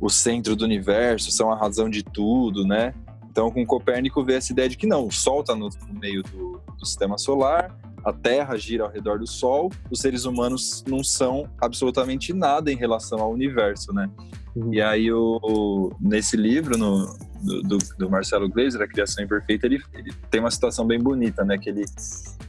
o 0.00 0.10
centro 0.10 0.54
do 0.54 0.64
universo, 0.64 1.30
são 1.30 1.50
a 1.50 1.56
razão 1.56 1.88
de 1.88 2.02
tudo, 2.02 2.66
né? 2.66 2.94
Então, 3.30 3.50
com 3.50 3.64
Copérnico 3.66 4.22
veio 4.24 4.38
essa 4.38 4.52
ideia 4.52 4.68
de 4.68 4.76
que 4.76 4.86
não, 4.86 5.06
o 5.06 5.12
Sol 5.12 5.40
está 5.40 5.54
no, 5.54 5.68
no, 5.68 5.98
meio 5.98 6.22
do, 6.22 6.60
do 6.78 6.86
sistema 6.86 7.18
solar, 7.18 7.76
a 8.04 8.12
Terra 8.12 8.56
gira 8.56 8.84
ao 8.84 8.90
redor 8.90 9.18
do 9.18 9.26
Sol, 9.26 9.70
os 9.90 10.00
seres 10.00 10.24
humanos 10.24 10.84
não 10.86 11.02
são 11.02 11.50
absolutamente 11.60 12.32
nada 12.32 12.70
em 12.70 12.76
relação 12.76 13.18
ao 13.18 13.32
universo, 13.32 13.92
né? 13.92 14.08
Uhum. 14.56 14.72
E 14.72 14.80
aí, 14.80 15.12
o, 15.12 15.92
nesse 16.00 16.34
livro, 16.34 16.78
no, 16.78 17.14
do, 17.62 17.76
do, 17.98 18.10
Marcelo 18.10 18.48
Gleiser, 18.48 18.80
A 18.80 18.88
Criação 18.88 19.22
Imperfeita, 19.22 19.66
ele, 19.66 19.82
ele, 19.92 20.12
tem 20.30 20.40
uma 20.40 20.50
situação 20.50 20.86
bem 20.86 20.98
bonita, 20.98 21.44
né? 21.44 21.58
Que 21.58 21.68
ele, 21.68 21.84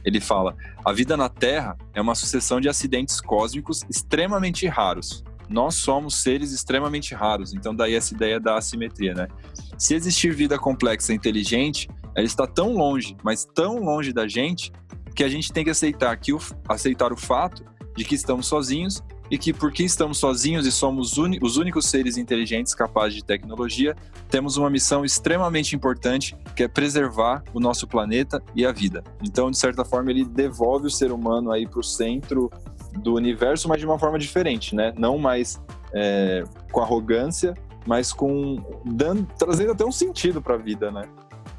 ele 0.02 0.18
fala: 0.18 0.56
A 0.82 0.90
vida 0.90 1.18
na 1.18 1.28
Terra 1.28 1.76
é 1.94 2.00
uma 2.00 2.14
sucessão 2.14 2.62
de 2.62 2.68
acidentes 2.68 3.20
cósmicos 3.20 3.82
extremamente 3.90 4.66
raros. 4.66 5.22
Nós 5.50 5.74
somos 5.74 6.14
seres 6.22 6.52
extremamente 6.52 7.14
raros, 7.14 7.54
então 7.54 7.74
daí 7.74 7.94
essa 7.94 8.14
ideia 8.14 8.40
da 8.40 8.56
assimetria, 8.56 9.12
né? 9.12 9.28
Se 9.76 9.94
existir 9.94 10.34
vida 10.34 10.58
complexa 10.58 11.12
e 11.12 11.16
inteligente, 11.16 11.88
ela 12.14 12.26
está 12.26 12.46
tão 12.46 12.72
longe, 12.72 13.16
mas 13.22 13.44
tão 13.44 13.80
longe 13.80 14.12
da 14.12 14.26
gente, 14.26 14.72
que 15.14 15.22
a 15.22 15.28
gente 15.28 15.52
tem 15.52 15.64
que 15.64 15.70
aceitar, 15.70 16.16
que 16.16 16.32
o, 16.32 16.38
aceitar 16.68 17.12
o 17.12 17.16
fato 17.16 17.64
de 17.96 18.04
que 18.04 18.14
estamos 18.14 18.46
sozinhos 18.46 19.02
e 19.30 19.36
que 19.36 19.52
porque 19.52 19.82
estamos 19.82 20.18
sozinhos 20.18 20.66
e 20.66 20.72
somos 20.72 21.16
os 21.42 21.56
únicos 21.56 21.86
seres 21.86 22.16
inteligentes 22.16 22.74
capazes 22.74 23.14
de 23.14 23.24
tecnologia, 23.24 23.96
temos 24.30 24.56
uma 24.56 24.70
missão 24.70 25.04
extremamente 25.04 25.74
importante, 25.76 26.36
que 26.56 26.62
é 26.62 26.68
preservar 26.68 27.42
o 27.52 27.60
nosso 27.60 27.86
planeta 27.86 28.42
e 28.54 28.64
a 28.64 28.72
vida. 28.72 29.02
Então, 29.22 29.50
de 29.50 29.58
certa 29.58 29.84
forma, 29.84 30.10
ele 30.10 30.24
devolve 30.24 30.86
o 30.86 30.90
ser 30.90 31.12
humano 31.12 31.50
aí 31.50 31.66
para 31.66 31.80
o 31.80 31.84
centro 31.84 32.50
do 32.98 33.14
universo, 33.14 33.68
mas 33.68 33.78
de 33.78 33.86
uma 33.86 33.98
forma 33.98 34.18
diferente, 34.18 34.74
né? 34.74 34.92
Não 34.96 35.18
mais 35.18 35.60
é, 35.92 36.44
com 36.72 36.80
arrogância, 36.80 37.54
mas 37.86 38.12
com 38.12 38.62
dando, 38.84 39.26
trazendo 39.38 39.72
até 39.72 39.84
um 39.84 39.92
sentido 39.92 40.42
para 40.42 40.54
a 40.54 40.58
vida, 40.58 40.90
né? 40.90 41.02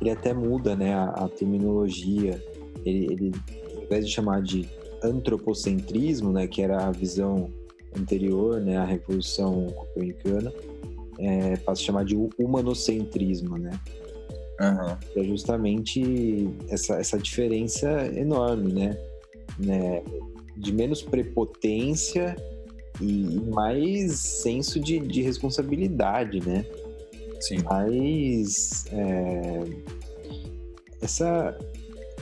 Ele 0.02 0.12
até 0.12 0.34
muda, 0.34 0.76
né, 0.76 0.94
a, 0.94 1.06
a 1.10 1.30
terminologia. 1.30 2.42
Ele, 2.86 3.06
ele, 3.12 3.32
ao 3.76 3.84
invés 3.84 4.06
de 4.06 4.12
chamar 4.12 4.42
de 4.42 4.70
antropocentrismo, 5.04 6.32
né, 6.32 6.48
que 6.48 6.62
era 6.62 6.86
a 6.86 6.92
visão 6.92 7.50
anterior, 7.98 8.60
né, 8.60 8.78
à 8.78 8.86
Revolução 8.86 9.68
Copernicana, 9.68 10.54
é, 11.20 11.58
passa 11.58 11.82
a 11.82 11.86
chamar 11.86 12.06
de 12.06 12.16
humanocentrismo, 12.38 13.58
né? 13.58 13.72
Uhum. 14.60 14.98
É 15.16 15.24
justamente 15.24 16.50
essa, 16.70 16.96
essa 16.96 17.18
diferença 17.18 17.90
enorme, 18.14 18.74
né? 18.74 18.98
né? 19.58 20.04
De 20.58 20.74
menos 20.74 21.02
prepotência 21.02 22.36
e 23.02 23.40
mais 23.54 24.20
senso 24.20 24.80
de, 24.80 25.00
de 25.00 25.22
responsabilidade, 25.22 26.46
né? 26.46 26.66
Sim. 27.40 27.64
Mais 27.64 28.86
é, 28.92 29.64
essa, 31.02 31.58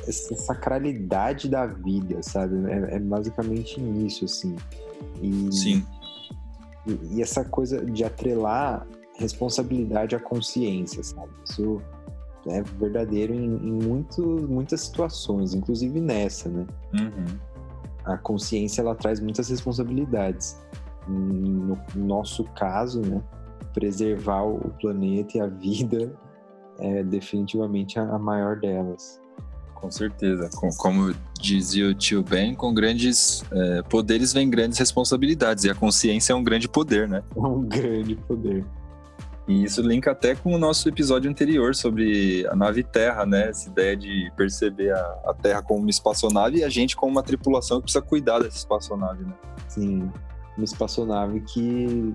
essa 0.07 0.36
sacralidade 0.36 1.49
da 1.49 1.65
vida, 1.65 2.22
sabe? 2.22 2.55
É, 2.72 2.95
é 2.95 2.99
basicamente 2.99 3.82
nisso, 3.82 4.26
assim. 4.26 4.55
E, 5.22 5.52
Sim. 5.52 5.86
E, 6.86 7.16
e, 7.16 7.22
essa 7.22 7.43
coisa 7.43 7.84
de 7.86 8.04
atrelar 8.04 8.88
responsabilidade 9.16 10.16
à 10.16 10.20
consciência, 10.20 11.04
sabe? 11.04 11.32
Isso 11.43 11.82
é 12.48 12.62
verdadeiro 12.62 13.34
em, 13.34 13.45
em 13.45 13.72
muito, 13.72 14.22
muitas 14.48 14.82
situações, 14.82 15.54
inclusive 15.54 16.00
nessa, 16.00 16.50
né? 16.50 16.66
Uhum. 16.93 17.38
A 18.06 18.18
consciência, 18.18 18.82
ela 18.82 18.95
traz 18.95 19.20
muitas 19.20 19.50
responsabilidades. 19.50 20.58
No 21.08 21.78
nosso 21.95 22.43
caso, 22.56 23.02
né? 23.02 23.22
Preservar 23.74 24.43
o 24.43 24.74
planeta 24.80 25.38
e 25.38 25.41
a 25.41 25.48
vida 25.48 26.16
é 26.80 27.04
definitivamente 27.04 28.00
a 28.00 28.18
maior 28.18 28.60
delas. 28.60 29.20
Com 29.80 29.91
certeza. 29.91 30.49
Com, 30.55 30.69
como 30.71 31.13
dizia 31.39 31.88
o 31.88 31.93
tio 31.93 32.23
Ben, 32.23 32.55
com 32.55 32.73
grandes 32.73 33.43
é, 33.51 33.82
poderes 33.84 34.34
vem 34.34 34.49
grandes 34.49 34.80
responsabilidades. 34.80 35.63
E 35.65 35.69
a 35.69 35.75
consciência 35.75 36.34
é 36.34 36.36
um 36.36 36.43
grande 36.43 36.67
poder, 36.67 37.07
né? 37.07 37.23
É 37.36 37.39
um 37.39 37.61
grande 37.61 38.15
poder. 38.15 38.65
E 39.47 39.63
isso 39.63 39.82
linka 39.82 40.11
até 40.11 40.36
com 40.36 40.53
o 40.53 40.57
nosso 40.57 40.89
episódio 40.89 41.30
anterior 41.30 41.73
sobre 41.73 42.45
a 42.47 42.55
nave 42.55 42.84
Terra, 42.84 43.25
né? 43.25 43.49
Essa 43.49 43.69
ideia 43.69 43.95
de 43.95 44.32
perceber 44.36 44.91
a, 44.91 44.99
a 45.28 45.34
Terra 45.34 45.61
como 45.61 45.80
uma 45.80 45.89
espaçonave 45.89 46.57
e 46.57 46.63
a 46.63 46.69
gente 46.69 46.95
como 46.95 47.11
uma 47.11 47.23
tripulação 47.23 47.78
que 47.78 47.84
precisa 47.84 48.01
cuidar 48.01 48.39
dessa 48.39 48.57
espaçonave, 48.57 49.23
né? 49.23 49.34
Sim, 49.69 50.11
uma 50.57 50.65
espaçonave 50.65 51.39
que 51.41 52.13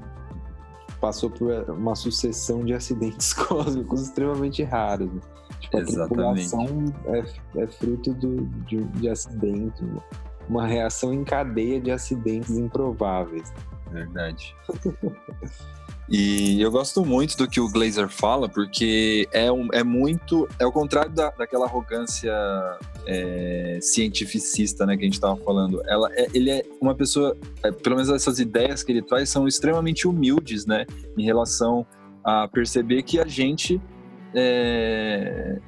passou 1.00 1.30
por 1.30 1.70
uma 1.70 1.94
sucessão 1.94 2.64
de 2.64 2.74
acidentes 2.74 3.32
cósmicos 3.34 4.02
extremamente 4.02 4.62
raros. 4.62 5.10
Né? 5.10 5.20
Exatamente. 5.78 6.00
a 6.00 6.06
tripulação 6.06 6.94
é, 7.06 7.62
é 7.62 7.66
fruto 7.66 8.12
do, 8.14 8.46
de, 8.66 8.82
de 8.84 9.08
acidente, 9.08 9.84
uma 10.48 10.66
reação 10.66 11.12
em 11.12 11.24
cadeia 11.24 11.80
de 11.80 11.90
acidentes 11.90 12.56
improváveis. 12.56 13.52
Verdade. 13.90 14.54
E 16.08 16.60
eu 16.60 16.70
gosto 16.70 17.04
muito 17.04 17.36
do 17.36 17.48
que 17.48 17.60
o 17.60 17.70
Glazer 17.70 18.08
fala, 18.08 18.48
porque 18.48 19.26
é, 19.32 19.50
um, 19.52 19.68
é 19.72 19.82
muito. 19.82 20.48
É 20.58 20.66
o 20.66 20.72
contrário 20.72 21.10
da, 21.10 21.30
daquela 21.30 21.64
arrogância 21.64 22.32
é, 23.06 23.78
cientificista 23.80 24.84
né, 24.84 24.96
que 24.96 25.02
a 25.02 25.06
gente 25.06 25.14
estava 25.14 25.36
falando. 25.36 25.80
Ela 25.86 26.10
é, 26.12 26.26
ele 26.34 26.50
é 26.50 26.64
uma 26.80 26.94
pessoa. 26.94 27.36
É, 27.62 27.70
pelo 27.70 27.96
menos 27.96 28.10
essas 28.10 28.38
ideias 28.38 28.82
que 28.82 28.92
ele 28.92 29.02
traz 29.02 29.30
são 29.30 29.46
extremamente 29.46 30.06
humildes, 30.08 30.66
né? 30.66 30.84
Em 31.16 31.24
relação 31.24 31.86
a 32.24 32.48
perceber 32.48 33.02
que 33.02 33.18
a 33.18 33.26
gente. 33.26 33.80
É, 34.34 35.58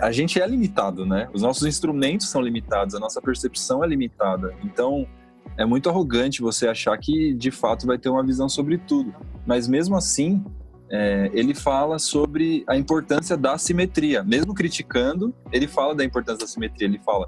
a 0.00 0.10
gente 0.12 0.40
é 0.40 0.46
limitado, 0.46 1.04
né? 1.04 1.28
Os 1.32 1.42
nossos 1.42 1.66
instrumentos 1.66 2.28
são 2.28 2.40
limitados, 2.40 2.94
a 2.94 2.98
nossa 2.98 3.20
percepção 3.20 3.84
é 3.84 3.86
limitada. 3.86 4.54
Então, 4.64 5.06
é 5.56 5.64
muito 5.64 5.88
arrogante 5.88 6.40
você 6.40 6.68
achar 6.68 6.96
que 6.98 7.34
de 7.34 7.50
fato 7.50 7.86
vai 7.86 7.98
ter 7.98 8.08
uma 8.08 8.24
visão 8.24 8.48
sobre 8.48 8.78
tudo. 8.78 9.14
Mas 9.46 9.68
mesmo 9.68 9.96
assim, 9.96 10.44
é, 10.90 11.30
ele 11.32 11.54
fala 11.54 11.98
sobre 11.98 12.64
a 12.66 12.76
importância 12.76 13.36
da 13.36 13.58
simetria. 13.58 14.22
Mesmo 14.22 14.54
criticando, 14.54 15.34
ele 15.52 15.68
fala 15.68 15.94
da 15.94 16.04
importância 16.04 16.40
da 16.40 16.46
simetria. 16.46 16.88
Ele 16.88 16.98
fala: 16.98 17.26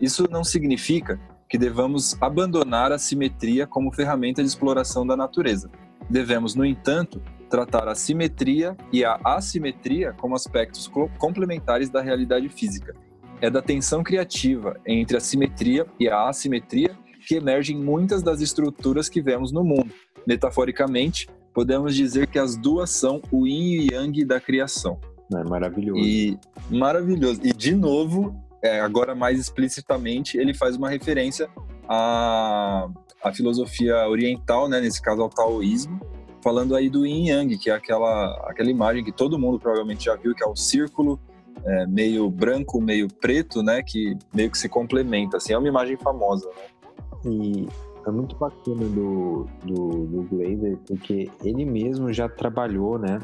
isso 0.00 0.28
não 0.30 0.44
significa 0.44 1.20
que 1.48 1.58
devamos 1.58 2.16
abandonar 2.22 2.92
a 2.92 2.98
simetria 2.98 3.66
como 3.66 3.92
ferramenta 3.92 4.42
de 4.42 4.48
exploração 4.48 5.06
da 5.06 5.16
natureza. 5.16 5.70
Devemos, 6.08 6.54
no 6.54 6.64
entanto, 6.64 7.20
tratar 7.52 7.86
a 7.86 7.94
simetria 7.94 8.74
e 8.90 9.04
a 9.04 9.20
assimetria 9.22 10.14
como 10.14 10.34
aspectos 10.34 10.90
complementares 11.18 11.90
da 11.90 12.00
realidade 12.00 12.48
física. 12.48 12.94
É 13.42 13.50
da 13.50 13.60
tensão 13.60 14.02
criativa 14.02 14.80
entre 14.86 15.18
a 15.18 15.20
simetria 15.20 15.86
e 16.00 16.08
a 16.08 16.30
assimetria 16.30 16.96
que 17.28 17.34
emergem 17.34 17.76
muitas 17.76 18.22
das 18.22 18.40
estruturas 18.40 19.06
que 19.06 19.20
vemos 19.20 19.52
no 19.52 19.62
mundo. 19.62 19.92
Metaforicamente, 20.26 21.28
podemos 21.52 21.94
dizer 21.94 22.26
que 22.26 22.38
as 22.38 22.56
duas 22.56 22.88
são 22.88 23.20
o 23.30 23.46
yin 23.46 23.82
e 23.82 23.92
yang 23.92 24.24
da 24.24 24.40
criação. 24.40 24.98
É 25.30 25.44
maravilhoso. 25.44 26.00
E 26.00 26.38
maravilhoso. 26.70 27.42
E 27.44 27.52
de 27.52 27.74
novo, 27.74 28.34
é, 28.62 28.80
agora 28.80 29.14
mais 29.14 29.38
explicitamente, 29.38 30.38
ele 30.38 30.54
faz 30.54 30.74
uma 30.74 30.88
referência 30.88 31.50
à, 31.86 32.88
à 33.22 33.30
filosofia 33.30 34.08
oriental, 34.08 34.70
né, 34.70 34.80
nesse 34.80 35.02
caso 35.02 35.20
ao 35.20 35.28
taoísmo, 35.28 36.00
falando 36.42 36.74
aí 36.74 36.90
do 36.90 37.06
yin 37.06 37.28
yang, 37.28 37.56
que 37.56 37.70
é 37.70 37.74
aquela, 37.74 38.34
aquela 38.48 38.70
imagem 38.70 39.04
que 39.04 39.12
todo 39.12 39.38
mundo 39.38 39.58
provavelmente 39.58 40.04
já 40.04 40.16
viu, 40.16 40.34
que 40.34 40.42
é 40.42 40.46
o 40.46 40.56
círculo 40.56 41.18
é, 41.64 41.86
meio 41.86 42.28
branco, 42.28 42.80
meio 42.80 43.08
preto, 43.08 43.62
né, 43.62 43.82
que 43.82 44.16
meio 44.34 44.50
que 44.50 44.58
se 44.58 44.68
complementa. 44.68 45.36
Assim, 45.36 45.52
é 45.52 45.58
uma 45.58 45.68
imagem 45.68 45.96
famosa. 45.96 46.48
Né? 46.48 47.32
E 47.32 47.68
é 48.06 48.10
muito 48.10 48.36
bacana 48.36 48.84
do, 48.88 49.46
do, 49.64 50.06
do 50.06 50.22
Glazer, 50.24 50.76
porque 50.86 51.30
ele 51.44 51.64
mesmo 51.64 52.12
já 52.12 52.28
trabalhou, 52.28 52.98
né? 52.98 53.20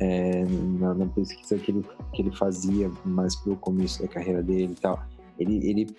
É, 0.00 0.44
na, 0.78 0.94
na, 0.94 1.06
pesquisa 1.06 1.56
que 1.56 1.70
ele, 1.70 1.84
que 2.12 2.20
ele 2.20 2.36
fazia 2.36 2.90
mais 3.04 3.36
pro 3.36 3.56
começo 3.56 4.02
da 4.02 4.08
carreira 4.08 4.42
dele 4.42 4.72
e 4.76 4.80
tal. 4.80 5.00
Ele, 5.38 5.56
ele 5.68 5.96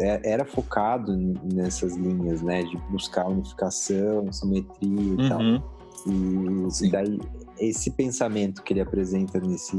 é, 0.00 0.32
era 0.32 0.44
focado 0.44 1.16
nessas 1.52 1.96
linhas, 1.96 2.42
né? 2.42 2.62
De 2.62 2.76
buscar 2.90 3.26
unificação, 3.26 4.30
simetria 4.32 4.88
e 4.88 5.16
uhum. 5.16 5.28
tal. 5.28 5.75
E, 6.06 6.86
e, 6.86 6.90
daí, 6.90 7.18
esse 7.58 7.90
pensamento 7.90 8.62
que 8.62 8.72
ele 8.72 8.80
apresenta 8.80 9.40
nesse, 9.40 9.76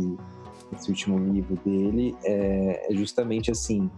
nesse 0.71 0.89
último 0.89 1.17
livro 1.17 1.57
dele 1.63 2.15
é, 2.23 2.91
é 2.91 2.95
justamente 2.95 3.51
assim: 3.51 3.89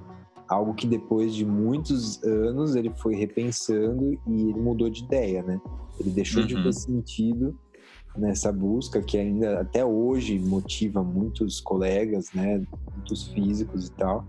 algo 0.48 0.74
que 0.74 0.88
depois 0.88 1.34
de 1.34 1.46
muitos 1.46 2.22
anos 2.24 2.76
ele 2.76 2.92
foi 2.98 3.16
repensando 3.16 4.20
e 4.28 4.50
ele 4.50 4.60
mudou 4.60 4.90
de 4.90 5.04
ideia, 5.04 5.44
né? 5.44 5.62
Ele 6.00 6.10
deixou 6.10 6.42
uhum. 6.42 6.48
de 6.48 6.64
ter 6.64 6.74
sentido 6.74 7.58
nessa 8.18 8.52
busca 8.52 9.02
que 9.02 9.18
ainda 9.18 9.62
até 9.62 9.86
hoje 9.86 10.40
motiva 10.40 11.04
muitos 11.04 11.62
colegas, 11.62 12.34
né? 12.34 12.62
Muitos 12.96 13.28
físicos 13.28 13.88
e 13.88 13.92
tal. 13.92 14.26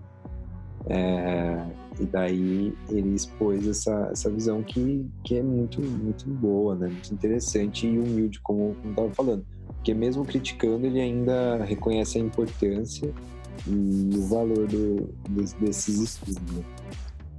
É, 0.87 1.67
e 2.01 2.07
daí 2.07 2.73
ele 2.89 3.15
expôs 3.15 3.67
essa, 3.67 4.09
essa 4.11 4.31
visão 4.31 4.63
que, 4.63 5.07
que 5.23 5.37
é 5.37 5.43
muito, 5.43 5.83
muito 5.83 6.27
boa, 6.29 6.75
né? 6.75 6.89
Muito 6.89 7.13
interessante 7.13 7.87
e 7.87 7.99
humilde, 7.99 8.41
como, 8.41 8.75
como 8.77 8.91
estava 8.91 9.11
falando. 9.11 9.47
Porque 9.67 9.93
mesmo 9.93 10.25
criticando, 10.25 10.87
ele 10.87 11.01
ainda 11.01 11.63
reconhece 11.65 12.19
a 12.19 12.21
importância 12.21 13.13
e 13.67 14.17
o 14.17 14.27
valor 14.29 14.67
do, 14.67 15.15
desses 15.61 15.99
estudos. 16.01 16.43
Né? 16.53 16.65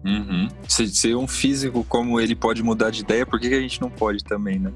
Uhum. 0.05 0.47
Se, 0.67 0.87
se 0.87 1.15
um 1.15 1.27
físico 1.27 1.83
como 1.83 2.19
ele 2.19 2.35
pode 2.35 2.61
mudar 2.61 2.91
de 2.91 3.01
ideia, 3.01 3.25
por 3.25 3.39
que, 3.39 3.49
que 3.49 3.55
a 3.55 3.61
gente 3.61 3.81
não 3.81 3.89
pode 3.89 4.23
também, 4.23 4.59
né? 4.59 4.71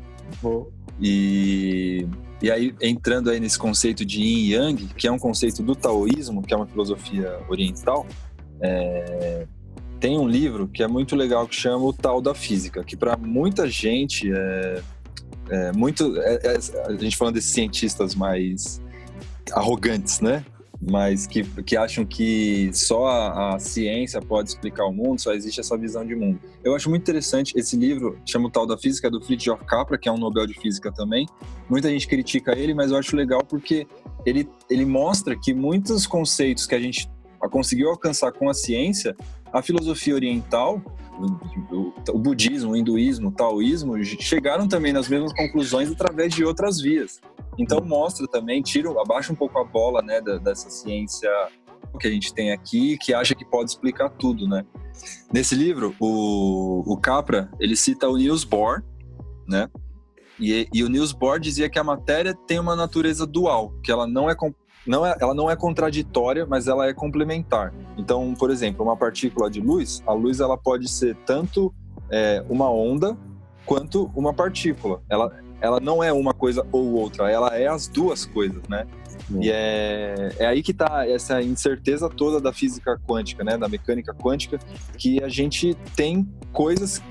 E, 0.99 2.07
e 2.41 2.49
aí, 2.49 2.75
entrando 2.81 3.29
aí 3.29 3.39
nesse 3.39 3.57
conceito 3.57 4.03
de 4.03 4.21
yin 4.21 4.37
e 4.37 4.53
yang, 4.53 4.87
que 4.95 5.07
é 5.07 5.11
um 5.11 5.19
conceito 5.19 5.61
do 5.61 5.75
taoísmo, 5.75 6.41
que 6.41 6.53
é 6.53 6.57
uma 6.57 6.67
filosofia 6.67 7.39
oriental, 7.49 8.05
é, 8.61 9.47
tem 9.99 10.17
um 10.17 10.27
livro 10.27 10.67
que 10.67 10.83
é 10.83 10.87
muito 10.87 11.15
legal 11.15 11.47
que 11.47 11.55
chama 11.55 11.85
O 11.85 11.93
Tal 11.93 12.21
da 12.21 12.33
Física, 12.33 12.83
que 12.83 12.95
para 12.95 13.17
muita 13.17 13.67
gente 13.67 14.31
é, 14.31 14.81
é 15.49 15.71
muito. 15.71 16.17
É, 16.19 16.39
é, 16.43 16.57
a 16.87 16.93
gente 16.93 17.15
falando 17.15 17.35
desses 17.35 17.51
cientistas 17.51 18.15
mais 18.15 18.81
arrogantes, 19.53 20.19
né? 20.19 20.43
mas 20.81 21.25
que, 21.25 21.43
que 21.63 21.75
acham 21.77 22.05
que 22.05 22.69
só 22.73 23.07
a, 23.07 23.55
a, 23.55 23.59
ciência 23.59 24.21
pode 24.21 24.49
explicar 24.49 24.85
o 24.85 24.91
mundo, 24.91 25.19
só 25.19 25.33
existe 25.33 25.59
essa 25.59 25.77
visão 25.77 26.05
de 26.05 26.15
mundo. 26.15 26.39
Eu 26.63 26.75
acho 26.75 26.89
muito 26.89 27.01
interessante 27.01 27.53
esse 27.57 27.75
livro, 27.75 28.19
chama 28.25 28.47
o 28.47 28.51
Tal 28.51 28.67
da 28.67 28.77
Física, 28.77 29.09
do 29.09 29.21
Fritjof 29.21 29.63
Capra, 29.65 29.97
que 29.97 30.07
é 30.07 30.11
um 30.11 30.17
Nobel 30.17 30.45
de 30.45 30.53
Física 30.53 30.91
também. 30.91 31.27
Muita 31.69 31.89
gente 31.89 32.07
critica 32.07 32.57
ele, 32.57 32.73
mas 32.73 32.91
eu 32.91 32.97
acho 32.97 33.15
legal 33.15 33.43
porque 33.43 33.87
ele, 34.25 34.47
ele 34.69 34.85
mostra 34.85 35.35
que 35.39 35.53
muitos 35.53 36.05
conceitos 36.05 36.65
que 36.65 36.75
a 36.75 36.79
gente 36.79 37.09
conseguiu 37.49 37.89
alcançar 37.89 38.31
com 38.31 38.49
a 38.49 38.53
ciência, 38.53 39.15
a 39.55 39.61
filosofia 39.61 40.13
oriental, 40.13 40.81
o, 42.11 42.19
budismo, 42.19 42.73
o 42.73 42.75
hinduísmo, 42.75 43.29
o 43.29 43.31
taoísmo, 43.31 44.03
chegaram 44.03 44.67
também 44.67 44.91
nas 44.91 45.07
mesmas 45.07 45.31
conclusões 45.31 45.89
através 45.89 46.33
de 46.33 46.43
outras 46.43 46.81
vias. 46.81 47.21
Então 47.57 47.79
mostra 47.79 48.27
também, 48.27 48.61
tira, 48.61 48.89
abaixa 49.01 49.31
um 49.31 49.35
pouco 49.35 49.57
a 49.57 49.63
bola, 49.63 50.01
né, 50.01 50.19
dessa 50.19 50.69
ciência 50.69 51.31
que 51.97 52.05
a 52.05 52.11
gente 52.11 52.33
tem 52.33 52.51
aqui, 52.51 52.97
que 52.97 53.13
acha 53.13 53.33
que 53.33 53.45
pode 53.45 53.69
explicar 53.69 54.09
tudo, 54.09 54.45
né? 54.45 54.65
Nesse 55.31 55.55
livro, 55.55 55.95
o, 56.01 56.83
o 56.85 56.97
Capra, 56.97 57.49
ele 57.57 57.77
cita 57.77 58.09
o 58.09 58.17
Niels 58.17 58.43
Bohr, 58.43 58.83
né? 59.47 59.69
E, 60.37 60.67
e 60.73 60.83
o 60.83 60.89
Niels 60.89 61.13
Bohr 61.13 61.39
dizia 61.39 61.69
que 61.69 61.79
a 61.79 61.83
matéria 61.85 62.33
tem 62.33 62.59
uma 62.59 62.75
natureza 62.75 63.25
dual, 63.25 63.73
que 63.81 63.89
ela 63.89 64.05
não 64.05 64.29
é, 64.29 64.35
não 64.85 65.05
é, 65.05 65.15
ela 65.19 65.33
não 65.33 65.49
é 65.49 65.55
contraditória, 65.55 66.45
mas 66.45 66.67
ela 66.67 66.87
é 66.87 66.93
complementar. 66.93 67.73
Então, 67.97 68.33
por 68.33 68.49
exemplo, 68.49 68.83
uma 68.83 68.95
partícula 68.95 69.49
de 69.49 69.59
luz, 69.59 70.03
a 70.05 70.13
luz 70.13 70.39
ela 70.39 70.57
pode 70.57 70.87
ser 70.87 71.15
tanto 71.25 71.73
é, 72.09 72.43
uma 72.49 72.69
onda 72.69 73.17
quanto 73.65 74.11
uma 74.15 74.33
partícula. 74.33 75.01
Ela, 75.09 75.31
ela 75.59 75.79
não 75.79 76.03
é 76.03 76.13
uma 76.13 76.33
coisa 76.33 76.65
ou 76.71 76.93
outra, 76.93 77.31
ela 77.31 77.57
é 77.57 77.67
as 77.67 77.87
duas 77.87 78.25
coisas, 78.25 78.61
né? 78.69 78.85
E 79.41 79.49
é, 79.49 80.35
é 80.37 80.45
aí 80.45 80.61
que 80.61 80.71
está 80.71 81.07
essa 81.07 81.41
incerteza 81.41 82.07
toda 82.09 82.39
da 82.39 82.53
física 82.53 82.99
quântica, 83.07 83.43
né? 83.43 83.57
Da 83.57 83.67
mecânica 83.67 84.13
quântica, 84.13 84.59
que 84.97 85.23
a 85.23 85.27
gente 85.27 85.75
tem 85.95 86.27
coisas. 86.53 87.01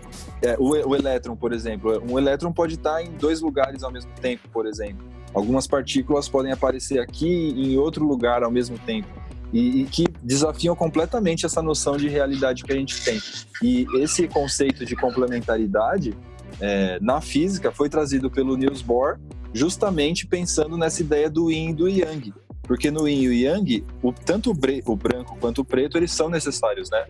É, 0.40 0.56
o, 0.58 0.70
o 0.88 0.94
elétron, 0.94 1.34
por 1.34 1.52
exemplo, 1.52 2.02
um 2.08 2.18
elétron 2.18 2.52
pode 2.52 2.74
estar 2.74 3.02
em 3.02 3.12
dois 3.12 3.40
lugares 3.40 3.82
ao 3.82 3.90
mesmo 3.90 4.12
tempo, 4.20 4.48
por 4.52 4.66
exemplo. 4.66 5.13
Algumas 5.34 5.66
partículas 5.66 6.28
podem 6.28 6.52
aparecer 6.52 7.00
aqui 7.00 7.26
e 7.26 7.74
em 7.74 7.76
outro 7.76 8.06
lugar 8.06 8.42
ao 8.42 8.50
mesmo 8.50 8.78
tempo. 8.78 9.08
E, 9.52 9.82
e, 9.82 9.84
que 9.84 10.04
desafiam 10.22 10.74
completamente 10.74 11.46
essa 11.46 11.62
noção 11.62 11.96
de 11.96 12.08
realidade 12.08 12.64
que 12.64 12.72
a 12.72 12.76
gente 12.76 13.04
tem. 13.04 13.20
E 13.62 13.86
esse 14.00 14.26
conceito 14.26 14.84
de 14.84 14.96
complementaridade 14.96 16.16
é, 16.60 16.98
na 17.00 17.20
física 17.20 17.70
foi 17.70 17.88
trazido 17.88 18.30
pelo 18.30 18.56
Niels 18.56 18.82
Bohr 18.82 19.18
justamente 19.52 20.26
pensando 20.26 20.76
nessa 20.76 21.00
ideia 21.00 21.30
do 21.30 21.50
yin 21.50 21.70
e 21.70 21.74
do 21.74 21.88
yang. 21.88 22.34
Porque 22.62 22.90
no 22.90 23.08
yin 23.08 23.22
e 23.22 23.28
o 23.28 23.32
yang, 23.32 23.84
o, 24.02 24.12
tanto 24.12 24.50
o, 24.50 24.54
bre, 24.54 24.82
o 24.86 24.96
branco 24.96 25.36
quanto 25.40 25.60
o 25.60 25.64
preto, 25.64 25.96
eles 25.96 26.10
são 26.10 26.28
necessários, 26.28 26.90
né? 26.90 27.06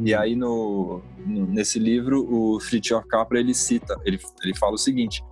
E 0.00 0.14
aí, 0.14 0.36
no, 0.36 1.02
no, 1.26 1.46
nesse 1.46 1.78
livro, 1.78 2.24
o 2.32 2.60
Fritjof 2.60 3.06
Capra, 3.08 3.40
ele 3.40 3.52
cita, 3.52 3.98
ele, 4.04 4.20
ele 4.44 4.56
fala 4.56 4.74
o 4.74 4.78
seguinte, 4.78 5.24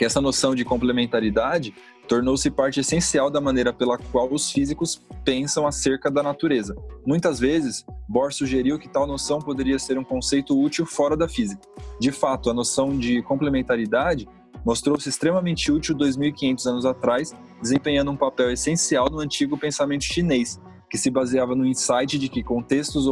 que 0.00 0.04
essa 0.06 0.18
noção 0.18 0.54
de 0.54 0.64
complementaridade 0.64 1.74
tornou-se 2.08 2.50
parte 2.50 2.80
essencial 2.80 3.30
da 3.30 3.38
maneira 3.38 3.70
pela 3.70 3.98
qual 3.98 4.32
os 4.32 4.50
físicos 4.50 5.06
pensam 5.26 5.66
acerca 5.66 6.10
da 6.10 6.22
natureza. 6.22 6.74
Muitas 7.06 7.38
vezes, 7.38 7.84
Bohr 8.08 8.32
sugeriu 8.32 8.78
que 8.78 8.88
tal 8.88 9.06
noção 9.06 9.40
poderia 9.40 9.78
ser 9.78 9.98
um 9.98 10.02
conceito 10.02 10.58
útil 10.58 10.86
fora 10.86 11.18
da 11.18 11.28
física. 11.28 11.60
De 12.00 12.10
fato, 12.10 12.48
a 12.48 12.54
noção 12.54 12.96
de 12.96 13.20
complementaridade 13.20 14.26
mostrou-se 14.64 15.06
extremamente 15.06 15.70
útil 15.70 15.94
2.500 15.94 16.66
anos 16.66 16.86
atrás 16.86 17.34
desempenhando 17.60 18.10
um 18.10 18.16
papel 18.16 18.50
essencial 18.50 19.10
no 19.10 19.20
antigo 19.20 19.58
pensamento 19.58 20.04
chinês, 20.04 20.58
que 20.90 20.98
se 20.98 21.08
baseava 21.08 21.54
no 21.54 21.64
insight 21.64 22.18
de 22.18 22.28
que, 22.28 22.42
contextos 22.42 23.06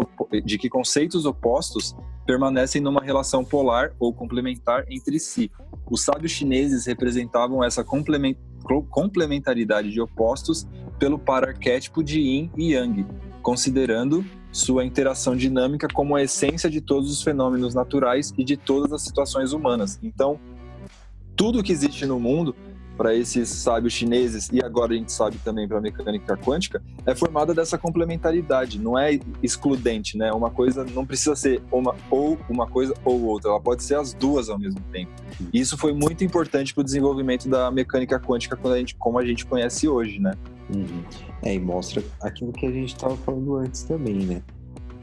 de 0.45 0.59
que 0.59 0.69
conceitos 0.69 1.25
opostos 1.25 1.95
permanecem 2.27 2.83
numa 2.83 3.01
relação 3.01 3.45
polar 3.45 3.93
ou 4.01 4.13
complementar 4.13 4.85
entre 4.91 5.21
si. 5.21 5.51
Os 5.89 6.05
sábios 6.05 6.33
chineses 6.33 6.87
representavam 6.87 7.63
essa 7.63 7.85
complementaridade 8.91 9.91
de 9.91 10.01
opostos 10.01 10.67
pelo 10.99 11.19
pararquétipo 11.19 12.03
de 12.03 12.21
Yin 12.21 12.51
e 12.57 12.73
Yang, 12.75 13.07
considerando 13.41 14.25
sua 14.51 14.85
interação 14.85 15.37
dinâmica 15.37 15.87
como 15.87 16.17
a 16.17 16.23
essência 16.23 16.69
de 16.69 16.81
todos 16.81 17.11
os 17.11 17.23
fenômenos 17.23 17.75
naturais 17.75 18.35
e 18.37 18.43
de 18.43 18.57
todas 18.57 18.93
as 18.93 19.03
situações 19.03 19.53
humanas. 19.53 20.01
Então, 20.03 20.41
tudo 21.37 21.63
que 21.63 21.71
existe 21.71 22.05
no 22.05 22.19
mundo 22.19 22.57
para 22.99 23.15
esses 23.15 23.49
sábios 23.49 23.93
chineses 23.93 24.51
e 24.53 24.61
agora 24.61 24.93
a 24.93 24.97
gente 24.97 25.13
sabe 25.13 25.39
também 25.39 25.69
para 25.69 25.79
a 25.79 25.81
mecânica 25.81 26.37
quântica 26.37 26.83
é 27.07 27.15
formada 27.15 27.55
dessa 27.55 27.79
complementaridade, 27.79 28.81
não 28.81 28.99
é 28.99 29.21
excludente, 29.41 30.19
né? 30.19 30.33
Uma 30.33 30.51
coisa 30.51 30.85
não 30.85 31.07
precisa 31.07 31.37
ser 31.37 31.63
uma 31.71 31.95
ou 32.11 32.37
uma 32.51 32.67
coisa 32.67 32.93
ou 33.05 33.23
outra, 33.23 33.51
ela 33.51 33.61
pode 33.61 33.85
ser 33.85 33.95
as 33.95 34.13
duas 34.13 34.49
ao 34.49 34.59
mesmo 34.59 34.81
tempo. 34.91 35.13
E 35.53 35.61
isso 35.61 35.79
foi 35.79 35.93
muito 35.93 36.25
importante 36.25 36.75
para 36.75 36.81
o 36.81 36.85
desenvolvimento 36.85 37.49
da 37.49 37.71
mecânica 37.71 38.19
quântica 38.19 38.57
quando 38.57 38.75
a 38.75 38.79
gente, 38.79 38.97
como 38.97 39.17
a 39.17 39.25
gente 39.25 39.47
conhece 39.47 39.87
hoje, 39.87 40.19
né? 40.19 40.35
Uhum. 40.75 41.05
É, 41.43 41.55
e 41.55 41.61
mostra 41.61 42.03
aquilo 42.21 42.53
que 42.53 42.67
a 42.67 42.73
gente 42.73 42.95
estava 42.95 43.17
falando 43.19 43.55
antes 43.57 43.85
também, 43.85 44.17
né? 44.17 44.43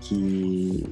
Que 0.01 0.83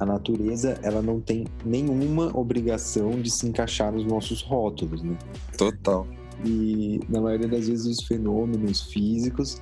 a 0.00 0.04
natureza 0.04 0.78
ela 0.82 1.00
não 1.00 1.20
tem 1.20 1.46
nenhuma 1.64 2.36
obrigação 2.36 3.12
de 3.20 3.30
se 3.30 3.46
encaixar 3.46 3.92
nos 3.92 4.04
nossos 4.04 4.42
rótulos, 4.42 5.02
né? 5.02 5.16
Total. 5.56 6.06
E 6.44 7.00
na 7.08 7.20
maioria 7.20 7.48
das 7.48 7.68
vezes 7.68 7.86
os 7.86 8.06
fenômenos 8.06 8.82
físicos 8.82 9.60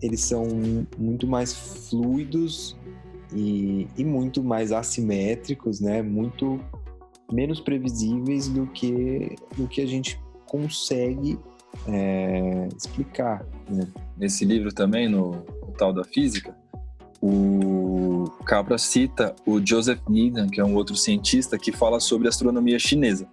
eles 0.00 0.20
são 0.20 0.46
muito 0.96 1.26
mais 1.26 1.52
fluidos 1.88 2.76
e, 3.34 3.86
e 3.96 4.04
muito 4.04 4.42
mais 4.42 4.72
assimétricos, 4.72 5.80
né? 5.80 6.02
Muito 6.02 6.60
menos 7.32 7.60
previsíveis 7.60 8.48
do 8.48 8.66
que 8.66 9.36
do 9.56 9.66
que 9.66 9.80
a 9.80 9.86
gente 9.86 10.20
consegue 10.46 11.38
é, 11.86 12.68
explicar. 12.76 13.44
Né? 13.68 13.86
Nesse 14.16 14.44
livro 14.44 14.72
também, 14.72 15.08
no, 15.08 15.32
no 15.32 15.72
tal 15.76 15.92
da 15.92 16.04
física, 16.04 16.56
o 17.20 18.30
Capra 18.44 18.78
cita 18.78 19.34
o 19.44 19.64
Joseph 19.64 20.00
Needham, 20.08 20.48
que 20.48 20.60
é 20.60 20.64
um 20.64 20.74
outro 20.74 20.96
cientista 20.96 21.58
que 21.58 21.72
fala 21.72 22.00
sobre 22.00 22.28
astronomia 22.28 22.78
chinesa. 22.78 23.28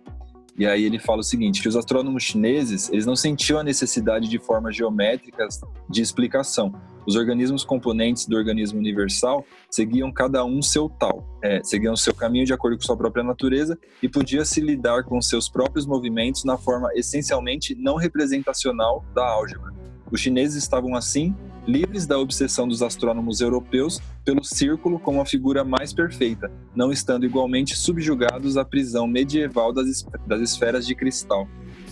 E 0.57 0.65
aí 0.65 0.83
ele 0.85 0.97
fala 0.97 1.19
o 1.19 1.23
seguinte, 1.23 1.61
que 1.61 1.67
os 1.67 1.75
astrônomos 1.75 2.23
chineses, 2.23 2.89
eles 2.89 3.05
não 3.05 3.15
sentiam 3.15 3.59
a 3.59 3.63
necessidade 3.63 4.29
de 4.29 4.39
formas 4.39 4.75
geométricas 4.75 5.59
de 5.89 6.01
explicação. 6.01 6.73
Os 7.05 7.15
organismos 7.15 7.63
componentes 7.63 8.25
do 8.25 8.35
organismo 8.35 8.79
universal 8.79 9.45
seguiam 9.69 10.11
cada 10.11 10.43
um 10.45 10.61
seu 10.61 10.89
tal, 10.89 11.37
é, 11.43 11.61
seguiam 11.63 11.95
seu 11.95 12.15
caminho 12.15 12.45
de 12.45 12.53
acordo 12.53 12.77
com 12.77 12.83
sua 12.83 12.97
própria 12.97 13.23
natureza 13.23 13.77
e 14.01 14.07
podia 14.07 14.45
se 14.45 14.61
lidar 14.61 15.03
com 15.03 15.21
seus 15.21 15.49
próprios 15.49 15.85
movimentos 15.85 16.45
na 16.45 16.57
forma 16.57 16.89
essencialmente 16.95 17.75
não 17.75 17.97
representacional 17.97 19.05
da 19.13 19.27
álgebra. 19.27 19.73
Os 20.11 20.21
chineses 20.21 20.55
estavam 20.55 20.95
assim 20.95 21.35
livres 21.68 22.05
da 22.05 22.18
obsessão 22.18 22.68
dos 22.68 22.82
astrônomos 22.82 23.41
europeus 23.41 23.99
pelo 24.24 24.43
círculo 24.43 24.99
como 24.99 25.22
a 25.22 25.26
figura 25.26 25.63
mais 25.63 25.93
perfeita, 25.93 26.51
não 26.76 26.91
estando 26.91 27.26
igualmente 27.26 27.76
subjugados 27.76 28.57
à 28.57 28.66
prisão 28.66 29.07
medieval 29.07 29.74
das, 29.74 30.05
das 30.26 30.41
esferas 30.41 30.86
de 30.86 30.95
cristal. 30.95 31.47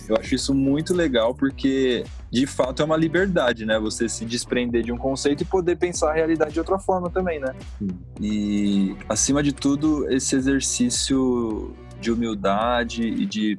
Eu 0.08 0.16
acho 0.16 0.34
isso 0.34 0.54
muito 0.54 0.92
legal 0.92 1.34
porque, 1.34 2.04
de 2.30 2.46
fato, 2.46 2.82
é 2.82 2.84
uma 2.84 2.96
liberdade, 2.96 3.64
né? 3.64 3.78
Você 3.78 4.08
se 4.08 4.24
desprender 4.24 4.82
de 4.82 4.92
um 4.92 4.98
conceito 4.98 5.42
e 5.42 5.46
poder 5.46 5.76
pensar 5.76 6.10
a 6.10 6.12
realidade 6.12 6.52
de 6.52 6.58
outra 6.58 6.78
forma 6.78 7.08
também, 7.08 7.40
né? 7.40 7.54
E, 8.20 8.94
acima 9.08 9.42
de 9.42 9.52
tudo, 9.52 10.06
esse 10.12 10.36
exercício 10.36 11.74
de 12.00 12.12
humildade 12.12 13.02
e 13.02 13.24
de, 13.24 13.56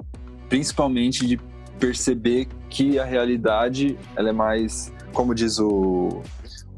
principalmente, 0.48 1.26
de 1.26 1.40
perceber 1.80 2.46
que 2.68 2.98
a 2.98 3.04
realidade 3.04 3.96
ela 4.16 4.28
é 4.28 4.32
mais 4.32 4.92
como 5.16 5.34
diz 5.34 5.58
o, 5.58 6.20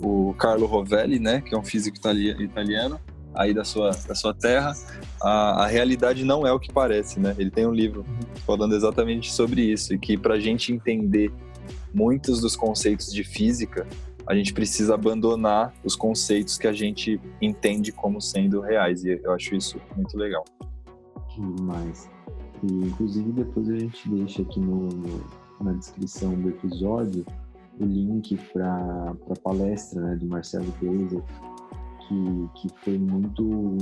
o 0.00 0.32
Carlo 0.34 0.64
Rovelli, 0.64 1.18
né, 1.18 1.40
que 1.40 1.52
é 1.52 1.58
um 1.58 1.64
físico 1.64 1.96
italiano, 1.98 3.00
aí 3.34 3.52
da 3.52 3.64
sua, 3.64 3.90
da 3.90 4.14
sua 4.14 4.32
terra, 4.32 4.72
a, 5.20 5.64
a 5.64 5.66
realidade 5.66 6.24
não 6.24 6.46
é 6.46 6.52
o 6.52 6.58
que 6.60 6.72
parece, 6.72 7.18
né? 7.18 7.34
Ele 7.36 7.50
tem 7.50 7.66
um 7.66 7.72
livro 7.72 8.06
falando 8.46 8.76
exatamente 8.76 9.32
sobre 9.32 9.62
isso, 9.62 9.92
e 9.92 9.98
que 9.98 10.16
para 10.16 10.34
a 10.34 10.40
gente 10.40 10.72
entender 10.72 11.32
muitos 11.92 12.40
dos 12.40 12.54
conceitos 12.54 13.12
de 13.12 13.24
física, 13.24 13.86
a 14.24 14.36
gente 14.36 14.52
precisa 14.52 14.94
abandonar 14.94 15.74
os 15.82 15.96
conceitos 15.96 16.56
que 16.56 16.68
a 16.68 16.72
gente 16.72 17.20
entende 17.42 17.90
como 17.90 18.20
sendo 18.20 18.60
reais, 18.60 19.04
e 19.04 19.20
eu 19.22 19.32
acho 19.32 19.56
isso 19.56 19.80
muito 19.96 20.16
legal. 20.16 20.44
Demais. 21.36 22.08
E, 22.62 22.66
inclusive, 22.66 23.32
depois 23.32 23.68
a 23.68 23.76
gente 23.76 24.08
deixa 24.08 24.42
aqui 24.42 24.60
no, 24.60 24.88
no 24.88 25.37
na 25.64 25.72
descrição 25.72 26.34
do 26.34 26.48
episódio 26.50 27.24
o 27.80 27.84
link 27.84 28.36
para 28.52 29.14
a 29.30 29.36
palestra 29.42 30.00
né, 30.00 30.16
do 30.16 30.26
Marcelo 30.26 30.72
Gleiser, 30.80 31.22
que, 32.00 32.48
que 32.54 32.68
foi 32.82 32.98
muito 32.98 33.78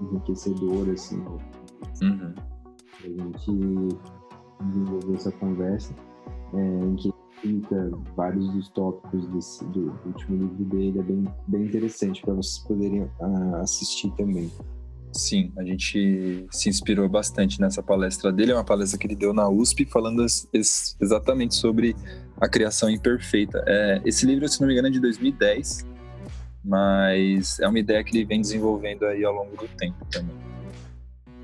enriquecedor, 0.00 0.88
assim, 0.90 1.22
uhum. 2.02 2.34
a 3.00 3.06
gente 3.06 3.98
desenvolveu 4.62 5.14
essa 5.14 5.32
conversa, 5.32 5.94
é, 6.54 6.84
em 6.84 6.96
que 6.96 7.12
explica 7.44 7.90
vários 8.16 8.48
dos 8.50 8.68
tópicos 8.70 9.26
desse, 9.28 9.64
do, 9.66 9.90
do, 9.90 10.06
último 10.06 10.36
livro 10.38 10.64
dele, 10.64 10.98
é 10.98 11.02
bem, 11.02 11.24
bem 11.48 11.64
interessante 11.64 12.22
para 12.22 12.34
vocês 12.34 12.66
poderem 12.66 13.02
uh, 13.02 13.56
assistir 13.56 14.10
também. 14.12 14.50
Sim, 15.14 15.52
a 15.56 15.62
gente 15.62 16.44
se 16.50 16.68
inspirou 16.68 17.08
bastante 17.08 17.60
nessa 17.60 17.80
palestra 17.80 18.32
dele. 18.32 18.50
É 18.50 18.54
uma 18.54 18.64
palestra 18.64 18.98
que 18.98 19.06
ele 19.06 19.14
deu 19.14 19.32
na 19.32 19.48
USP, 19.48 19.84
falando 19.84 20.26
exatamente 21.00 21.54
sobre 21.54 21.94
a 22.40 22.48
criação 22.48 22.90
imperfeita. 22.90 23.62
É, 23.64 24.02
esse 24.04 24.26
livro, 24.26 24.48
se 24.48 24.60
não 24.60 24.66
me 24.66 24.74
engano, 24.74 24.88
é 24.88 24.90
de 24.90 24.98
2010, 24.98 25.86
mas 26.64 27.60
é 27.60 27.68
uma 27.68 27.78
ideia 27.78 28.02
que 28.02 28.16
ele 28.16 28.24
vem 28.24 28.40
desenvolvendo 28.40 29.04
aí 29.04 29.24
ao 29.24 29.32
longo 29.32 29.56
do 29.56 29.68
tempo 29.76 30.04
também. 30.10 30.34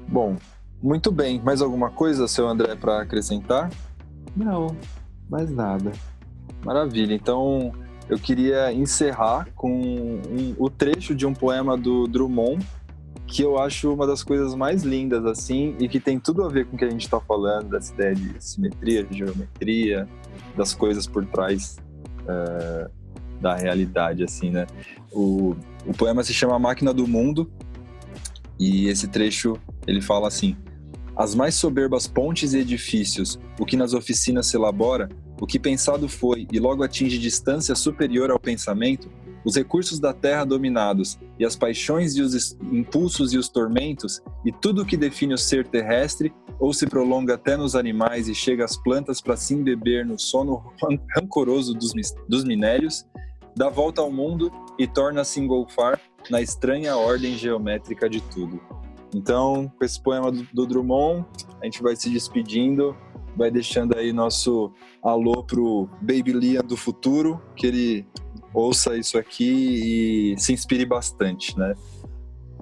Bom, 0.09 0.37
muito 0.83 1.13
bem. 1.13 1.41
Mais 1.41 1.63
alguma 1.63 1.91
coisa, 1.91 2.27
seu 2.27 2.49
André, 2.49 2.75
para 2.75 3.03
acrescentar? 3.03 3.71
Não, 4.37 4.77
mais 5.29 5.49
nada. 5.49 5.93
Maravilha. 6.65 7.15
Então, 7.15 7.73
eu 8.09 8.19
queria 8.19 8.73
encerrar 8.73 9.47
com 9.55 9.71
um, 9.71 10.57
o 10.59 10.69
trecho 10.69 11.15
de 11.15 11.25
um 11.25 11.33
poema 11.33 11.77
do 11.77 12.09
Drummond 12.09 12.67
que 13.31 13.43
eu 13.43 13.59
acho 13.59 13.95
uma 13.95 14.07
das 14.07 14.25
coisas 14.25 14.57
mais 14.57 14.83
lindas, 14.83 15.25
assim, 15.25 15.77
e 15.79 15.89
que 15.89 16.01
tem 16.01 16.19
tudo 16.19 16.43
a 16.43 16.49
ver 16.49 16.67
com 16.67 16.75
o 16.75 16.79
que 16.79 16.85
a 16.85 16.91
gente 16.91 17.03
está 17.03 17.21
falando, 17.21 17.71
dessa 17.71 17.95
ideia 17.95 18.15
de 18.15 18.35
simetria, 18.45 19.05
de 19.05 19.19
geometria, 19.19 20.09
das 20.57 20.75
coisas 20.75 21.07
por 21.07 21.25
trás 21.27 21.79
uh, 22.23 22.91
da 23.41 23.55
realidade, 23.55 24.25
assim, 24.25 24.51
né? 24.51 24.67
O, 25.13 25.55
o 25.87 25.95
poema 25.97 26.25
se 26.25 26.35
chama 26.35 26.59
Máquina 26.59 26.93
do 26.93 27.07
Mundo, 27.07 27.49
e 28.59 28.89
esse 28.89 29.07
trecho, 29.07 29.57
ele 29.87 30.03
fala 30.03 30.27
assim, 30.27 30.57
as 31.17 31.33
mais 31.33 31.55
soberbas 31.55 32.09
pontes 32.09 32.53
e 32.53 32.59
edifícios, 32.59 33.39
o 33.61 33.65
que 33.65 33.77
nas 33.77 33.95
oficinas 33.95 34.49
se 34.49 34.57
elabora, 34.57 35.09
o 35.41 35.47
que 35.47 35.59
pensado 35.59 36.09
foi 36.09 36.49
e 36.53 36.59
logo 36.59 36.83
atinge 36.83 37.17
distância 37.17 37.77
superior 37.77 38.31
ao 38.31 38.41
pensamento, 38.41 39.09
os 39.45 39.57
recursos 39.57 39.99
da 39.99 40.13
terra 40.13 40.45
dominados 40.45 41.19
e 41.39 41.45
as 41.45 41.57
paixões 41.57 42.17
e 42.17 42.23
os 42.23 42.53
impulsos 42.73 43.33
e 43.33 43.39
os 43.39 43.49
tormentos 43.49 44.21
e 44.45 44.53
tudo 44.53 44.83
o 44.83 44.87
que 44.87 44.97
define 44.97 45.35
o 45.35 45.39
ser 45.39 45.67
terrestre 45.67 46.33
ou 46.59 46.73
se 46.73 46.87
prolonga 46.87 47.35
até 47.35 47.57
nos 47.57 47.75
animais 47.75 48.29
e 48.29 48.35
chega 48.35 48.65
às 48.65 48.77
plantas 48.77 49.21
para 49.21 49.37
se 49.37 49.55
embeber 49.55 50.07
no 50.07 50.19
sono 50.19 50.73
rancoroso 51.17 51.75
dos, 51.75 51.93
dos 52.29 52.45
minérios, 52.45 53.07
dá 53.57 53.69
volta 53.69 54.03
ao 54.03 54.13
mundo 54.13 54.53
e 54.79 54.87
torna-se 54.87 55.41
engolfar 55.41 55.99
na 56.29 56.41
estranha 56.41 56.97
ordem 56.97 57.37
geométrica 57.37 58.09
de 58.09 58.21
tudo. 58.21 58.61
Então, 59.15 59.73
com 59.77 59.85
esse 59.85 60.01
poema 60.01 60.31
do, 60.31 60.47
do 60.53 60.67
Drummond, 60.67 61.27
a 61.61 61.65
gente 61.65 61.83
vai 61.83 61.97
se 61.97 62.11
despedindo, 62.11 62.97
vai 63.37 63.51
deixando 63.51 63.97
aí 63.97 64.13
nosso 64.13 64.73
alô 65.03 65.43
pro 65.43 65.89
Baby 66.01 66.33
Liam 66.33 66.63
do 66.63 66.77
futuro, 66.77 67.41
que 67.57 67.67
ele 67.67 68.07
ouça 68.53 68.97
isso 68.97 69.19
aqui 69.19 70.33
e 70.35 70.39
se 70.39 70.53
inspire 70.53 70.85
bastante, 70.85 71.57
né? 71.59 71.75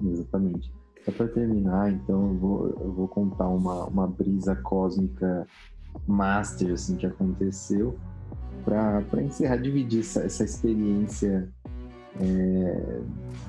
Exatamente. 0.03 0.71
Só 1.03 1.11
para 1.11 1.27
terminar, 1.27 1.91
então, 1.91 2.29
eu 2.29 2.37
vou, 2.37 2.67
eu 2.81 2.93
vou 2.93 3.07
contar 3.07 3.47
uma, 3.47 3.85
uma 3.85 4.07
brisa 4.07 4.55
cósmica 4.55 5.47
master 6.07 6.73
assim, 6.73 6.95
que 6.95 7.05
aconteceu 7.05 7.97
para 8.63 9.23
encerrar, 9.23 9.57
dividir 9.57 10.01
essa, 10.01 10.21
essa 10.21 10.43
experiência 10.43 11.49
é, 12.19 13.01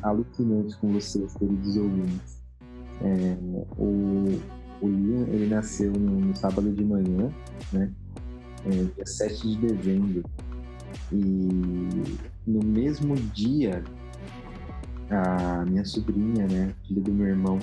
alucinante 0.03 0.77
com 0.79 0.93
vocês, 0.93 1.35
queridos 1.35 1.77
ouvintes. 1.77 2.41
É, 3.03 3.37
o, 3.77 4.41
o 4.81 4.89
Ian, 4.89 5.27
ele 5.29 5.49
nasceu 5.49 5.93
no, 5.93 6.21
no 6.21 6.37
sábado 6.37 6.73
de 6.73 6.85
manhã, 6.85 7.31
né? 7.73 7.93
é, 8.67 8.71
dia 8.71 9.07
7 9.07 9.49
de 9.49 9.57
dezembro. 9.57 10.25
E 11.13 12.19
no 12.47 12.65
mesmo 12.65 13.15
dia, 13.17 13.83
a 15.11 15.65
minha 15.65 15.85
sobrinha, 15.85 16.47
né, 16.47 16.73
filha 16.87 17.03
do 17.03 17.13
meu 17.13 17.27
irmão, 17.27 17.59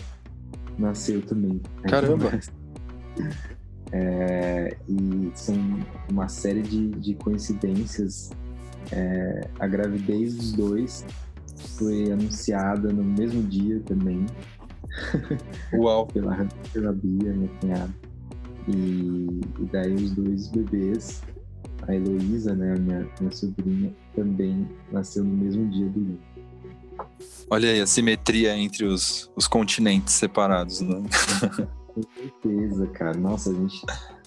nasceu 0.77 1.21
também. 1.21 1.61
Caramba! 1.83 2.39
É, 3.91 4.75
e 4.87 5.31
são 5.33 5.55
uma 6.09 6.27
série 6.27 6.61
de, 6.61 6.89
de 6.89 7.13
coincidências. 7.15 8.31
É, 8.91 9.49
a 9.59 9.67
gravidez 9.67 10.35
dos 10.35 10.53
dois 10.53 11.05
foi 11.77 12.11
anunciada 12.11 12.91
no 12.91 13.03
mesmo 13.03 13.41
dia 13.43 13.79
também. 13.85 14.25
Uau! 15.73 16.07
pela, 16.07 16.47
pela 16.73 16.91
Bia, 16.91 17.33
minha 17.33 17.49
cunhada. 17.59 17.93
E, 18.67 19.41
e 19.59 19.65
daí 19.71 19.93
os 19.93 20.11
dois 20.11 20.47
bebês, 20.49 21.21
a 21.83 21.95
Heloísa, 21.95 22.55
né, 22.55 22.75
minha, 22.75 23.07
minha 23.19 23.31
sobrinha, 23.31 23.93
também 24.15 24.67
nasceu 24.91 25.23
no 25.23 25.33
mesmo 25.33 25.69
dia 25.69 25.87
do 25.89 25.99
Lu. 25.99 26.19
Olha 27.49 27.69
aí 27.69 27.79
a 27.79 27.87
simetria 27.87 28.57
entre 28.57 28.85
os, 28.85 29.31
os 29.35 29.47
continentes 29.47 30.13
separados, 30.13 30.81
né? 30.81 31.03
Com 31.93 32.01
certeza, 32.03 32.87
cara. 32.87 33.17
Nossa, 33.17 33.51
a 33.51 33.53
gente 33.53 33.81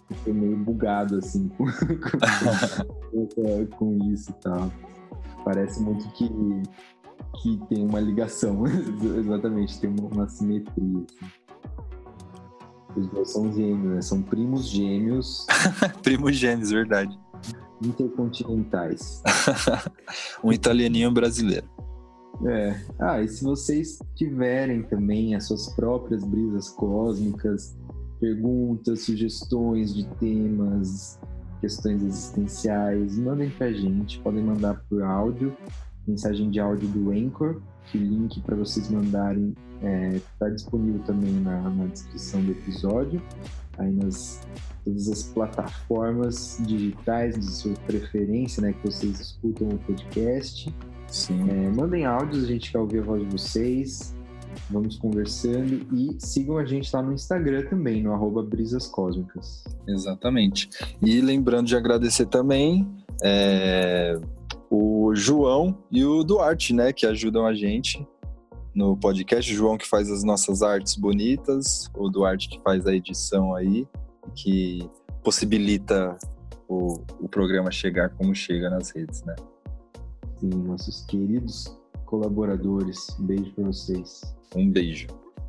ficou 0.09 0.35
meio 0.35 0.57
bugado 0.57 1.19
assim 1.19 1.49
com, 1.57 3.27
com, 3.27 3.67
com 3.67 4.13
isso 4.13 4.31
e 4.31 4.35
tal. 4.43 4.73
Parece 5.45 5.81
muito 5.83 6.09
que, 6.13 6.29
que 7.43 7.59
tem 7.69 7.87
uma 7.87 8.01
ligação, 8.01 8.65
exatamente, 9.19 9.79
tem 9.81 9.91
uma, 9.91 10.09
uma 10.09 10.29
simetria. 10.29 11.05
Assim. 11.21 11.41
Os 12.97 13.07
dois 13.09 13.31
são 13.31 13.53
gêmeos, 13.53 13.95
né? 13.95 14.03
São 14.03 14.21
primos 14.23 14.67
gêmeos. 14.69 15.47
primos 16.03 16.37
gêmeos, 16.37 16.71
verdade. 16.71 17.17
Intercontinentais. 17.83 19.23
um 20.45 20.53
italianinho 20.53 21.11
brasileiro. 21.11 21.69
É. 22.47 22.81
Ah, 22.99 23.21
e 23.21 23.29
se 23.29 23.45
vocês 23.45 23.99
tiverem 24.15 24.83
também 24.83 25.35
as 25.35 25.47
suas 25.47 25.75
próprias 25.75 26.25
brisas 26.25 26.71
cósmicas, 26.71 27.77
perguntas, 28.19 29.03
sugestões 29.03 29.95
de 29.95 30.07
temas, 30.17 31.19
questões 31.61 32.03
existenciais, 32.03 33.19
mandem 33.19 33.51
pra 33.51 33.73
gente. 33.73 34.19
Podem 34.21 34.43
mandar 34.43 34.83
por 34.89 35.03
áudio, 35.03 35.57
mensagem 36.07 36.51
de 36.51 36.59
áudio 36.59 36.89
do 36.89 37.11
Anchor, 37.11 37.61
que 37.87 37.99
o 37.99 38.01
link 38.01 38.41
para 38.43 38.57
vocês 38.57 38.91
mandarem 38.91 39.55
está 40.15 40.47
é, 40.47 40.51
disponível 40.51 41.01
também 41.05 41.33
na, 41.41 41.71
na, 41.71 41.87
descrição 41.87 42.43
do 42.43 42.53
episódio, 42.53 43.23
aí 43.81 43.93
nas 43.93 44.41
todas 44.85 45.09
as 45.09 45.23
plataformas 45.23 46.59
digitais 46.61 47.39
de 47.39 47.45
sua 47.45 47.75
preferência, 47.87 48.63
né, 48.63 48.73
que 48.73 48.91
vocês 48.91 49.21
escutam 49.21 49.69
o 49.69 49.79
podcast. 49.79 50.75
Sim. 51.07 51.51
É, 51.51 51.69
mandem 51.71 52.07
áudios, 52.07 52.45
a 52.45 52.47
gente 52.47 52.71
quer 52.71 52.79
ouvir 52.79 53.01
a 53.01 53.03
voz 53.03 53.23
de 53.23 53.29
vocês. 53.29 54.15
Vamos 54.69 54.97
conversando 54.97 55.87
e 55.93 56.17
sigam 56.19 56.59
a 56.59 56.65
gente 56.65 56.91
lá 56.95 57.03
no 57.03 57.13
Instagram 57.13 57.67
também, 57.67 58.03
no 58.03 58.13
arroba 58.13 58.43
Brisas 58.43 58.87
Cósmicas. 58.87 59.65
Exatamente. 59.87 60.69
E 61.01 61.21
lembrando 61.21 61.67
de 61.67 61.77
agradecer 61.77 62.27
também 62.27 62.89
é, 63.23 64.19
o 64.69 65.15
João 65.15 65.79
e 65.91 66.05
o 66.05 66.25
Duarte, 66.25 66.73
né, 66.73 66.93
que 66.93 67.07
ajudam 67.07 67.47
a 67.47 67.55
gente 67.55 68.05
no 68.75 68.97
podcast. 68.97 69.53
O 69.53 69.57
João 69.57 69.79
que 69.79 69.89
faz 69.89 70.11
as 70.11 70.23
nossas 70.23 70.63
artes 70.63 70.97
bonitas, 70.97 71.91
o 71.97 72.09
Duarte 72.09 72.49
que 72.49 72.61
faz 72.63 72.87
a 72.87 72.95
edição 72.95 73.55
aí, 73.55 73.87
que 74.35 74.89
possibilita 75.23 76.17
o, 76.69 77.03
o 77.21 77.29
programa 77.29 77.71
chegar 77.71 78.11
como 78.11 78.35
chega 78.35 78.71
nas 78.71 78.91
redes, 78.91 79.23
né? 79.25 79.35
Sim, 80.39 80.51
nossos 80.51 81.05
queridos 81.05 81.77
colaboradores. 82.07 83.09
Um 83.19 83.27
beijo 83.27 83.53
para 83.53 83.65
vocês. 83.65 84.35
Um 84.55 84.71
beijo. 84.71 85.07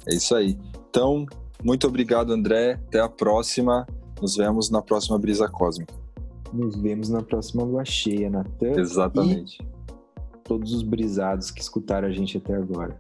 É 0.08 0.16
isso 0.16 0.36
aí. 0.36 0.58
Então, 0.90 1.26
muito 1.64 1.88
obrigado, 1.88 2.32
André. 2.32 2.74
Até 2.88 3.00
a 3.00 3.10
próxima. 3.10 3.88
Nos 4.22 4.36
vemos 4.36 4.70
na 4.70 4.82
próxima 4.82 5.18
Brisa 5.18 5.48
Cósmica. 5.48 5.94
Nos 6.54 6.76
vemos 6.76 7.10
na 7.10 7.24
próxima 7.24 7.64
lua 7.64 7.84
cheia, 7.84 8.30
Natan. 8.30 8.80
Exatamente. 8.80 9.64
E 9.64 10.38
todos 10.44 10.74
os 10.74 10.84
brisados 10.84 11.50
que 11.50 11.62
escutaram 11.62 12.08
a 12.08 12.12
gente 12.12 12.38
até 12.38 12.54
agora. 12.54 13.00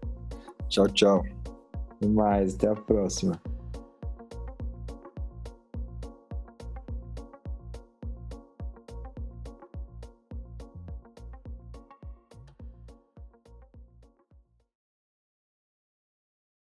Tchau, 0.71 0.87
tchau. 0.87 1.25
Até 1.73 2.07
mais, 2.07 2.55
até 2.55 2.67
a 2.69 2.75
próxima. 2.75 3.37